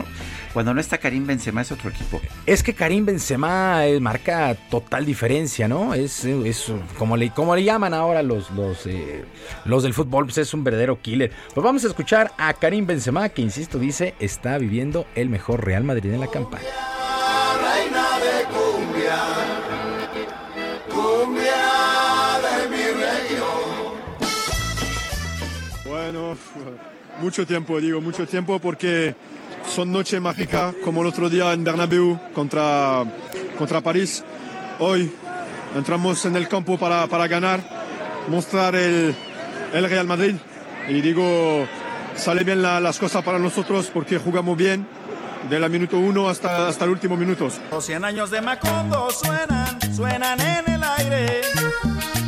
[0.52, 2.20] Cuando no está Karim Benzema es otro equipo.
[2.46, 5.94] Es que Karim Benzema eh, marca total diferencia, ¿no?
[5.94, 6.66] Es, eh, es
[6.98, 9.24] como, le, como le llaman ahora los, los, eh,
[9.64, 11.32] los del fútbol, pues es un verdadero killer.
[11.54, 15.84] Pues vamos a escuchar a Karim Benzema, que insisto, dice, está viviendo el mejor Real
[15.84, 16.64] Madrid en la campaña.
[17.62, 19.16] reina de cumbia
[27.20, 29.14] Mucho tiempo, digo, mucho tiempo porque
[29.68, 33.04] son noches mágicas como el otro día en Bernabéu contra,
[33.58, 34.24] contra París.
[34.78, 35.12] Hoy
[35.76, 37.60] entramos en el campo para, para ganar,
[38.28, 39.14] mostrar el,
[39.72, 40.34] el Real Madrid
[40.88, 41.66] y digo,
[42.16, 44.86] sale bien la- las cosas para nosotros porque jugamos bien
[45.50, 47.48] de la minuto uno hasta, hasta el último minuto.
[47.70, 51.40] Los 100 años de Macondo suenan, suenan en el aire.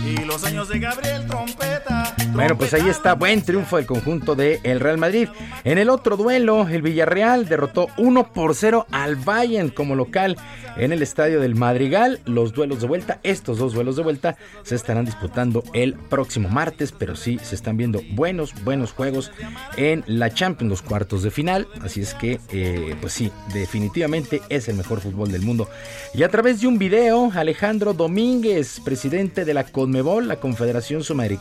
[0.06, 2.14] Y los años de Gabriel Trompeta.
[2.34, 5.28] Bueno, pues ahí está, buen triunfo del conjunto de el Real Madrid.
[5.62, 10.36] En el otro duelo, el Villarreal derrotó 1 por 0 al Bayern como local
[10.76, 12.18] en el estadio del Madrigal.
[12.24, 16.90] Los duelos de vuelta, estos dos duelos de vuelta, se estarán disputando el próximo martes,
[16.90, 19.30] pero sí se están viendo buenos, buenos juegos
[19.76, 21.68] en la Champions, los cuartos de final.
[21.82, 25.68] Así es que, eh, pues sí, definitivamente es el mejor fútbol del mundo.
[26.14, 31.38] Y a través de un video, Alejandro Domínguez, presidente de la CONMEBOL, la Confederación Sumeri-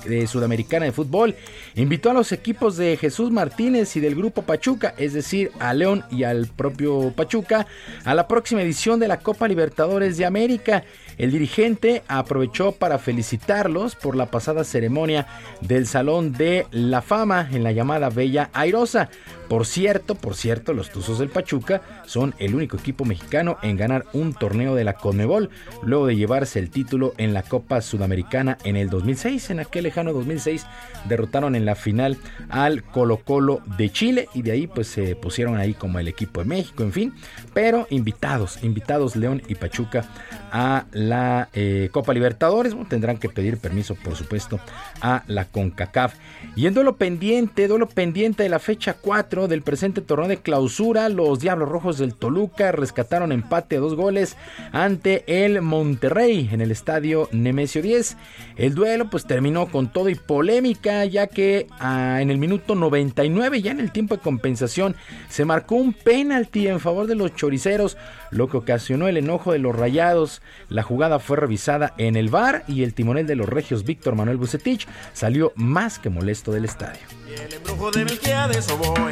[0.84, 1.36] de Fútbol,
[1.76, 6.04] invitó a los equipos de Jesús Martínez y del Grupo Pachuca, es decir, a León
[6.12, 7.68] y al propio Pachuca,
[8.06, 10.84] a la próxima edición de la Copa Libertadores de América.
[11.18, 15.28] El dirigente aprovechó para felicitarlos por la pasada ceremonia
[15.62, 19.10] del Salón de la Fama en la llamada Bella Airosa.
[19.54, 24.04] Por cierto, por cierto, los Tuzos del Pachuca son el único equipo mexicano en ganar
[24.12, 25.52] un torneo de la Conmebol,
[25.84, 29.52] luego de llevarse el título en la Copa Sudamericana en el 2006.
[29.52, 30.66] En aquel lejano 2006
[31.08, 32.18] derrotaron en la final
[32.50, 36.42] al Colo Colo de Chile y de ahí pues se pusieron ahí como el equipo
[36.42, 37.14] de México, en fin.
[37.54, 40.10] Pero invitados, invitados León y Pachuca
[40.52, 42.74] a la eh, Copa Libertadores.
[42.90, 44.60] Tendrán que pedir permiso, por supuesto,
[45.00, 46.16] a la CONCACAF.
[46.56, 51.10] Y en duelo pendiente, duelo pendiente de la fecha 4 del presente torneo de clausura,
[51.10, 54.38] los Diablos Rojos del Toluca rescataron empate a dos goles
[54.72, 58.18] ante el Monterrey en el estadio Nemesio 10.
[58.56, 63.62] El duelo pues terminó con todo y polémica, ya que ah, en el minuto 99,
[63.62, 64.96] ya en el tiempo de compensación,
[65.30, 67.98] se marcó un penalti en favor de los choriceros,
[68.32, 70.42] lo que ocasionó el enojo de los rayados.
[70.70, 74.38] La jugada fue revisada en el bar y el timonel de los regios, Víctor Manuel
[74.38, 77.23] Bucetich, salió más que molesto del estadio.
[77.28, 79.12] El embrujo de Melquiades Oboe.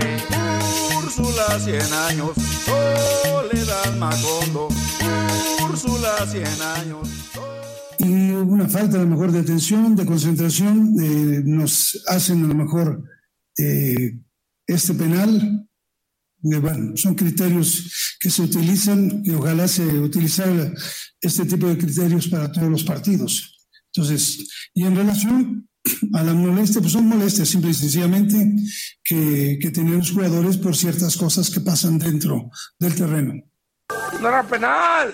[0.97, 2.31] Úrsula, 100 años.
[3.23, 4.67] Soledad Macondo.
[5.63, 7.09] Úrsula, 100 años.
[7.99, 12.55] y una falta a lo mejor de atención, de concentración, eh, nos hacen a lo
[12.55, 13.03] mejor
[13.57, 14.19] eh,
[14.67, 15.67] este penal.
[16.43, 20.73] Eh, bueno, son criterios que se utilizan y ojalá se utilizara
[21.21, 23.67] este tipo de criterios para todos los partidos.
[23.93, 25.69] Entonces, y en relación
[26.13, 28.55] a la molestia, pues son molestias simple y sencillamente
[29.03, 32.49] que, que tienen los jugadores por ciertas cosas que pasan dentro
[32.79, 33.33] del terreno.
[34.21, 35.13] ¡No era penal!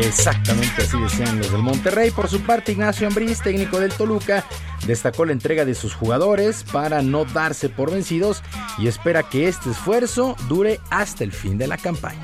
[0.00, 2.10] Exactamente así decían los del Monterrey.
[2.10, 4.44] Por su parte, Ignacio Ambriz, técnico del Toluca,
[4.86, 8.42] destacó la entrega de sus jugadores para no darse por vencidos
[8.78, 12.22] y espera que este esfuerzo dure hasta el fin de la campaña.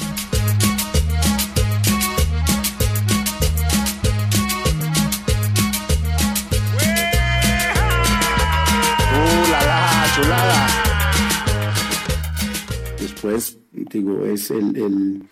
[13.20, 15.26] Después, digo, es el,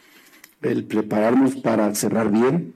[0.60, 2.74] el, prepararnos para cerrar bien.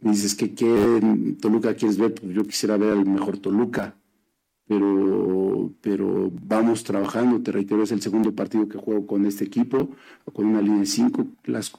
[0.00, 1.00] Dices que qué
[1.40, 3.94] Toluca quieres ver, pues yo quisiera ver al mejor Toluca,
[4.68, 9.88] pero, pero vamos trabajando, te reitero, es el segundo partido que juego con este equipo,
[10.34, 11.26] con una línea de 5,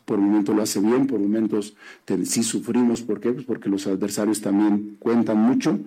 [0.06, 1.76] por momentos lo hace bien, por momentos
[2.06, 3.32] te- sí sufrimos, ¿por qué?
[3.32, 5.78] Pues porque los adversarios también cuentan mucho.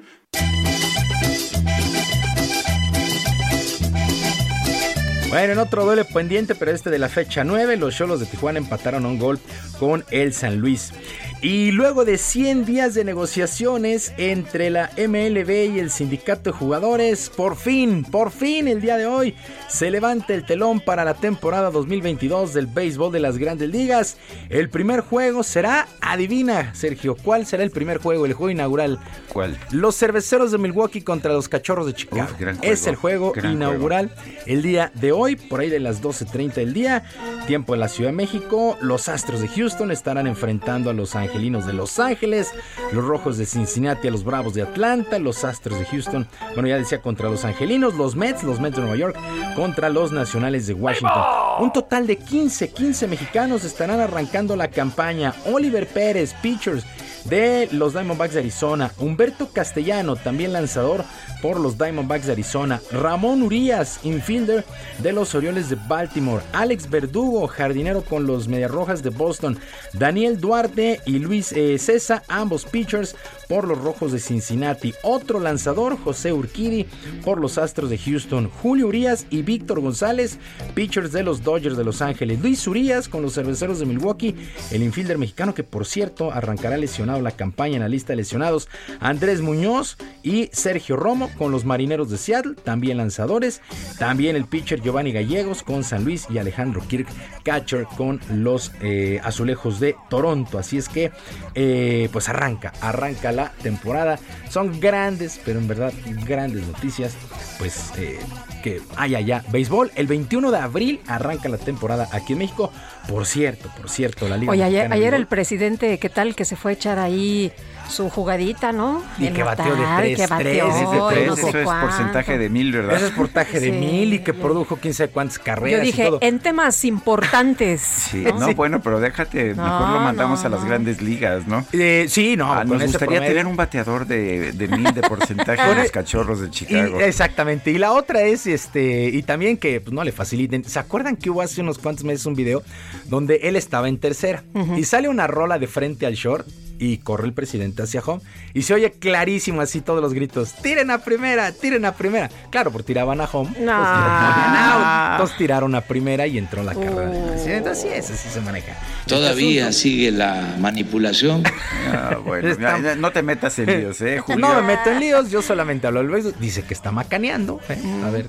[5.29, 8.59] Bueno, en otro duele pendiente, pero este de la fecha 9, los Cholos de Tijuana
[8.59, 9.39] empataron un gol
[9.79, 10.93] con el San Luis.
[11.41, 17.31] Y luego de 100 días de negociaciones entre la MLB y el sindicato de jugadores,
[17.31, 19.37] por fin, por fin el día de hoy,
[19.69, 24.17] se levanta el telón para la temporada 2022 del béisbol de las grandes ligas.
[24.49, 28.99] El primer juego será, adivina Sergio, ¿cuál será el primer juego, el juego inaugural?
[29.33, 29.57] ¿Cuál?
[29.71, 32.29] Los cerveceros de Milwaukee contra los cachorros de Chicago.
[32.33, 34.13] Uf, es el juego inaugural
[34.47, 37.05] el día de hoy, por ahí de las 12.30 del día,
[37.47, 38.77] tiempo en la Ciudad de México.
[38.81, 42.53] Los Astros de Houston estarán enfrentando a los Angelinos de Los Ángeles,
[42.93, 46.79] los Rojos de Cincinnati a los Bravos de Atlanta, los Astros de Houston, bueno, ya
[46.79, 49.17] decía, contra los Angelinos, los Mets, los Mets de Nueva York,
[49.55, 51.23] contra los Nacionales de Washington.
[51.61, 55.35] Un total de 15, 15 mexicanos estarán arrancando la campaña.
[55.47, 56.85] Oliver Pérez, pitchers
[57.29, 58.93] de los Diamondbacks de Arizona.
[58.99, 61.05] Humberto Castellano, también lanzador
[61.43, 62.81] por los Diamondbacks de Arizona.
[62.91, 64.65] Ramón Urias, infielder
[64.99, 66.43] de los Orioles de Baltimore.
[66.53, 69.59] Alex Verdugo, jardinero con los Medias Rojas de Boston.
[69.93, 73.15] Daniel Duarte y Luis eh, César, ambos pitchers
[73.49, 74.95] por los Rojos de Cincinnati.
[75.03, 76.87] Otro lanzador, José Urquidi,
[77.25, 78.51] por los Astros de Houston.
[78.63, 80.39] Julio Urias y Víctor González,
[80.75, 82.41] pitchers de los Dodgers de Los Ángeles.
[82.41, 84.35] Luis Urias con los Cerveceros de Milwaukee,
[84.71, 88.69] el infielder mexicano que por cierto arrancará lesionado la campaña en la lista de lesionados.
[89.01, 93.63] Andrés Muñoz y Sergio Romo con los Marineros de Seattle, también lanzadores.
[93.99, 97.09] También el pitcher Giovanni Gallegos con San Luis y Alejandro Kirk,
[97.45, 100.59] catcher con los eh, Azulejos de Toronto.
[100.59, 101.11] Así es que,
[101.55, 104.19] eh, pues arranca, arranca la temporada.
[104.49, 105.93] Son grandes, pero en verdad
[106.27, 107.15] grandes noticias.
[107.59, 108.19] Pues eh,
[108.63, 109.93] que hay allá béisbol.
[109.95, 112.73] El 21 de abril arranca la temporada aquí en México.
[113.09, 116.35] Por cierto, por cierto, la Liga Oye, ayer, ayer el presidente, ¿qué tal?
[116.35, 117.53] Que se fue a echar ahí
[117.89, 119.03] su jugadita, ¿no?
[119.19, 121.59] Y que bateó de tres, que tres, bateó, es de y tres, no eso sé
[121.61, 121.87] es cuánto.
[121.87, 122.97] porcentaje de mil, ¿verdad?
[122.97, 123.73] Ese es portaje de Sí.
[123.73, 126.19] mil y que produjo quién sabe cuántas carreras Yo y dije, todo.
[126.21, 127.81] en temas importantes.
[127.81, 128.39] Sí, ¿no?
[128.39, 130.67] no, bueno, pero déjate, No, mejor lo mandamos no, a las no.
[130.67, 131.65] grandes ligas, ¿no?
[131.73, 135.75] Eh, sí, no, Ah, nos gustaría tener un bateador de, de mil de porcentaje de
[135.75, 137.01] los el- cachorros de Y- Chicago.
[137.01, 137.71] exactamente.
[137.71, 140.65] Y la otra es, este, y también que pues, no le faciliten.
[140.65, 142.63] ¿Se acuerdan que hubo hace unos cuantos meses un video
[143.07, 144.43] donde él estaba en tercera
[144.77, 146.47] y sale una rola de frente al short
[146.79, 148.23] y corre el presidente hacia home
[148.55, 152.31] y se oye clarísimo así todos los gritos, tiren a primera, tiren a primera.
[152.51, 153.73] Claro, por tiraban a home, pues, No.
[153.73, 155.13] out.
[155.13, 157.27] Entonces tiraron a primera y entró la carrera del Oh.
[157.29, 157.69] presidente.
[157.71, 158.77] Así es, así se maneja.
[159.07, 161.43] Todavía Este sigue la manipulación.
[161.91, 164.47] Ah, bueno, Está- no te metas en líos, ¿eh, Julio?
[164.47, 166.35] No me meto en líos, yo solamente hablo del béisbol.
[166.39, 167.61] Dice que está macaneando.
[167.69, 167.79] ¿eh?
[168.05, 168.29] A ver,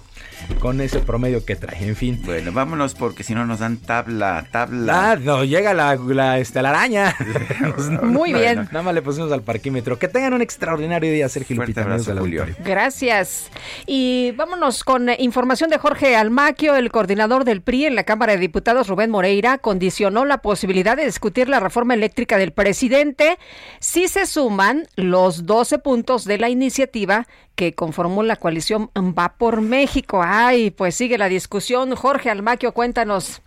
[0.60, 2.22] con ese promedio que trae, en fin.
[2.26, 5.12] Bueno, vámonos porque si no nos dan tabla, tabla.
[5.12, 7.16] Ah, no, llega la, la, este, la araña.
[8.04, 8.68] Muy bien.
[8.72, 9.98] Nada más le pusimos al parquímetro.
[10.00, 11.82] Que tengan un extraordinario día, Sergio Lupita.
[11.82, 12.46] abrazo, Julio.
[12.64, 13.50] Gracias.
[13.86, 18.34] Y vámonos con eh, información de Jorge Almaquio, el coordinador del PRI en la Cámara
[18.34, 23.38] de Diputados, Rubén Moreira, condicionó la posibilidad de discutir la reforma eléctrica del presidente
[23.80, 27.28] si se suman los 12 puntos de la iniciativa
[27.60, 30.22] que conformó la coalición Va por México.
[30.24, 31.94] Ay, pues sigue la discusión.
[31.94, 33.42] Jorge Almaquio, cuéntanos.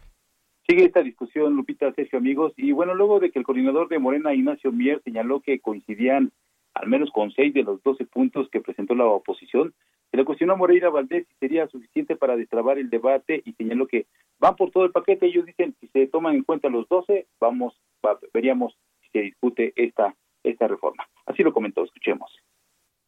[0.68, 2.52] Sigue esta discusión, Lupita, Sergio, amigos.
[2.59, 6.30] Y bueno, luego de que el coordinador de Morena, Ignacio Mier, señaló que coincidían
[6.74, 9.72] al menos con seis de los doce puntos que presentó la oposición,
[10.10, 13.86] se le cuestionó a Moreira Valdés si sería suficiente para destrabar el debate y señaló
[13.86, 14.05] que
[14.39, 15.24] van por todo el paquete.
[15.26, 17.74] Ellos dicen, si se toman en cuenta los doce, vamos,
[18.05, 20.14] va- veríamos si se discute esta,
[20.44, 21.09] esta reforma.
[21.24, 22.30] Así lo comentó, escuchemos.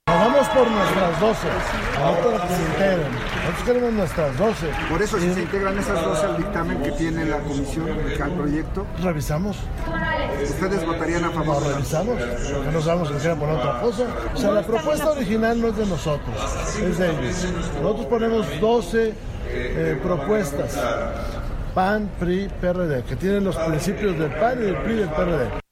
[0.06, 1.48] Nos vamos por nuestras 12,
[1.98, 3.12] no por que se integren.
[3.12, 4.66] Nosotros queremos nuestras 12.
[4.90, 7.88] Por eso, si se integran esas 12 al dictamen que tiene la comisión,
[8.22, 9.56] al proyecto, Revisamos,
[10.42, 11.62] ¿ustedes votarían a favor?
[11.62, 12.16] lo revisamos,
[12.70, 14.06] no sabemos si quieren poner otra cosa.
[14.34, 16.36] O sea, la propuesta original no es de nosotros,
[16.82, 17.48] es de ellos.
[17.80, 19.14] Nosotros ponemos 12
[19.48, 20.78] eh, propuestas.
[21.74, 25.63] PAN, PRI, PRD, que tienen los principios del PAN y del PRI y del PRD.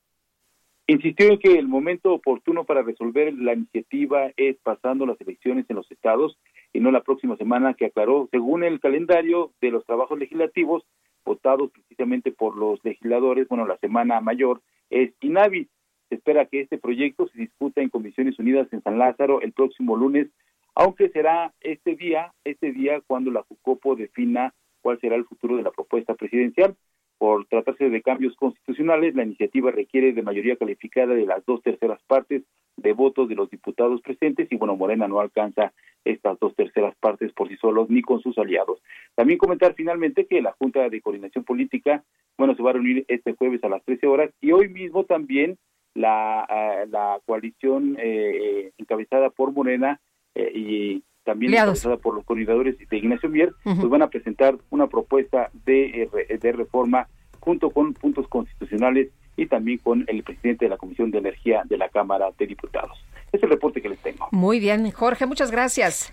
[0.92, 5.76] Insistió en que el momento oportuno para resolver la iniciativa es pasando las elecciones en
[5.76, 6.36] los estados
[6.74, 10.84] y no la próxima semana que aclaró, según el calendario de los trabajos legislativos
[11.24, 14.60] votados precisamente por los legisladores, bueno, la semana mayor
[14.90, 15.70] es inhábil.
[16.10, 19.96] Se espera que este proyecto se discuta en Comisiones Unidas en San Lázaro el próximo
[19.96, 20.28] lunes,
[20.74, 24.52] aunque será este día, este día cuando la JUCOPO defina
[24.82, 26.76] cuál será el futuro de la propuesta presidencial.
[27.22, 32.02] Por tratarse de cambios constitucionales, la iniciativa requiere de mayoría calificada de las dos terceras
[32.08, 32.42] partes
[32.76, 35.72] de votos de los diputados presentes y bueno, Morena no alcanza
[36.04, 38.82] estas dos terceras partes por sí solos ni con sus aliados.
[39.14, 42.02] También comentar finalmente que la Junta de Coordinación Política,
[42.36, 45.58] bueno, se va a reunir este jueves a las 13 horas y hoy mismo también
[45.94, 50.00] la, eh, la coalición eh, eh, encabezada por Morena
[50.34, 55.50] y también encabezada por los coordinadores de Ignacio Mier, pues van a presentar una propuesta
[55.64, 56.08] de,
[56.40, 57.08] de reforma
[57.40, 61.78] junto con puntos constitucionales y también con el presidente de la Comisión de Energía de
[61.78, 62.98] la Cámara de Diputados.
[63.32, 64.28] Es el reporte que les tengo.
[64.30, 66.12] Muy bien, Jorge, muchas gracias.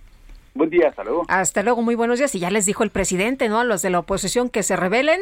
[0.53, 1.25] Buen día, hasta luego.
[1.27, 2.33] Hasta luego, muy buenos días.
[2.35, 3.59] Y ya les dijo el presidente, ¿no?
[3.59, 5.21] A los de la oposición que se rebelen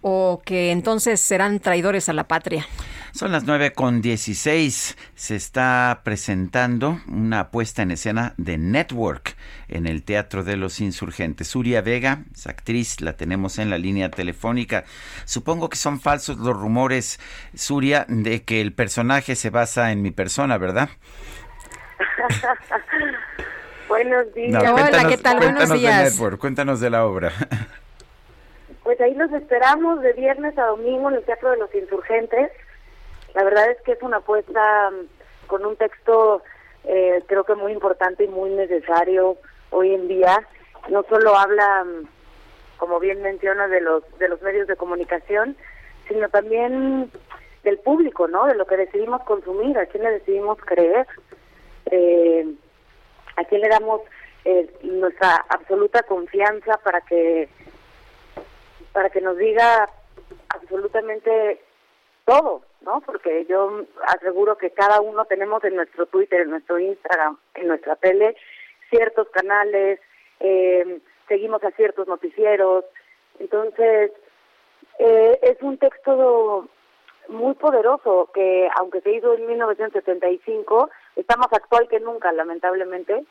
[0.00, 2.66] o que entonces serán traidores a la patria.
[3.12, 4.96] Son las nueve con dieciséis.
[5.14, 9.36] Se está presentando una puesta en escena de Network
[9.68, 11.48] en el Teatro de los Insurgentes.
[11.48, 14.84] Suria Vega, es actriz, la tenemos en la línea telefónica.
[15.24, 17.18] Supongo que son falsos los rumores,
[17.54, 20.90] Suria, de que el personaje se basa en mi persona, ¿verdad?
[23.88, 24.62] Buenos días.
[24.70, 25.38] Hola, ¿qué tal?
[25.38, 26.04] Buenos días.
[26.04, 27.32] De Network, cuéntanos de la obra.
[28.84, 32.50] Pues ahí los esperamos de viernes a domingo en el Teatro de los Insurgentes.
[33.34, 36.42] La verdad es que es una apuesta mm, con un texto
[36.84, 39.36] eh, creo que muy importante y muy necesario
[39.70, 40.46] hoy en día.
[40.88, 42.06] No solo habla, mm,
[42.78, 45.56] como bien menciona, de los de los medios de comunicación,
[46.08, 47.10] sino también
[47.64, 48.46] del público, ¿no?
[48.46, 51.06] De lo que decidimos consumir, a quién le decidimos creer,
[51.90, 52.46] eh,
[53.36, 54.00] a quién le damos
[54.44, 57.48] eh, nuestra absoluta confianza para que
[58.92, 59.90] para que nos diga
[60.48, 61.60] absolutamente
[62.28, 63.00] todo, ¿no?
[63.00, 67.96] Porque yo aseguro que cada uno tenemos en nuestro Twitter, en nuestro Instagram, en nuestra
[67.96, 68.36] tele,
[68.90, 69.98] ciertos canales,
[70.40, 72.84] eh, seguimos a ciertos noticieros.
[73.38, 74.12] Entonces,
[74.98, 76.68] eh, es un texto
[77.28, 83.24] muy poderoso que, aunque se hizo en 1975, está más actual que nunca, lamentablemente.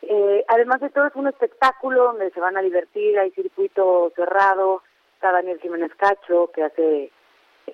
[0.00, 4.82] Eh, además de todo, es un espectáculo donde se van a divertir, hay circuito cerrado,
[5.14, 7.12] está Daniel Jiménez Cacho, que hace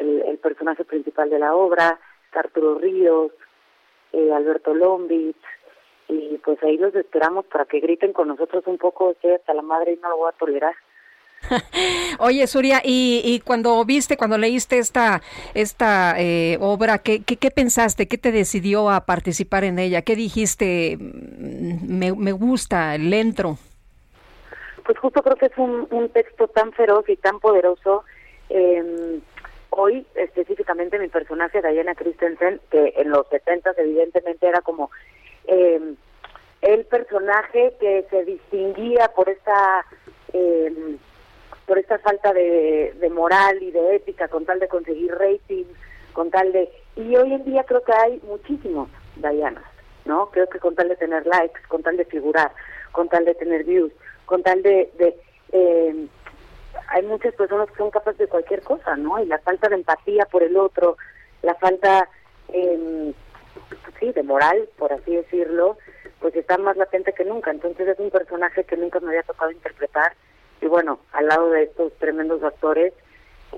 [0.00, 1.98] el, personaje principal de la obra,
[2.32, 3.32] Arturo Ríos,
[4.12, 5.36] eh, Alberto Lombich,
[6.08, 9.62] y pues ahí los esperamos para que griten con nosotros un poco, estoy hasta la
[9.62, 10.74] madre y no lo voy a tolerar.
[12.18, 15.22] Oye, Suria, y, y, cuando viste, cuando leíste esta,
[15.54, 18.08] esta eh, obra, ¿qué, ¿qué, pensaste?
[18.08, 20.02] ¿Qué te decidió a participar en ella?
[20.02, 20.96] ¿Qué dijiste?
[20.98, 23.56] Mm, me, me gusta, el entro.
[24.84, 28.04] Pues justo creo que es un, un texto tan feroz y tan poderoso.
[28.50, 29.20] Eh,
[29.76, 34.90] hoy, específicamente, mi personaje, Diana Christensen, que en los 70 evidentemente era como
[35.46, 35.94] eh,
[36.62, 39.84] el personaje que se distinguía por esta...
[40.32, 40.96] Eh,
[41.66, 45.64] por esta falta de, moral y de ética con tal de conseguir rating,
[46.12, 46.70] con tal de...
[46.96, 49.64] Y hoy en día creo que hay muchísimos Dianas,
[50.04, 50.30] ¿no?
[50.30, 52.52] Creo que con tal de tener likes, con tal de figurar,
[52.92, 53.92] con tal de tener views,
[54.26, 54.90] con tal de...
[54.98, 55.16] de
[55.52, 56.06] eh,
[56.88, 59.22] hay muchas personas que son capaces de cualquier cosa, ¿no?
[59.22, 60.96] Y la falta de empatía por el otro,
[61.42, 62.08] la falta,
[62.52, 63.12] eh,
[64.00, 65.78] sí, de moral, por así decirlo,
[66.20, 67.50] pues está más latente que nunca.
[67.50, 70.12] Entonces es un personaje que nunca me había tocado interpretar
[70.64, 72.94] y bueno, al lado de estos tremendos actores,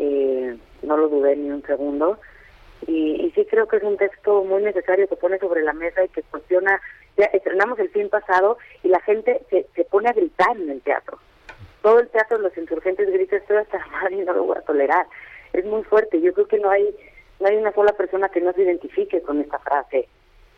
[0.00, 2.18] eh, no lo dudé ni un segundo.
[2.86, 6.04] Y, y, sí creo que es un texto muy necesario que pone sobre la mesa
[6.04, 6.80] y que cuestiona.
[7.16, 10.82] Ya estrenamos el fin pasado y la gente se, se pone a gritar en el
[10.82, 11.18] teatro.
[11.86, 15.06] Todo el teatro, los insurgentes gritan, estoy hasta mal y no lo voy a tolerar.
[15.52, 16.20] Es muy fuerte.
[16.20, 16.92] Yo creo que no hay
[17.38, 20.08] no hay una sola persona que no se identifique con esta frase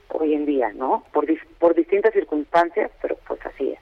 [0.08, 1.04] hoy en día, ¿no?
[1.12, 1.26] Por,
[1.58, 3.78] por distintas circunstancias, pero pues así es.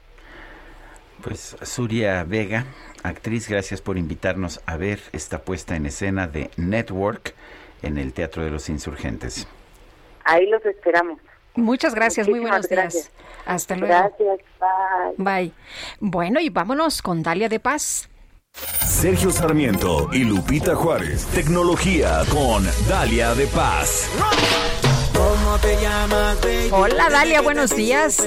[1.23, 2.65] Pues Suria Vega,
[3.05, 7.33] actriz, gracias por invitarnos a ver esta puesta en escena de Network
[7.81, 9.47] en el Teatro de los Insurgentes.
[10.25, 11.21] Ahí los esperamos.
[11.57, 13.11] Muchas gracias, muy buenos días.
[13.45, 13.95] Hasta luego.
[13.95, 14.39] Gracias,
[15.17, 15.43] bye.
[15.43, 15.53] Bye.
[16.01, 18.09] Bueno, y vámonos con Dalia de Paz.
[18.87, 21.27] Sergio Sarmiento y Lupita Juárez.
[21.27, 24.09] Tecnología con Dalia de Paz.
[26.71, 28.19] Hola Dalia, buenos días.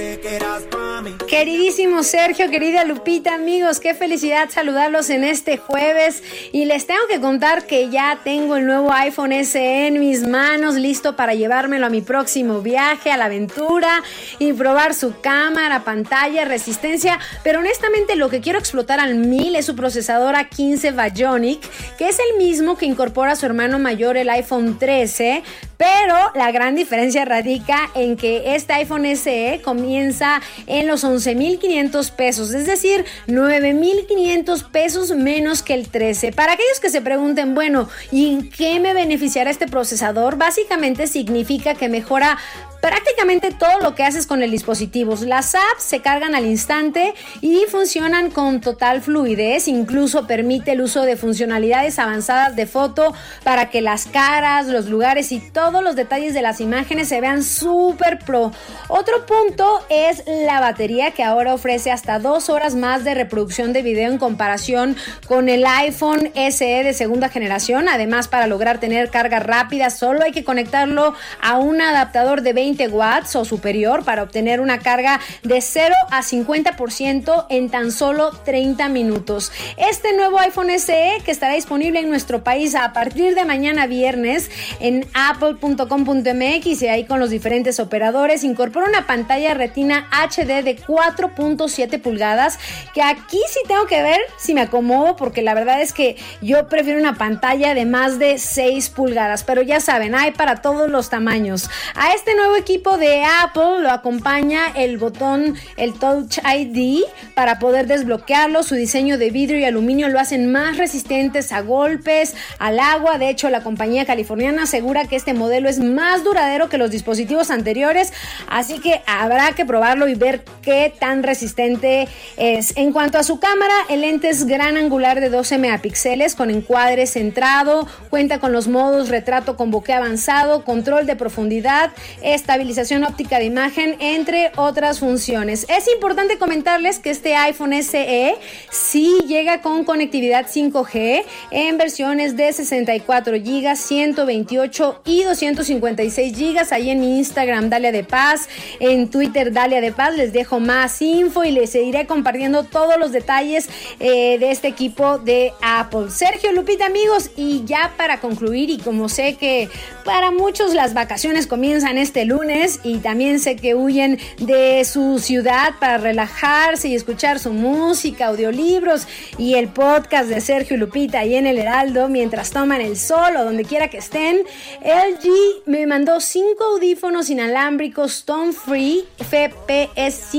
[1.28, 6.22] Queridísimo Sergio, querida Lupita, amigos, qué felicidad saludarlos en este jueves.
[6.52, 10.74] Y les tengo que contar que ya tengo el nuevo iPhone SE en mis manos,
[10.74, 14.02] listo para llevármelo a mi próximo viaje, a la aventura
[14.38, 17.18] y probar su cámara, pantalla, resistencia.
[17.44, 21.60] Pero honestamente lo que quiero explotar al mil es su procesador A15 Bionic,
[21.96, 25.42] que es el mismo que incorpora a su hermano mayor el iPhone 13,
[25.76, 32.52] pero la gran diferencia radica en que este iPhone SE comienza en los 11.500 pesos,
[32.52, 36.32] es decir, 9.500 pesos menos que el 13.
[36.32, 40.36] Para aquellos que se pregunten, bueno, ¿y en qué me beneficiará este procesador?
[40.36, 42.38] Básicamente significa que mejora
[42.80, 45.14] prácticamente todo lo que haces con el dispositivo.
[45.24, 51.02] Las apps se cargan al instante y funcionan con total fluidez, incluso permite el uso
[51.02, 53.12] de funcionalidades avanzadas de foto
[53.44, 57.42] para que las caras, los lugares y todos los detalles de las imágenes se vean
[57.42, 58.52] súper pro.
[58.88, 63.82] Otro punto es la batería que ahora ofrece hasta dos horas más de reproducción de
[63.82, 64.96] video en comparación
[65.26, 67.88] con el iPhone SE de segunda generación.
[67.88, 72.69] Además, para lograr tener carga rápida, solo hay que conectarlo a un adaptador de 20
[72.90, 78.88] watts o superior para obtener una carga de 0 a 50% en tan solo 30
[78.88, 79.52] minutos.
[79.76, 84.50] Este nuevo iPhone SE que estará disponible en nuestro país a partir de mañana viernes
[84.80, 92.00] en apple.com.mx y ahí con los diferentes operadores incorpora una pantalla retina HD de 4.7
[92.00, 92.58] pulgadas
[92.94, 96.68] que aquí sí tengo que ver si me acomodo porque la verdad es que yo
[96.68, 101.10] prefiero una pantalla de más de 6 pulgadas, pero ya saben, hay para todos los
[101.10, 101.68] tamaños.
[101.94, 107.02] A este nuevo equipo de Apple lo acompaña el botón, el Touch ID,
[107.34, 108.62] para poder desbloquearlo.
[108.62, 113.18] Su diseño de vidrio y aluminio lo hacen más resistentes a golpes, al agua.
[113.18, 117.50] De hecho, la compañía californiana asegura que este modelo es más duradero que los dispositivos
[117.50, 118.12] anteriores,
[118.46, 122.06] así que habrá que probarlo y ver qué tan resistente
[122.36, 122.76] es.
[122.76, 127.08] En cuanto a su cámara, el lente es gran angular de 12 megapíxeles con encuadre
[127.08, 131.90] centrado, cuenta con los modos retrato con bokeh avanzado, control de profundidad,
[132.22, 135.66] estabilización óptica de imagen, entre otras funciones.
[135.68, 138.36] Es importante comentarles que este iPhone SE
[138.70, 146.72] sí llega con conectividad 5G en versiones de 64 GB, 128 y 256 GB.
[146.72, 148.48] Ahí en Instagram, Dalia de Paz,
[148.78, 153.12] en Twitter, Dalia de Paz, les dejo más info y les seguiré compartiendo todos los
[153.12, 153.68] detalles
[153.98, 156.10] eh, de este equipo de Apple.
[156.10, 159.68] Sergio Lupita, amigos, y ya para concluir, y como sé que
[160.04, 165.74] para muchos las vacaciones comienzan este lunes, y también sé que huyen de su ciudad
[165.80, 169.06] para relajarse y escuchar su música, audiolibros
[169.38, 173.44] y el podcast de Sergio Lupita y en el Heraldo mientras toman el sol o
[173.44, 174.42] donde quiera que estén.
[174.82, 179.04] LG me mandó cinco audífonos inalámbricos Tone Free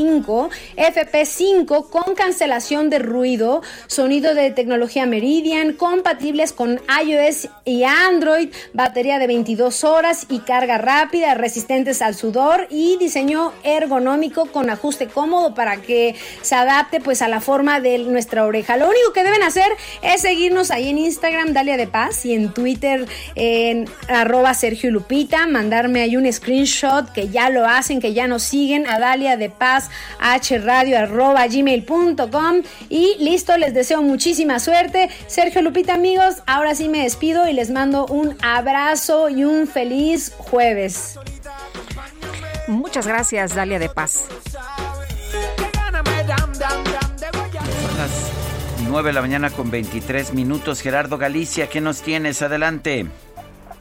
[0.01, 8.49] FP5, FP5 con cancelación de ruido, sonido de tecnología Meridian, compatibles con iOS y Android,
[8.73, 15.07] batería de 22 horas y carga rápida, resistentes al sudor y diseño ergonómico con ajuste
[15.07, 18.77] cómodo para que se adapte pues a la forma de nuestra oreja.
[18.77, 19.71] Lo único que deben hacer
[20.01, 25.47] es seguirnos ahí en Instagram, Dalia de Paz, y en Twitter en arroba Sergio Lupita,
[25.47, 29.49] mandarme ahí un screenshot que ya lo hacen, que ya nos siguen a Dalia de
[29.49, 35.09] Paz, hradio arroba gmail.com y listo, les deseo muchísima suerte.
[35.27, 40.33] Sergio Lupita amigos, ahora sí me despido y les mando un abrazo y un feliz
[40.37, 41.19] jueves.
[42.67, 44.25] Muchas gracias, Dalia de Paz.
[47.81, 48.31] Son las
[48.87, 50.81] 9 de la mañana con 23 minutos.
[50.81, 52.41] Gerardo Galicia, ¿qué nos tienes?
[52.41, 53.07] Adelante.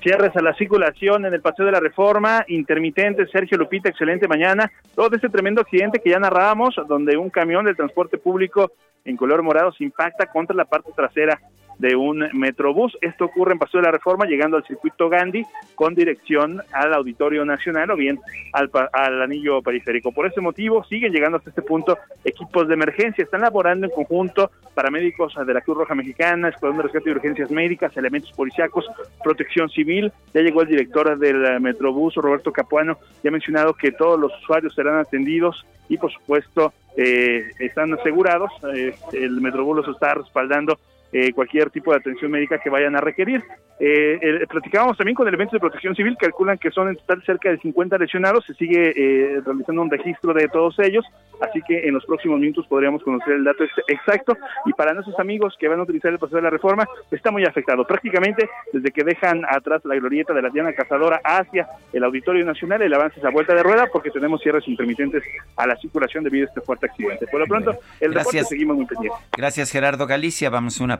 [0.03, 4.73] Cierres a la circulación en el Paseo de la Reforma, intermitente, Sergio Lupita, excelente mañana.
[4.95, 8.73] Todo este tremendo accidente que ya narrábamos, donde un camión de transporte público
[9.05, 11.39] en color morado se impacta contra la parte trasera
[11.81, 12.97] de un Metrobús.
[13.01, 15.45] Esto ocurre en Paso de la Reforma, llegando al circuito Gandhi
[15.75, 18.21] con dirección al Auditorio Nacional o bien
[18.53, 20.13] al, al anillo periférico.
[20.13, 23.25] Por ese motivo, siguen llegando hasta este punto equipos de emergencia.
[23.25, 27.51] Están laborando en conjunto paramédicos de la Cruz Roja Mexicana, Escuadrón de Rescate y Urgencias
[27.51, 28.87] Médicas, elementos policíacos,
[29.25, 30.13] protección civil.
[30.35, 34.75] Ya llegó el director del Metrobús, Roberto Capuano, y ha mencionado que todos los usuarios
[34.75, 38.51] serán atendidos y, por supuesto, eh, están asegurados.
[38.75, 40.79] Eh, el Metrobús los está respaldando
[41.13, 43.43] eh, cualquier tipo de atención médica que vayan a requerir.
[43.83, 47.57] Eh, platicábamos también con elementos de protección civil, calculan que son en total cerca de
[47.59, 51.03] 50 lesionados, se sigue eh, realizando un registro de todos ellos,
[51.41, 55.19] así que en los próximos minutos podríamos conocer el dato ex- exacto y para nuestros
[55.19, 57.87] amigos que van a utilizar el proceso de la reforma está muy afectado.
[57.87, 62.83] Prácticamente desde que dejan atrás la glorieta de la Diana Cazadora hacia el Auditorio Nacional,
[62.83, 65.23] el avance es a vuelta de rueda porque tenemos cierres intermitentes
[65.57, 67.27] a la circulación debido a este fuerte accidente.
[67.29, 68.49] Por lo pronto, el reporte Gracias.
[68.51, 69.19] seguimos muy pendientes.
[69.35, 70.51] Gracias Gerardo Galicia.
[70.51, 71.00] Vamos a una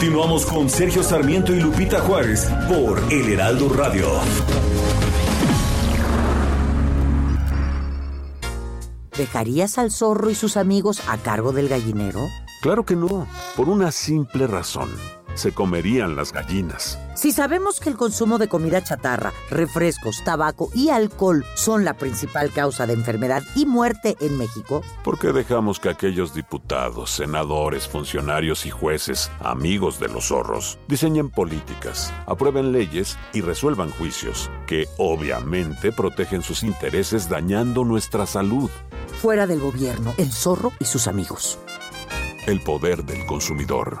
[0.00, 4.08] Continuamos con Sergio Sarmiento y Lupita Juárez por El Heraldo Radio.
[9.14, 12.28] ¿Dejarías al zorro y sus amigos a cargo del gallinero?
[12.62, 13.26] Claro que no,
[13.58, 14.88] por una simple razón.
[15.34, 16.98] Se comerían las gallinas.
[17.20, 22.50] Si sabemos que el consumo de comida chatarra, refrescos, tabaco y alcohol son la principal
[22.50, 28.64] causa de enfermedad y muerte en México, ¿Por qué dejamos que aquellos diputados, senadores, funcionarios
[28.64, 35.92] y jueces, amigos de los zorros, diseñen políticas, aprueben leyes y resuelvan juicios que obviamente
[35.92, 38.70] protegen sus intereses dañando nuestra salud?
[39.20, 41.58] fuera del gobierno, el zorro y sus amigos.
[42.46, 44.00] El poder del consumidor.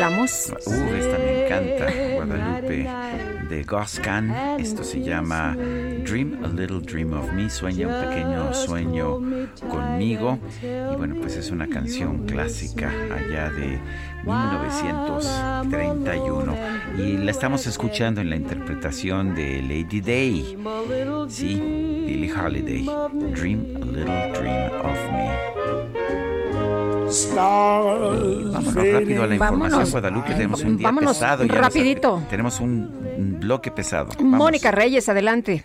[0.00, 0.52] ¿Bailamos?
[0.66, 2.88] Uh, esta me encanta, Guadalupe
[3.50, 4.30] de Goscan.
[4.58, 9.20] Esto se llama Dream a Little Dream of Me, Sueña un pequeño sueño
[9.68, 10.38] conmigo.
[10.62, 13.78] Y bueno, pues es una canción clásica allá de
[14.24, 16.56] 1931.
[16.96, 20.56] Y la estamos escuchando en la interpretación de Lady Day.
[21.28, 21.60] Sí,
[22.06, 22.86] Billie Holiday.
[23.34, 25.59] Dream a Little Dream of Me.
[27.34, 29.90] Vámonos rápido a la información, Vámonos.
[29.90, 30.34] Guadalupe.
[30.34, 31.44] Tenemos un día Vámonos pesado.
[31.44, 32.22] ya rapidito.
[32.30, 34.08] tenemos un un bloque pesado.
[34.18, 34.38] Vamos.
[34.38, 35.64] Mónica Reyes, adelante.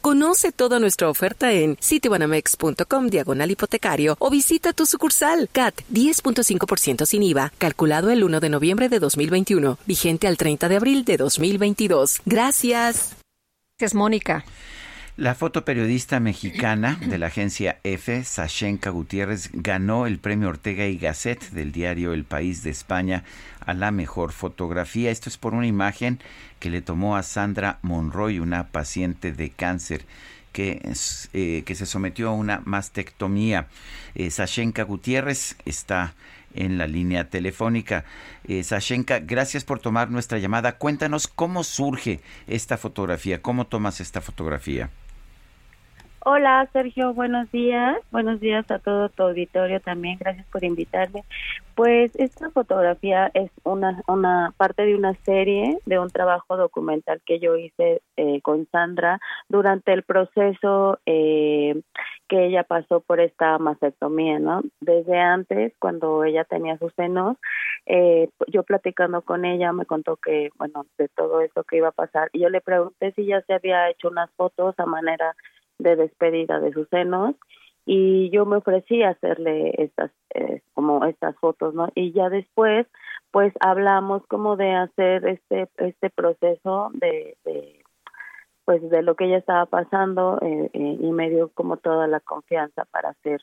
[0.00, 7.22] Conoce toda nuestra oferta en citibanamex.com diagonal hipotecario o visita tu sucursal CAT 10.5% sin
[7.22, 12.20] IVA, calculado el 1 de noviembre de 2021, vigente al 30 de abril de 2022.
[12.24, 13.16] Gracias.
[13.78, 14.44] Gracias, Mónica.
[15.20, 21.50] La fotoperiodista mexicana de la agencia F, Sashenka Gutiérrez, ganó el premio Ortega y Gasset
[21.50, 23.22] del diario El País de España
[23.66, 25.10] a la mejor fotografía.
[25.10, 26.20] Esto es por una imagen
[26.58, 30.06] que le tomó a Sandra Monroy, una paciente de cáncer
[30.54, 30.80] que,
[31.34, 33.66] eh, que se sometió a una mastectomía.
[34.14, 36.14] Eh, Sashenka Gutiérrez está
[36.54, 38.06] en la línea telefónica.
[38.48, 40.78] Eh, Sashenka, gracias por tomar nuestra llamada.
[40.78, 44.88] Cuéntanos cómo surge esta fotografía, cómo tomas esta fotografía.
[46.22, 47.96] Hola Sergio, buenos días.
[48.10, 50.18] Buenos días a todo tu auditorio también.
[50.20, 51.24] Gracias por invitarme.
[51.74, 57.40] Pues esta fotografía es una, una parte de una serie, de un trabajo documental que
[57.40, 59.18] yo hice eh, con Sandra
[59.48, 61.80] durante el proceso eh,
[62.28, 64.60] que ella pasó por esta mastectomía, ¿no?
[64.80, 67.38] Desde antes, cuando ella tenía sus senos,
[67.86, 71.92] eh, yo platicando con ella me contó que, bueno, de todo esto que iba a
[71.92, 72.28] pasar.
[72.34, 75.34] Y yo le pregunté si ya se había hecho unas fotos a manera
[75.80, 77.34] de despedida de sus senos
[77.86, 82.86] y yo me ofrecí a hacerle estas eh, como estas fotos no y ya después
[83.30, 87.82] pues hablamos como de hacer este este proceso de, de
[88.64, 92.20] pues de lo que ella estaba pasando eh, eh, y me dio como toda la
[92.20, 93.40] confianza para hacer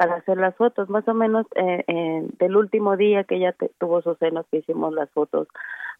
[0.00, 4.00] para hacer las fotos, más o menos eh, del último día que ella te- tuvo
[4.00, 5.46] sus senos que hicimos las fotos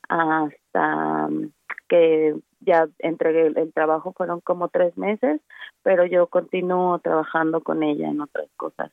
[0.09, 1.52] hasta mm,
[1.86, 5.43] que ya entregué el, el trabajo fueron como tres meses,
[5.82, 8.90] pero yo continúo trabajando con ella en otras cosas.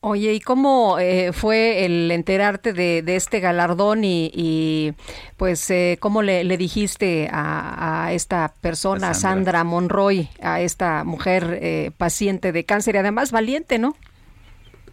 [0.00, 4.92] Oye, ¿y cómo eh, fue el enterarte de, de este galardón y, y,
[5.36, 9.58] pues eh, cómo le, le dijiste a, a esta persona, A Sandra.
[9.60, 9.64] Sandra.
[9.64, 13.96] Monroy, a esta mujer eh, paciente de cáncer y además valiente, ¿no?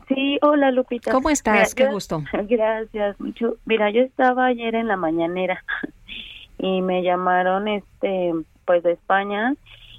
[0.08, 1.12] Sí, hola Lupita.
[1.12, 1.76] ¿Cómo estás?
[1.76, 2.24] Qué yo- gusto.
[2.50, 3.58] Gracias, mucho.
[3.66, 5.64] Mira, yo estaba ayer en la mañanera
[6.58, 8.34] y me llamaron, este,
[8.66, 9.54] pues de España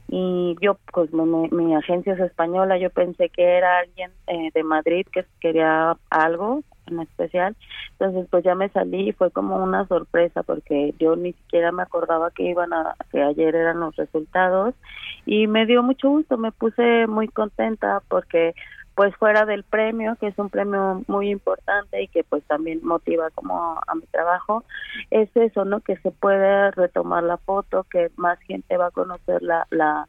[0.09, 4.63] y yo, pues mi, mi- agencia es española, yo pensé que era alguien eh, de
[4.63, 7.57] Madrid que quería algo en especial,
[7.99, 11.83] entonces pues ya me salí y fue como una sorpresa porque yo ni siquiera me
[11.83, 14.75] acordaba que iban a, que ayer eran los resultados
[15.25, 18.55] y me dio mucho gusto, me puse muy contenta porque
[18.97, 23.31] pues fuera del premio, que es un premio muy importante y que pues también motiva
[23.33, 24.65] como a mi trabajo,
[25.11, 25.81] es eso, ¿no?
[25.81, 30.09] Que se puede retomar la foto, que más gente va a conocer la, la,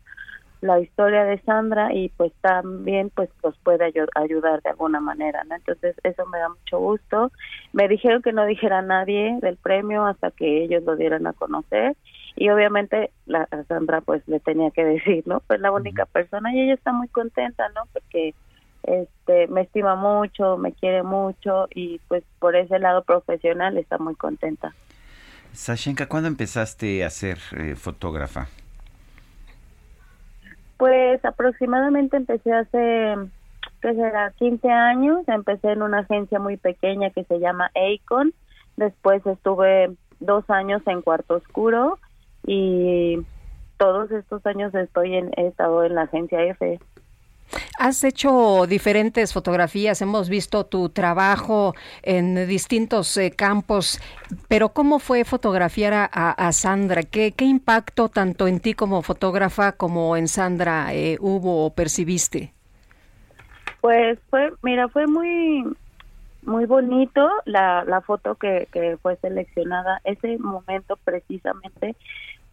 [0.62, 5.44] la historia de Sandra y pues también pues los puede ayu- ayudar de alguna manera,
[5.44, 5.56] ¿no?
[5.56, 7.32] Entonces eso me da mucho gusto.
[7.74, 11.34] Me dijeron que no dijera a nadie del premio hasta que ellos lo dieran a
[11.34, 11.96] conocer
[12.36, 15.42] y obviamente la a Sandra pues le tenía que decir, ¿no?
[15.42, 17.84] Pues la única persona y ella está muy contenta, ¿no?
[17.94, 18.34] Porque
[18.84, 24.16] este me estima mucho, me quiere mucho y pues por ese lado profesional está muy
[24.16, 24.74] contenta.
[25.54, 28.48] Sashenka, ¿cuándo empezaste a ser eh, fotógrafa?
[30.78, 33.16] Pues aproximadamente empecé hace,
[33.82, 34.32] ¿qué será?
[34.38, 35.28] 15 años.
[35.28, 38.34] Empecé en una agencia muy pequeña que se llama Acon.
[38.76, 41.98] Después estuve dos años en Cuarto Oscuro
[42.46, 43.26] y
[43.78, 46.80] todos estos años estoy en, he estado en la agencia F.
[47.80, 54.00] Has hecho diferentes fotografías, hemos visto tu trabajo en distintos eh, campos,
[54.48, 57.04] pero ¿cómo fue fotografiar a, Sandra?
[57.04, 62.52] ¿Qué, ¿Qué impacto tanto en ti como fotógrafa como en Sandra eh, hubo o percibiste?
[63.82, 65.64] Pues fue, mira, fue muy
[66.42, 71.96] muy bonito la, la foto que, que fue seleccionada, ese momento precisamente,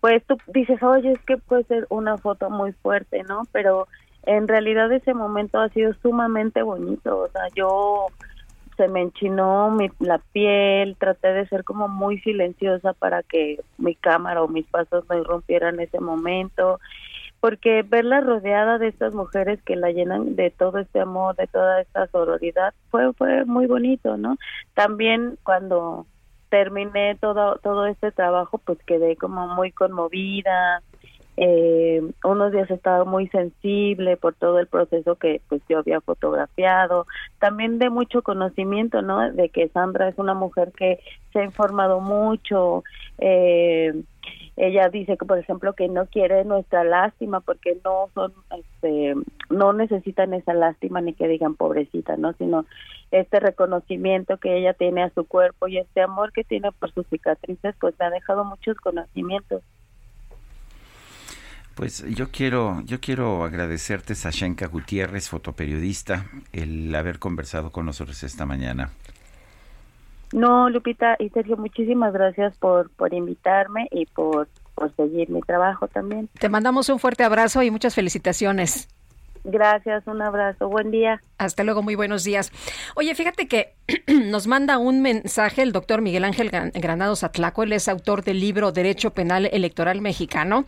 [0.01, 3.45] pues tú dices, oye, es que puede ser una foto muy fuerte, ¿no?
[3.53, 3.89] Pero
[4.27, 8.09] en realidad ese momento ha sido sumamente bonito, o sea, yo
[8.77, 13.95] se me enchinó mi, la piel, traté de ser como muy silenciosa para que mi
[13.95, 16.81] cámara o mis pasos no irrumpieran ese momento,
[17.41, 21.81] porque verla rodeada de estas mujeres que la llenan de todo este amor, de toda
[21.81, 24.39] esta sororidad, fue fue muy bonito, ¿no?
[24.75, 26.07] También cuando
[26.49, 30.83] terminé todo todo este trabajo, pues quedé como muy conmovida.
[31.37, 37.07] Eh, unos días estaba muy sensible por todo el proceso que pues yo había fotografiado.
[37.41, 41.01] También de mucho conocimiento no de que Sandra es una mujer que
[41.33, 42.85] se ha informado mucho.
[43.19, 43.93] Eh,
[44.57, 49.15] ella dice que por ejemplo que no quiere nuestra lástima porque no son este
[49.51, 52.65] no necesitan esa lástima ni que digan pobrecita no sino
[53.11, 57.07] este reconocimiento que ella tiene a su cuerpo y este amor que tiene por sus
[57.09, 59.63] cicatrices pues me ha dejado muchos conocimientos
[61.75, 68.47] Pues yo quiero, yo quiero agradecerte, Sashenka Gutiérrez, fotoperiodista, el haber conversado con nosotros esta
[68.47, 68.91] mañana.
[70.33, 75.89] No, Lupita y Sergio, muchísimas gracias por, por invitarme y por, por seguir mi trabajo
[75.89, 76.29] también.
[76.39, 78.89] Te mandamos un fuerte abrazo y muchas felicitaciones.
[79.47, 81.23] Gracias, un abrazo, buen día.
[81.37, 82.51] Hasta luego, muy buenos días.
[82.95, 83.75] Oye, fíjate que
[84.07, 88.41] nos manda un mensaje el doctor Miguel Ángel Gran- Granados Atlaco, él es autor del
[88.41, 90.65] libro Derecho Penal Electoral Mexicano.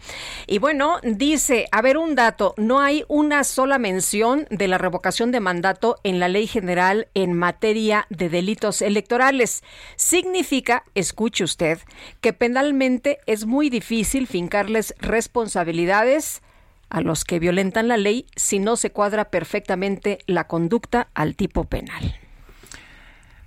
[0.46, 5.32] Y bueno, dice, a ver un dato, no hay una sola mención de la revocación
[5.32, 9.64] de mandato en la ley general en materia de delitos electorales.
[9.96, 11.78] Significa, escuche usted,
[12.20, 16.42] que penalmente es muy difícil fincarles responsabilidades
[16.90, 21.64] a los que violentan la ley si no se cuadra perfectamente la conducta al tipo
[21.64, 22.14] penal.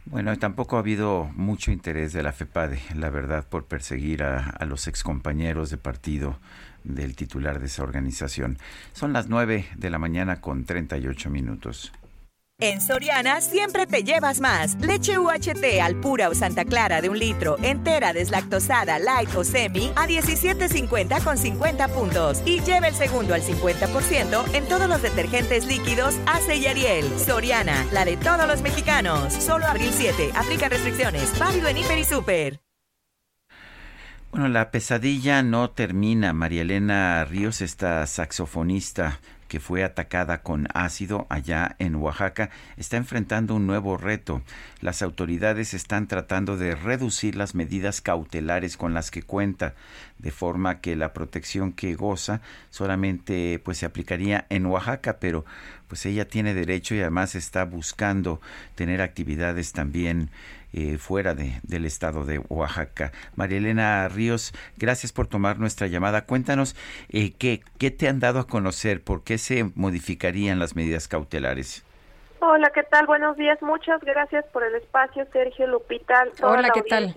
[0.06, 4.66] Bueno, tampoco ha habido mucho interés de la FEPADE, la verdad, por perseguir a, a
[4.66, 6.40] los excompañeros de partido
[6.84, 8.58] del titular de esa organización.
[8.94, 11.92] Son las 9 de la mañana con 38 minutos.
[12.62, 14.76] En Soriana siempre te llevas más.
[14.82, 19.94] Leche UHT al pura o Santa Clara de un litro, entera, deslactosada, light o semi,
[19.96, 22.42] a 17.50 con 50 puntos.
[22.46, 27.06] Y lleva el segundo al 50% en todos los detergentes líquidos Ace y Ariel.
[27.18, 29.32] Soriana, la de todos los mexicanos.
[29.32, 30.32] Solo abril 7.
[30.36, 31.40] Aplica restricciones.
[31.40, 32.60] Válido en Hiper y Super.
[34.32, 36.34] Bueno, la pesadilla no termina.
[36.34, 43.56] María Elena Ríos, esta saxofonista que fue atacada con ácido allá en Oaxaca, está enfrentando
[43.56, 44.42] un nuevo reto.
[44.80, 49.74] Las autoridades están tratando de reducir las medidas cautelares con las que cuenta,
[50.20, 55.44] de forma que la protección que goza solamente pues se aplicaría en Oaxaca, pero
[55.90, 58.40] pues ella tiene derecho y además está buscando
[58.76, 60.30] tener actividades también
[60.74, 63.12] eh, fuera de, del estado de Oaxaca.
[63.36, 66.26] María Elena Ríos, gracias por tomar nuestra llamada.
[66.26, 66.76] Cuéntanos
[67.10, 71.84] eh, qué, qué te han dado a conocer, por qué se modificarían las medidas cautelares.
[72.42, 73.06] Hola, ¿qué tal?
[73.06, 73.62] Buenos días.
[73.62, 76.26] Muchas gracias por el espacio, Sergio Lupita.
[76.38, 77.14] toda Hola, la ¿qué tal?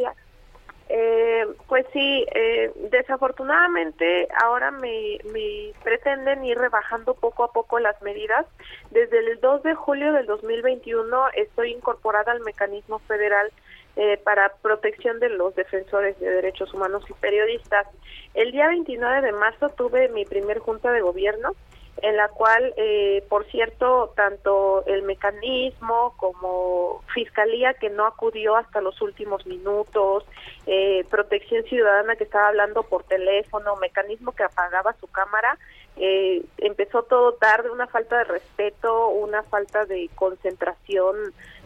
[0.95, 8.01] Eh, pues sí, eh, desafortunadamente ahora me, me pretenden ir rebajando poco a poco las
[8.03, 8.45] medidas.
[8.91, 13.51] Desde el 2 de julio del 2021 estoy incorporada al mecanismo federal
[13.97, 17.87] eh, para protección de los defensores de derechos humanos y periodistas.
[18.35, 21.53] El día 29 de marzo tuve mi primer junta de gobierno
[22.01, 28.81] en la cual, eh, por cierto, tanto el mecanismo como Fiscalía, que no acudió hasta
[28.81, 30.25] los últimos minutos,
[30.67, 35.59] eh, Protección Ciudadana, que estaba hablando por teléfono, mecanismo que apagaba su cámara,
[35.97, 41.17] eh, empezó todo tarde, una falta de respeto, una falta de concentración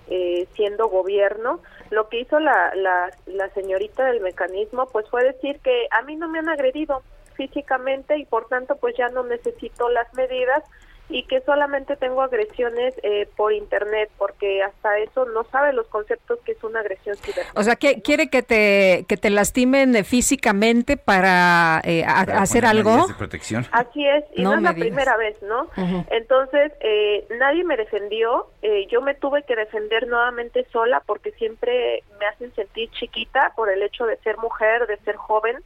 [0.08, 1.60] eh, siendo gobierno.
[1.90, 6.16] Lo que hizo la, la, la señorita del mecanismo, pues fue decir que a mí
[6.16, 7.02] no me han agredido,
[7.36, 10.62] físicamente y por tanto pues ya no necesito las medidas
[11.08, 16.40] y que solamente tengo agresiones eh, por internet porque hasta eso no sabe los conceptos
[16.44, 17.60] que es una agresión cibernética.
[17.60, 22.42] O sea, que quiere que te que te lastimen eh, físicamente para, eh, a- Para
[22.42, 23.06] hacer algo.
[23.06, 23.64] de protección.
[23.70, 24.88] Así es, y No no, es me la digas.
[24.88, 25.68] primera vez, ¿no?
[26.10, 32.02] Entonces, eh, nadie me defendió, eh, yo me tuve que defender nuevamente sola porque siempre
[32.18, 35.56] me hacen sentir chiquita por el hecho de ser mujer, de ser joven,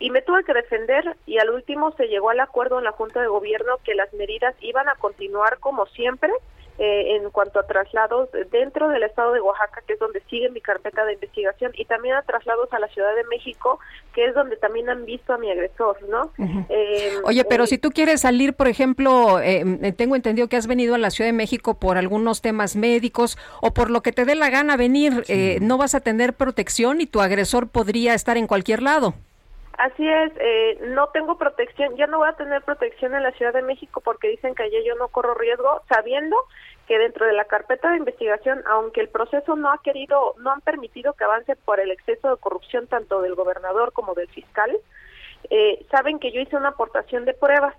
[0.00, 3.20] y me tuve que defender y al último se llegó al acuerdo en la Junta
[3.20, 6.32] de Gobierno que las medidas iban a continuar como siempre
[6.80, 10.62] eh, en cuanto a traslados dentro del estado de Oaxaca, que es donde sigue mi
[10.62, 13.78] carpeta de investigación, y también a traslados a la Ciudad de México,
[14.14, 16.32] que es donde también han visto a mi agresor, ¿no?
[16.70, 20.56] Eh, Oye, pero eh, si tú quieres salir, por ejemplo, eh, eh, tengo entendido que
[20.56, 24.12] has venido a la Ciudad de México por algunos temas médicos o por lo que
[24.12, 28.14] te dé la gana venir, eh, no vas a tener protección y tu agresor podría
[28.14, 29.12] estar en cualquier lado.
[29.80, 33.54] Así es, eh, no tengo protección, ya no voy a tener protección en la Ciudad
[33.54, 36.36] de México porque dicen que allá yo no corro riesgo, sabiendo
[36.86, 40.60] que dentro de la carpeta de investigación, aunque el proceso no ha querido, no han
[40.60, 44.70] permitido que avance por el exceso de corrupción tanto del gobernador como del fiscal,
[45.48, 47.74] eh, saben que yo hice una aportación de pruebas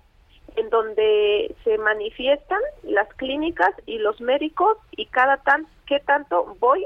[0.56, 6.84] en donde se manifiestan las clínicas y los médicos y cada tan qué tanto voy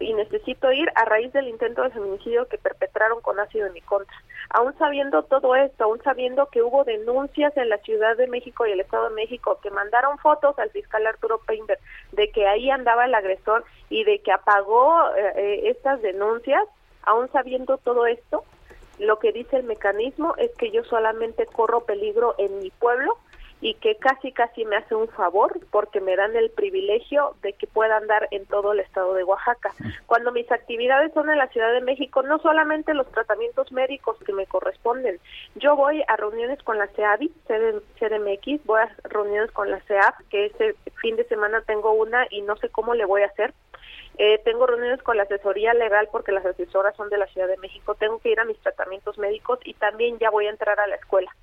[0.00, 3.80] y necesito ir a raíz del intento de feminicidio que perpetraron con ácido en mi
[3.80, 4.16] contra.
[4.52, 8.72] Aún sabiendo todo esto, aún sabiendo que hubo denuncias en la Ciudad de México y
[8.72, 11.78] el Estado de México que mandaron fotos al fiscal Arturo Peinberg
[12.12, 16.62] de que ahí andaba el agresor y de que apagó eh, eh, estas denuncias,
[17.04, 18.44] aún sabiendo todo esto,
[18.98, 23.16] lo que dice el mecanismo es que yo solamente corro peligro en mi pueblo
[23.60, 27.66] y que casi casi me hace un favor porque me dan el privilegio de que
[27.66, 29.72] pueda andar en todo el estado de Oaxaca.
[30.06, 34.32] Cuando mis actividades son en la Ciudad de México, no solamente los tratamientos médicos que
[34.32, 35.18] me corresponden,
[35.56, 37.30] yo voy a reuniones con la CEAVI,
[37.98, 42.42] CDMX, voy a reuniones con la CEAP, que este fin de semana tengo una y
[42.42, 43.52] no sé cómo le voy a hacer.
[44.18, 47.56] Eh, tengo reuniones con la asesoría legal porque las asesoras son de la Ciudad de
[47.58, 47.94] México.
[47.94, 50.96] Tengo que ir a mis tratamientos médicos y también ya voy a entrar a la
[50.96, 51.34] escuela.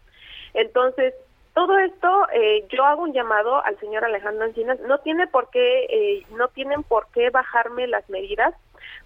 [0.54, 1.14] Entonces,
[1.58, 4.80] todo esto, eh, yo hago un llamado al señor Alejandro Encinas.
[4.82, 8.54] No tiene por qué, eh, no tienen por qué bajarme las medidas,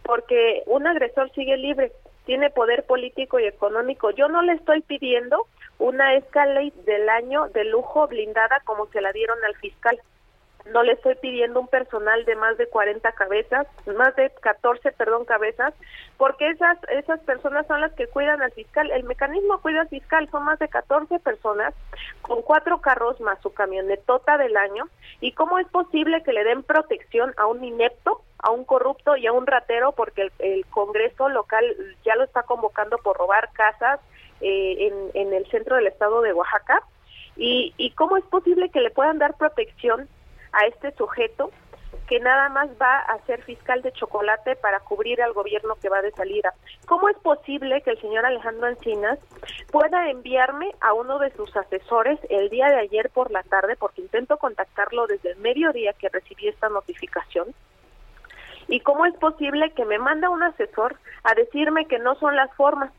[0.04, 1.94] porque un agresor sigue libre,
[2.26, 4.12] tiene poder político y económico.
[4.12, 5.48] Yo no le estoy pidiendo
[5.80, 9.98] una Escalade del año de lujo blindada como se la dieron al fiscal
[10.66, 15.26] no le estoy pidiendo un personal de más de 40 cabezas, más de 14, perdón,
[15.26, 15.74] cabezas,
[16.18, 18.92] porque esas esas personas son las que cuidan al fiscal.
[18.92, 21.74] El mecanismo cuida al fiscal, son más de 14 personas
[22.22, 24.86] con cuatro carros más su camionetota del año.
[25.20, 29.28] ¿Y cómo es posible que le den protección a un inepto, a un corrupto y
[29.28, 29.94] a un ratero?
[29.94, 31.66] Porque el, Congreso local
[32.06, 34.00] ya lo está convocando por robar casas
[34.42, 36.82] eh, en, en el centro del estado de Oaxaca.
[37.36, 40.08] ¿Y, ¿Y cómo es posible que le puedan dar protección
[40.52, 41.52] a este sujeto
[42.08, 46.02] que nada más va a ser fiscal de chocolate para cubrir al gobierno que va
[46.02, 46.54] de salida.
[46.86, 49.18] ¿Cómo es posible que el señor Alejandro Encinas
[49.72, 54.02] pueda enviarme a uno de sus asesores el día de ayer por la tarde, porque
[54.02, 57.54] intento contactarlo desde el mediodía que recibí esta notificación?
[58.68, 62.54] ¿Y cómo es posible que me manda un asesor a decirme que no son las
[62.56, 62.92] formas?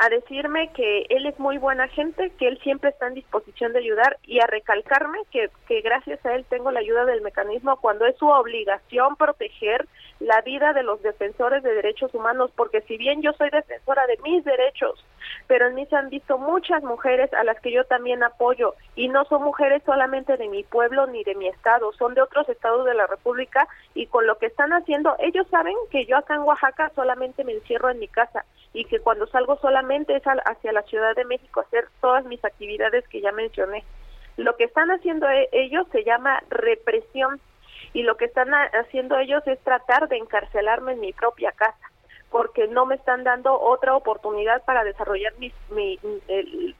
[0.00, 3.80] A decirme que él es muy buena gente, que él siempre está en disposición de
[3.80, 8.06] ayudar y a recalcarme que, que gracias a él tengo la ayuda del mecanismo cuando
[8.06, 9.88] es su obligación proteger
[10.20, 14.18] la vida de los defensores de derechos humanos, porque si bien yo soy defensora de
[14.22, 15.04] mis derechos,
[15.46, 19.08] pero en mí se han visto muchas mujeres a las que yo también apoyo y
[19.08, 22.84] no son mujeres solamente de mi pueblo ni de mi estado, son de otros estados
[22.84, 26.42] de la República y con lo que están haciendo, ellos saben que yo acá en
[26.42, 30.82] Oaxaca solamente me encierro en mi casa y que cuando salgo solamente es hacia la
[30.82, 33.84] Ciudad de México a hacer todas mis actividades que ya mencioné.
[34.36, 37.40] Lo que están haciendo e-, ellos se llama represión
[37.92, 41.87] y lo que están haciendo ellos es tratar de encarcelarme en mi propia casa
[42.30, 45.52] porque no me están dando otra oportunidad para desarrollar mi,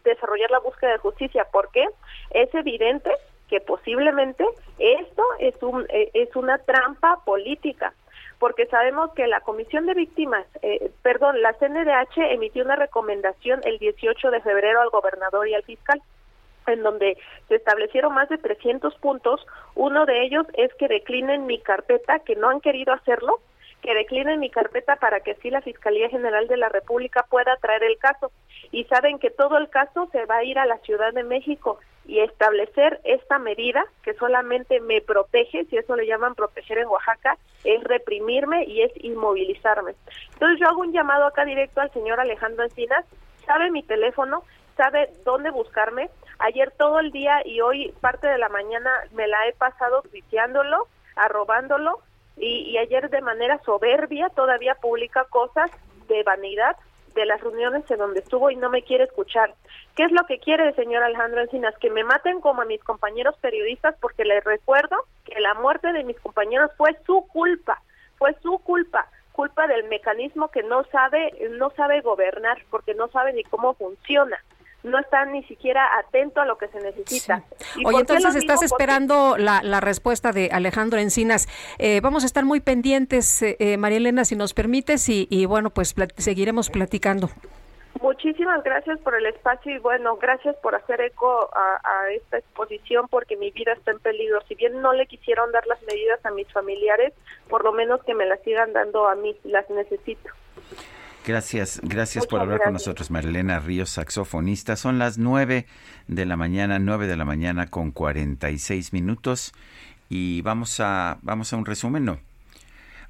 [0.04, 1.46] desarrollar la búsqueda de justicia.
[1.50, 1.86] ¿Por qué?
[2.30, 3.10] Es evidente
[3.48, 4.44] que posiblemente
[4.78, 7.94] esto es un e, es una trampa política
[8.38, 13.78] porque sabemos que la Comisión de Víctimas, eh, perdón, la CNDH emitió una recomendación el
[13.78, 16.00] 18 de febrero al gobernador y al fiscal
[16.68, 17.16] en donde
[17.48, 19.44] se establecieron más de 300 puntos.
[19.74, 23.40] Uno de ellos es que declinen mi carpeta, que no han querido hacerlo,
[23.82, 27.84] que declinen mi carpeta para que así la Fiscalía General de la República pueda traer
[27.84, 28.30] el caso.
[28.72, 31.78] Y saben que todo el caso se va a ir a la Ciudad de México
[32.06, 37.36] y establecer esta medida que solamente me protege, si eso le llaman proteger en Oaxaca,
[37.64, 39.94] es reprimirme y es inmovilizarme.
[40.32, 43.04] Entonces yo hago un llamado acá directo al señor Alejandro Encinas,
[43.46, 44.42] sabe mi teléfono,
[44.76, 46.08] sabe dónde buscarme,
[46.38, 50.86] Ayer todo el día y hoy parte de la mañana me la he pasado tuiteándolo,
[51.16, 52.00] arrobándolo
[52.38, 55.70] y, y ayer de manera soberbia todavía publica cosas
[56.08, 56.76] de vanidad
[57.14, 59.54] de las reuniones en donde estuvo y no me quiere escuchar.
[59.96, 61.74] ¿Qué es lo que quiere el señor Alejandro Encinas?
[61.78, 66.04] Que me maten como a mis compañeros periodistas porque les recuerdo que la muerte de
[66.04, 67.82] mis compañeros fue su culpa,
[68.18, 73.32] fue su culpa, culpa del mecanismo que no sabe, no sabe gobernar porque no sabe
[73.32, 74.38] ni cómo funciona
[74.82, 77.42] no están ni siquiera atento a lo que se necesita.
[77.84, 81.48] Oye, entonces estás esperando la, la, respuesta de Alejandro Encinas.
[81.78, 85.46] Eh, vamos a estar muy pendientes, eh, eh, María Elena, si nos permites, y, y
[85.46, 87.30] bueno, pues seguiremos platicando.
[88.00, 93.08] Muchísimas gracias por el espacio y bueno, gracias por hacer eco a, a, esta exposición
[93.08, 94.40] porque mi vida está en peligro.
[94.46, 97.12] Si bien no le quisieron dar las medidas a mis familiares,
[97.48, 100.30] por lo menos que me las sigan dando a mí, las necesito.
[101.28, 104.76] Gracias, gracias por hablar con nosotros, Marilena Ríos, saxofonista.
[104.76, 105.66] Son las nueve
[106.06, 109.52] de la mañana, nueve de la mañana con 46 minutos
[110.08, 112.18] y vamos a, vamos a un resumen, no.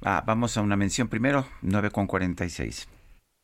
[0.01, 2.89] Ah, vamos a una mención primero, nueve con 46.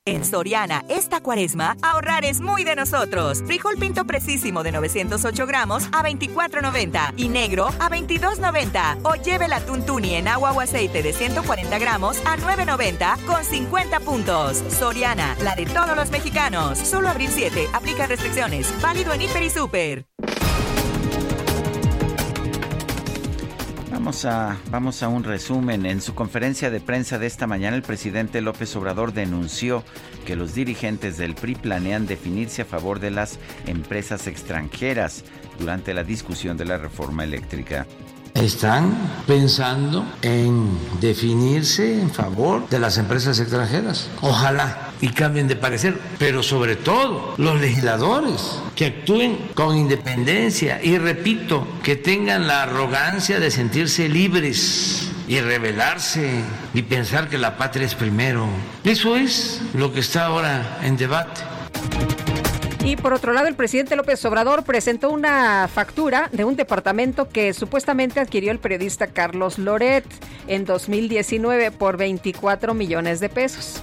[0.07, 3.41] En Soriana, esta cuaresma, ahorrar es muy de nosotros.
[3.47, 8.99] Frijol pinto precisísimo de 908 gramos a 24.90 y negro a 22.90.
[9.01, 13.99] O lleve la tuntuni en agua o aceite de 140 gramos a 9.90 con 50
[14.01, 14.63] puntos.
[14.69, 16.77] Soriana, la de todos los mexicanos.
[16.77, 18.71] Solo abril 7, aplica restricciones.
[18.83, 20.05] Válido en Hiper y Super.
[23.95, 25.85] Vamos a, vamos a un resumen.
[25.85, 29.85] En su conferencia de prensa de esta mañana, el presidente López Obrador denunció
[30.25, 35.23] que los dirigentes del PRI planean definirse a favor de las empresas extranjeras
[35.59, 37.87] durante la discusión de la reforma eléctrica
[38.35, 44.09] están pensando en definirse en favor de las empresas extranjeras.
[44.21, 50.97] Ojalá y cambien de parecer, pero sobre todo los legisladores que actúen con independencia y
[50.97, 57.85] repito, que tengan la arrogancia de sentirse libres y rebelarse y pensar que la patria
[57.85, 58.47] es primero.
[58.83, 61.41] Eso es lo que está ahora en debate.
[62.85, 67.51] Y por otro lado, el presidente López Obrador presentó una factura de un departamento que
[67.55, 70.05] supuestamente adquirió el periodista Carlos Loret
[70.47, 73.81] en 2019 por 24 millones de pesos.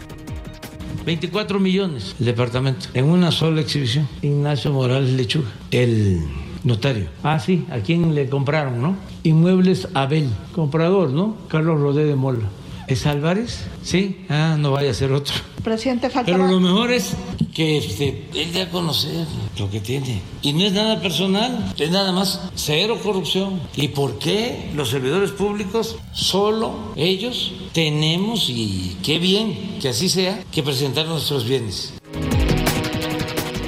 [1.04, 4.08] 24 millones el departamento en una sola exhibición.
[4.22, 6.20] Ignacio Morales Lechuga, el
[6.62, 7.08] notario.
[7.24, 8.96] Ah, sí, ¿a quién le compraron, no?
[9.24, 11.36] Inmuebles Abel, comprador, ¿no?
[11.48, 12.48] Carlos Rodé de Mola.
[12.92, 13.64] ¿Es Álvarez?
[13.82, 15.34] Sí, ah, no vaya a ser otro.
[15.64, 17.14] Presidente, falta Pero lo mejor es
[17.54, 19.26] que este, él dé a conocer
[19.58, 20.20] lo que tiene.
[20.42, 23.62] Y no es nada personal, es nada más cero corrupción.
[23.76, 30.44] ¿Y por qué los servidores públicos, solo ellos, tenemos, y qué bien que así sea,
[30.52, 31.94] que presentar nuestros bienes?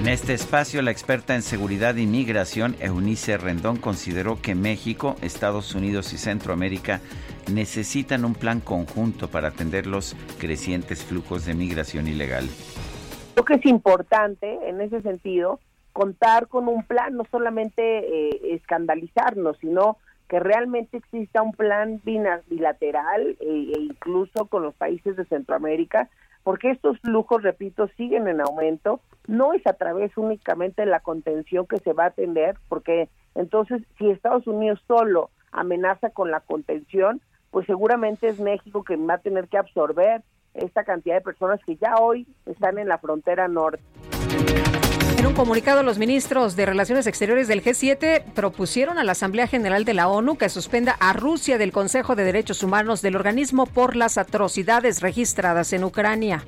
[0.05, 5.75] En este espacio, la experta en seguridad y migración, Eunice Rendón, consideró que México, Estados
[5.75, 7.01] Unidos y Centroamérica
[7.51, 12.45] necesitan un plan conjunto para atender los crecientes flujos de migración ilegal.
[13.33, 15.59] Creo que es importante en ese sentido
[15.95, 19.97] contar con un plan, no solamente eh, escandalizarnos, sino
[20.29, 26.11] que realmente exista un plan bilateral e, e incluso con los países de Centroamérica
[26.45, 29.01] porque estos flujos, repito, siguen en aumento.
[29.27, 33.83] No es a través únicamente de la contención que se va a atender, porque entonces
[33.99, 39.19] si Estados Unidos solo amenaza con la contención, pues seguramente es México que va a
[39.19, 43.83] tener que absorber esta cantidad de personas que ya hoy están en la frontera norte.
[45.25, 49.87] En un comunicado, los ministros de Relaciones Exteriores del G7 propusieron a la Asamblea General
[49.87, 53.97] de la ONU que suspenda a Rusia del Consejo de Derechos Humanos del organismo por
[53.97, 56.45] las atrocidades registradas en Ucrania.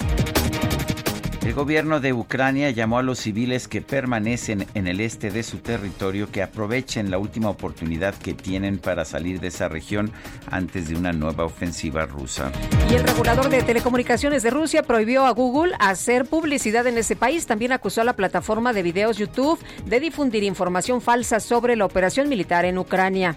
[1.46, 5.58] El gobierno de Ucrania llamó a los civiles que permanecen en el este de su
[5.58, 10.10] territorio que aprovechen la última oportunidad que tienen para salir de esa región
[10.50, 12.50] antes de una nueva ofensiva rusa.
[12.90, 17.46] Y el regulador de telecomunicaciones de Rusia prohibió a Google hacer publicidad en ese país.
[17.46, 22.28] También acusó a la plataforma de videos YouTube de difundir información falsa sobre la operación
[22.28, 23.36] militar en Ucrania.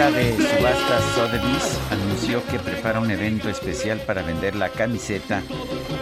[0.00, 5.42] La de subastas Sotheby's anunció que prepara un evento especial para vender la camiseta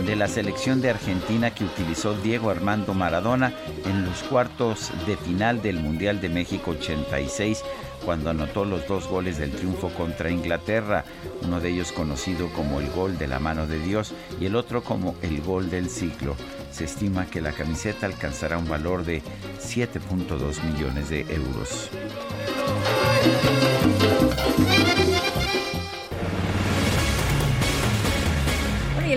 [0.06, 3.52] de la selección de Argentina que utilizó Diego Armando Maradona
[3.86, 7.64] en los cuartos de final del Mundial de México 86
[8.04, 11.04] cuando anotó los dos goles del triunfo contra Inglaterra,
[11.42, 14.84] uno de ellos conocido como el gol de la mano de Dios y el otro
[14.84, 16.36] como el gol del ciclo.
[16.70, 19.22] Se estima que la camiseta alcanzará un valor de
[19.60, 21.90] 7.2 millones de euros.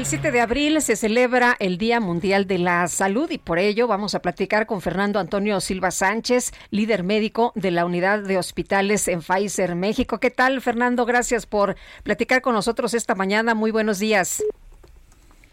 [0.02, 3.86] El 7 de abril se celebra el Día Mundial de la Salud y por ello
[3.86, 9.08] vamos a platicar con Fernando Antonio Silva Sánchez, líder médico de la unidad de hospitales
[9.08, 10.20] en Pfizer México.
[10.20, 11.06] ¿Qué tal, Fernando?
[11.06, 13.54] Gracias por platicar con nosotros esta mañana.
[13.54, 14.42] Muy buenos días.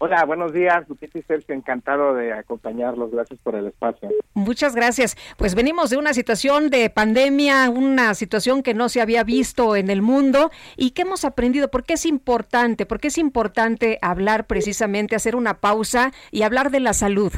[0.01, 4.07] Hola, buenos días, Lupita y Sergio, encantado de acompañarlos, gracias por el espacio.
[4.33, 5.17] Muchas gracias.
[5.37, 9.89] Pues venimos de una situación de pandemia, una situación que no se había visto en
[9.89, 12.85] el mundo y que hemos aprendido, ¿por qué es importante?
[12.85, 17.33] ¿Por qué es importante hablar precisamente, hacer una pausa y hablar de la salud?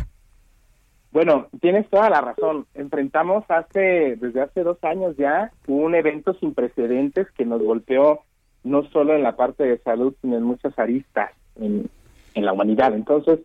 [1.11, 2.67] Bueno, tienes toda la razón.
[2.75, 8.19] Enfrentamos hace, desde hace dos años ya, un evento sin precedentes que nos golpeó
[8.63, 11.31] no solo en la parte de salud, sino en muchas aristas.
[11.55, 11.89] En,
[12.33, 12.93] en la humanidad.
[12.93, 13.39] Entonces,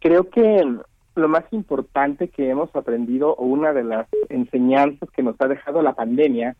[0.00, 0.64] creo que
[1.14, 5.82] lo más importante que hemos aprendido o una de las enseñanzas que nos ha dejado
[5.82, 6.56] la pandemia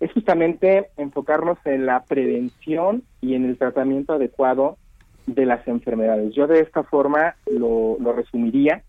[0.00, 4.78] es justamente enfocarnos en la prevención y en el tratamiento adecuado
[5.26, 6.34] de las enfermedades.
[6.34, 8.82] Yo de esta forma lo, lo resumiría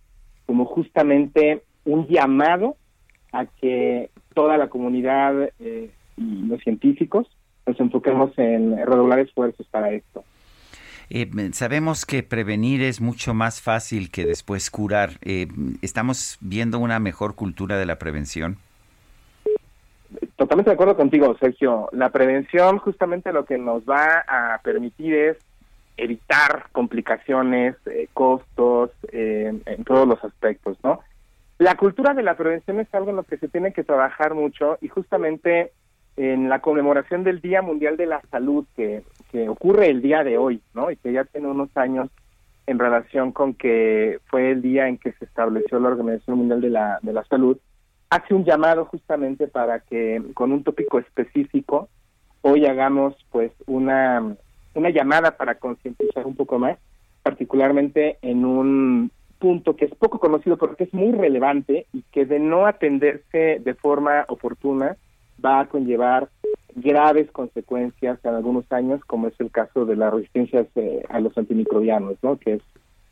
[0.45, 2.75] como justamente un llamado
[3.31, 7.27] a que toda la comunidad eh, y los científicos
[7.65, 10.23] nos enfoquemos en redoblar esfuerzos para esto.
[11.13, 15.19] Eh, sabemos que prevenir es mucho más fácil que después curar.
[15.21, 15.47] Eh,
[15.81, 18.55] ¿Estamos viendo una mejor cultura de la prevención?
[20.37, 21.89] Totalmente de acuerdo contigo, Sergio.
[21.91, 25.37] La prevención justamente lo que nos va a permitir es
[25.97, 31.01] evitar complicaciones, eh, costos, en todos los aspectos, ¿no?
[31.57, 34.77] La cultura de la prevención es algo en lo que se tiene que trabajar mucho
[34.79, 35.73] y justamente
[36.17, 40.37] en la conmemoración del Día Mundial de la Salud que, que ocurre el día de
[40.37, 40.91] hoy, ¿no?
[40.91, 42.09] Y que ya tiene unos años
[42.67, 46.69] en relación con que fue el día en que se estableció la Organización Mundial de
[46.69, 47.57] la, de la Salud,
[48.09, 51.89] hace un llamado justamente para que con un tópico específico
[52.41, 54.35] hoy hagamos pues una,
[54.73, 56.77] una llamada para concientizar un poco más,
[57.23, 62.25] particularmente en un punto que es poco conocido pero que es muy relevante y que
[62.25, 64.97] de no atenderse de forma oportuna
[65.43, 66.29] va a conllevar
[66.75, 71.37] graves consecuencias en algunos años, como es el caso de la resistencia eh, a los
[71.37, 72.37] antimicrobianos, ¿no?
[72.37, 72.61] que es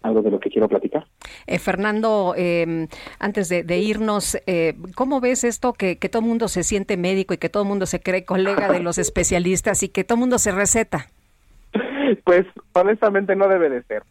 [0.02, 1.06] algo de lo que quiero platicar.
[1.48, 2.88] Eh, Fernando, eh,
[3.20, 7.34] antes de, irnos, eh, ¿cómo ves esto que, que todo el mundo se siente médico
[7.34, 10.22] y que todo el mundo se cree colega de los especialistas y que todo el
[10.22, 11.08] mundo se receta?
[12.24, 14.04] Pues honestamente no debe de ser.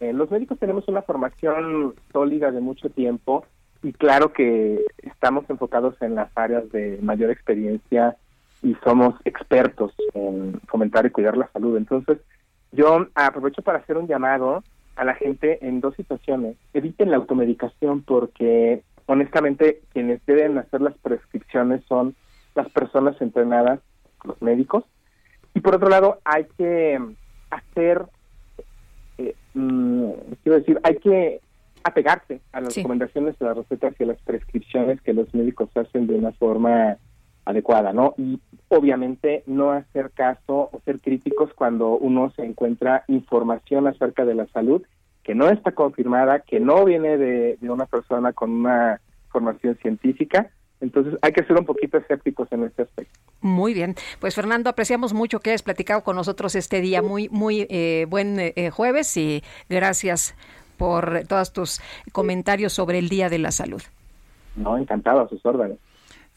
[0.00, 3.44] los médicos tenemos una formación sólida de mucho tiempo
[3.84, 8.16] y claro que estamos enfocados en las áreas de mayor experiencia
[8.62, 11.76] y somos expertos en fomentar y cuidar la salud.
[11.76, 12.18] Entonces,
[12.72, 14.64] yo aprovecho para hacer un llamado
[14.96, 16.56] a la gente en dos situaciones.
[16.72, 22.14] Eviten la automedicación porque honestamente quienes deben hacer las prescripciones son
[22.54, 23.80] las personas entrenadas,
[24.24, 24.84] los médicos.
[25.52, 26.98] Y por otro lado, hay que
[27.50, 28.06] hacer,
[29.18, 30.10] eh, mm,
[30.42, 31.40] quiero decir, hay que
[31.84, 36.06] apegarse a las recomendaciones, a las recetas y a las prescripciones que los médicos hacen
[36.06, 36.96] de una forma
[37.44, 38.14] adecuada, ¿no?
[38.16, 44.34] Y obviamente no hacer caso o ser críticos cuando uno se encuentra información acerca de
[44.34, 44.82] la salud
[45.22, 50.50] que no está confirmada, que no viene de, una persona con una formación científica.
[50.80, 53.18] Entonces hay que ser un poquito escépticos en este aspecto.
[53.40, 57.66] Muy bien, pues Fernando, apreciamos mucho que hayas platicado con nosotros este día, muy, muy
[57.70, 60.34] eh, buen eh, jueves y gracias
[60.76, 61.80] por todos tus
[62.12, 63.82] comentarios sobre el Día de la Salud.
[64.56, 65.78] No, encantado, a sus órdenes.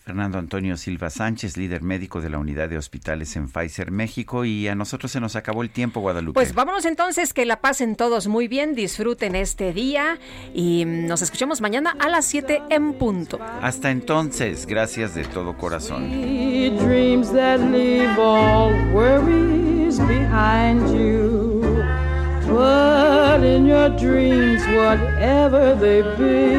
[0.08, 4.70] Fernando Antonio Silva Sánchez, líder médico de la unidad de hospitales en Pfizer México y
[4.70, 6.34] a nosotros se nos acabó el tiempo, Guadalupe.
[6.36, 10.18] Pues vámonos entonces, que la pasen todos muy bien, disfruten este día
[10.54, 13.38] y nos escuchamos mañana a las 7 en punto.
[13.62, 16.10] Hasta entonces, gracias de todo corazón.
[16.10, 21.47] Dreams that leave all worries behind you.
[22.48, 26.56] But in your dreams, whatever they be,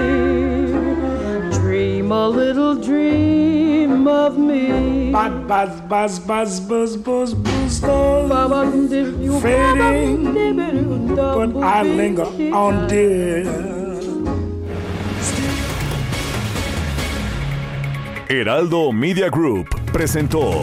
[1.59, 5.11] dream a little dream of me.
[5.11, 9.43] Buzz, buzz, buzz, buzz, buzz, buzz, buzz, buzz.
[9.43, 13.79] Fading, but I linger on, dear.
[18.29, 20.63] Heraldo Media Group presentó